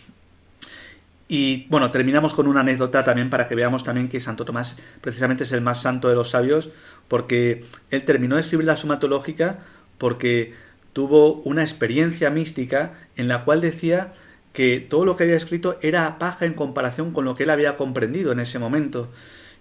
Y 1.28 1.66
bueno, 1.68 1.90
terminamos 1.90 2.34
con 2.34 2.46
una 2.46 2.60
anécdota 2.60 3.04
también 3.04 3.30
para 3.30 3.48
que 3.48 3.54
veamos 3.54 3.84
también 3.84 4.08
que 4.08 4.20
Santo 4.20 4.44
Tomás 4.44 4.76
precisamente 5.00 5.44
es 5.44 5.52
el 5.52 5.62
más 5.62 5.80
santo 5.80 6.08
de 6.08 6.14
los 6.14 6.30
sabios, 6.30 6.70
porque 7.08 7.64
él 7.90 8.04
terminó 8.04 8.34
de 8.34 8.42
escribir 8.42 8.66
la 8.66 8.76
suma 8.76 9.00
teológica 9.00 9.60
porque 9.98 10.52
tuvo 10.92 11.36
una 11.42 11.62
experiencia 11.62 12.30
mística 12.30 12.94
en 13.16 13.28
la 13.28 13.44
cual 13.44 13.60
decía 13.60 14.12
que 14.52 14.80
todo 14.80 15.04
lo 15.04 15.16
que 15.16 15.24
había 15.24 15.36
escrito 15.36 15.78
era 15.80 16.18
paja 16.18 16.44
en 16.44 16.54
comparación 16.54 17.12
con 17.12 17.24
lo 17.24 17.34
que 17.34 17.44
él 17.44 17.50
había 17.50 17.76
comprendido 17.76 18.32
en 18.32 18.40
ese 18.40 18.58
momento. 18.58 19.08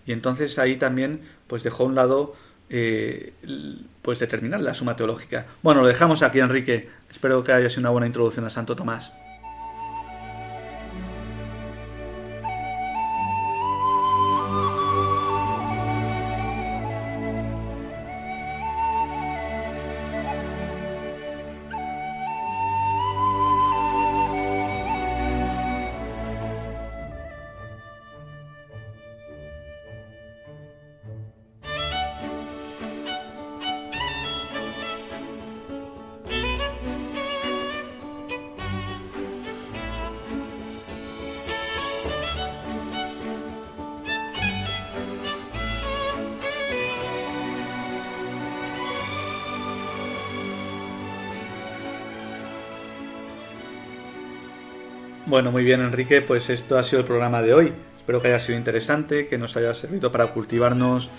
Y 0.06 0.12
entonces 0.12 0.60
ahí 0.60 0.76
también 0.76 1.22
pues 1.48 1.64
dejó 1.64 1.84
a 1.84 1.88
un 1.88 1.96
lado 1.96 2.36
eh, 2.70 3.34
pues 4.02 4.20
determinar 4.20 4.62
la 4.62 4.74
suma 4.74 4.96
teológica. 4.96 5.46
Bueno, 5.62 5.82
lo 5.82 5.88
dejamos 5.88 6.24
aquí, 6.24 6.40
Enrique. 6.40 6.90
Espero 7.10 7.44
que 7.44 7.52
haya 7.52 7.70
sido 7.70 7.82
una 7.82 7.90
buena 7.90 8.08
introducción 8.08 8.46
a 8.46 8.50
Santo 8.50 8.76
Tomás. 8.76 9.12
Bueno, 55.42 55.54
muy 55.54 55.64
bien, 55.64 55.82
Enrique, 55.82 56.22
pues 56.22 56.52
esto 56.52 56.78
ha 56.78 56.84
sido 56.84 57.00
el 57.00 57.08
programa 57.08 57.42
de 57.42 57.56
hoy. 57.56 57.74
Espero 57.98 58.22
que 58.22 58.28
haya 58.28 58.40
sido 58.40 58.60
interesante, 58.60 59.26
que 59.26 59.40
nos 59.40 59.58
haya 59.58 59.74
servido 59.74 60.12
para 60.12 60.28
cultivarnos 60.28 61.10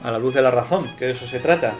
a 0.00 0.12
la 0.12 0.20
luz 0.20 0.32
de 0.32 0.42
la 0.42 0.52
razón, 0.52 0.86
que 0.96 1.06
de 1.06 1.10
eso 1.10 1.26
se 1.26 1.40
trata. 1.40 1.74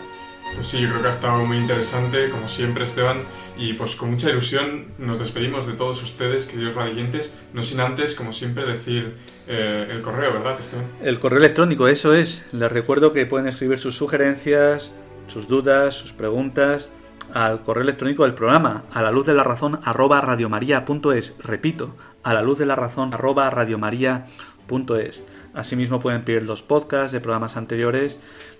Pues 0.57 0.66
sí, 0.66 0.80
yo 0.80 0.88
creo 0.88 1.03
que 1.03 1.07
ha 1.07 1.11
estado 1.11 1.45
muy 1.45 1.57
interesante, 1.57 2.30
como 2.30 2.49
siempre, 2.49 2.82
Esteban, 2.82 3.22
y 3.57 3.74
pues 3.74 3.95
con 3.95 4.11
mucha 4.11 4.28
ilusión 4.28 4.86
nos 4.99 5.20
despedimos 5.20 5.68
de 5.68 5.74
todos 5.74 6.03
ustedes, 6.03 6.49
queridos 6.49 6.74
radioyentes, 6.74 7.32
no 7.53 7.62
sin 7.62 7.78
antes, 7.78 8.16
como 8.16 8.32
siempre, 8.32 8.66
decir 8.66 9.14
eh, 9.47 9.86
el 9.88 10.03
correo, 10.03 10.32
¿verdad, 10.32 10.59
Esteban? 10.59 10.86
El 11.01 11.20
correo 11.20 11.38
electrónico, 11.38 11.86
eso 11.86 12.12
es. 12.12 12.45
Les 12.51 12.72
recuerdo 12.72 13.12
que 13.12 13.24
pueden 13.24 13.47
escribir 13.47 13.78
sus 13.78 13.97
sugerencias, 13.97 14.90
sus 15.28 15.47
dudas, 15.47 15.95
sus 15.95 16.12
preguntas 16.12 16.88
al 17.32 17.62
correo 17.62 17.82
electrónico 17.82 18.24
del 18.24 18.34
programa, 18.34 18.82
a 18.92 19.02
la 19.02 19.10
luz 19.10 19.26
de 19.26 19.34
la 19.34 19.44
razón 19.44 19.80
arroba 19.84 20.20
radiomaria.es. 20.20 21.34
Repito, 21.38 21.94
a 22.22 22.34
la 22.34 22.42
luz 22.42 22.58
de 22.58 22.66
la 22.66 22.76
razón 22.76 23.14
arroba 23.14 23.50
radiomaria.es. 23.50 25.24
Asimismo 25.54 26.00
pueden 26.00 26.22
pedir 26.22 26.42
los 26.42 26.62
podcasts 26.62 27.12
de 27.12 27.20
programas 27.20 27.56
anteriores, 27.56 28.18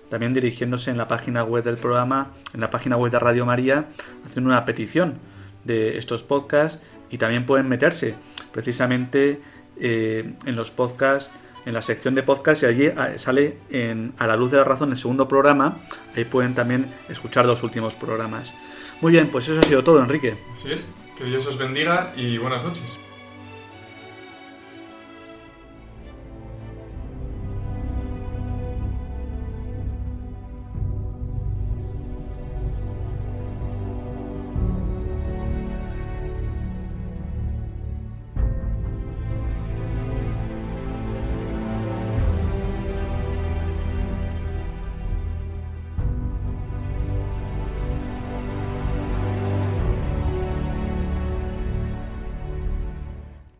también 0.09 0.33
dirigiéndose 0.33 0.91
en 0.91 0.97
la 0.97 1.07
página 1.07 1.43
web 1.43 1.63
del 1.63 1.77
programa, 1.77 2.31
en 2.53 2.61
la 2.61 2.69
página 2.69 2.95
web 2.95 3.11
de 3.11 3.19
Radio 3.19 3.45
María, 3.45 3.85
haciendo 4.25 4.49
una 4.49 4.65
petición 4.65 5.15
de 5.63 5.97
estos 5.97 6.23
podcasts 6.23 6.79
y 7.09 7.17
también 7.17 7.45
pueden 7.45 7.67
meterse 7.67 8.15
precisamente 8.51 9.41
eh, 9.77 10.33
en 10.45 10.55
los 10.55 10.71
podcasts, 10.71 11.29
en 11.65 11.73
la 11.73 11.81
sección 11.81 12.15
de 12.15 12.23
podcasts 12.23 12.63
y 12.63 12.65
allí 12.65 12.87
ah, 12.95 13.09
sale 13.17 13.57
en, 13.69 14.13
a 14.17 14.27
la 14.27 14.35
luz 14.35 14.51
de 14.51 14.57
la 14.57 14.63
razón 14.63 14.91
el 14.91 14.97
segundo 14.97 15.27
programa, 15.27 15.79
ahí 16.15 16.25
pueden 16.25 16.55
también 16.55 16.93
escuchar 17.09 17.45
los 17.45 17.63
últimos 17.63 17.95
programas. 17.95 18.53
Muy 19.01 19.11
bien, 19.11 19.27
pues 19.27 19.47
eso 19.47 19.59
ha 19.59 19.63
sido 19.63 19.83
todo, 19.83 20.01
Enrique. 20.01 20.35
Así 20.53 20.71
es, 20.71 20.87
que 21.17 21.25
Dios 21.25 21.45
os 21.47 21.57
bendiga 21.57 22.13
y 22.15 22.37
buenas 22.37 22.63
noches. 22.63 22.99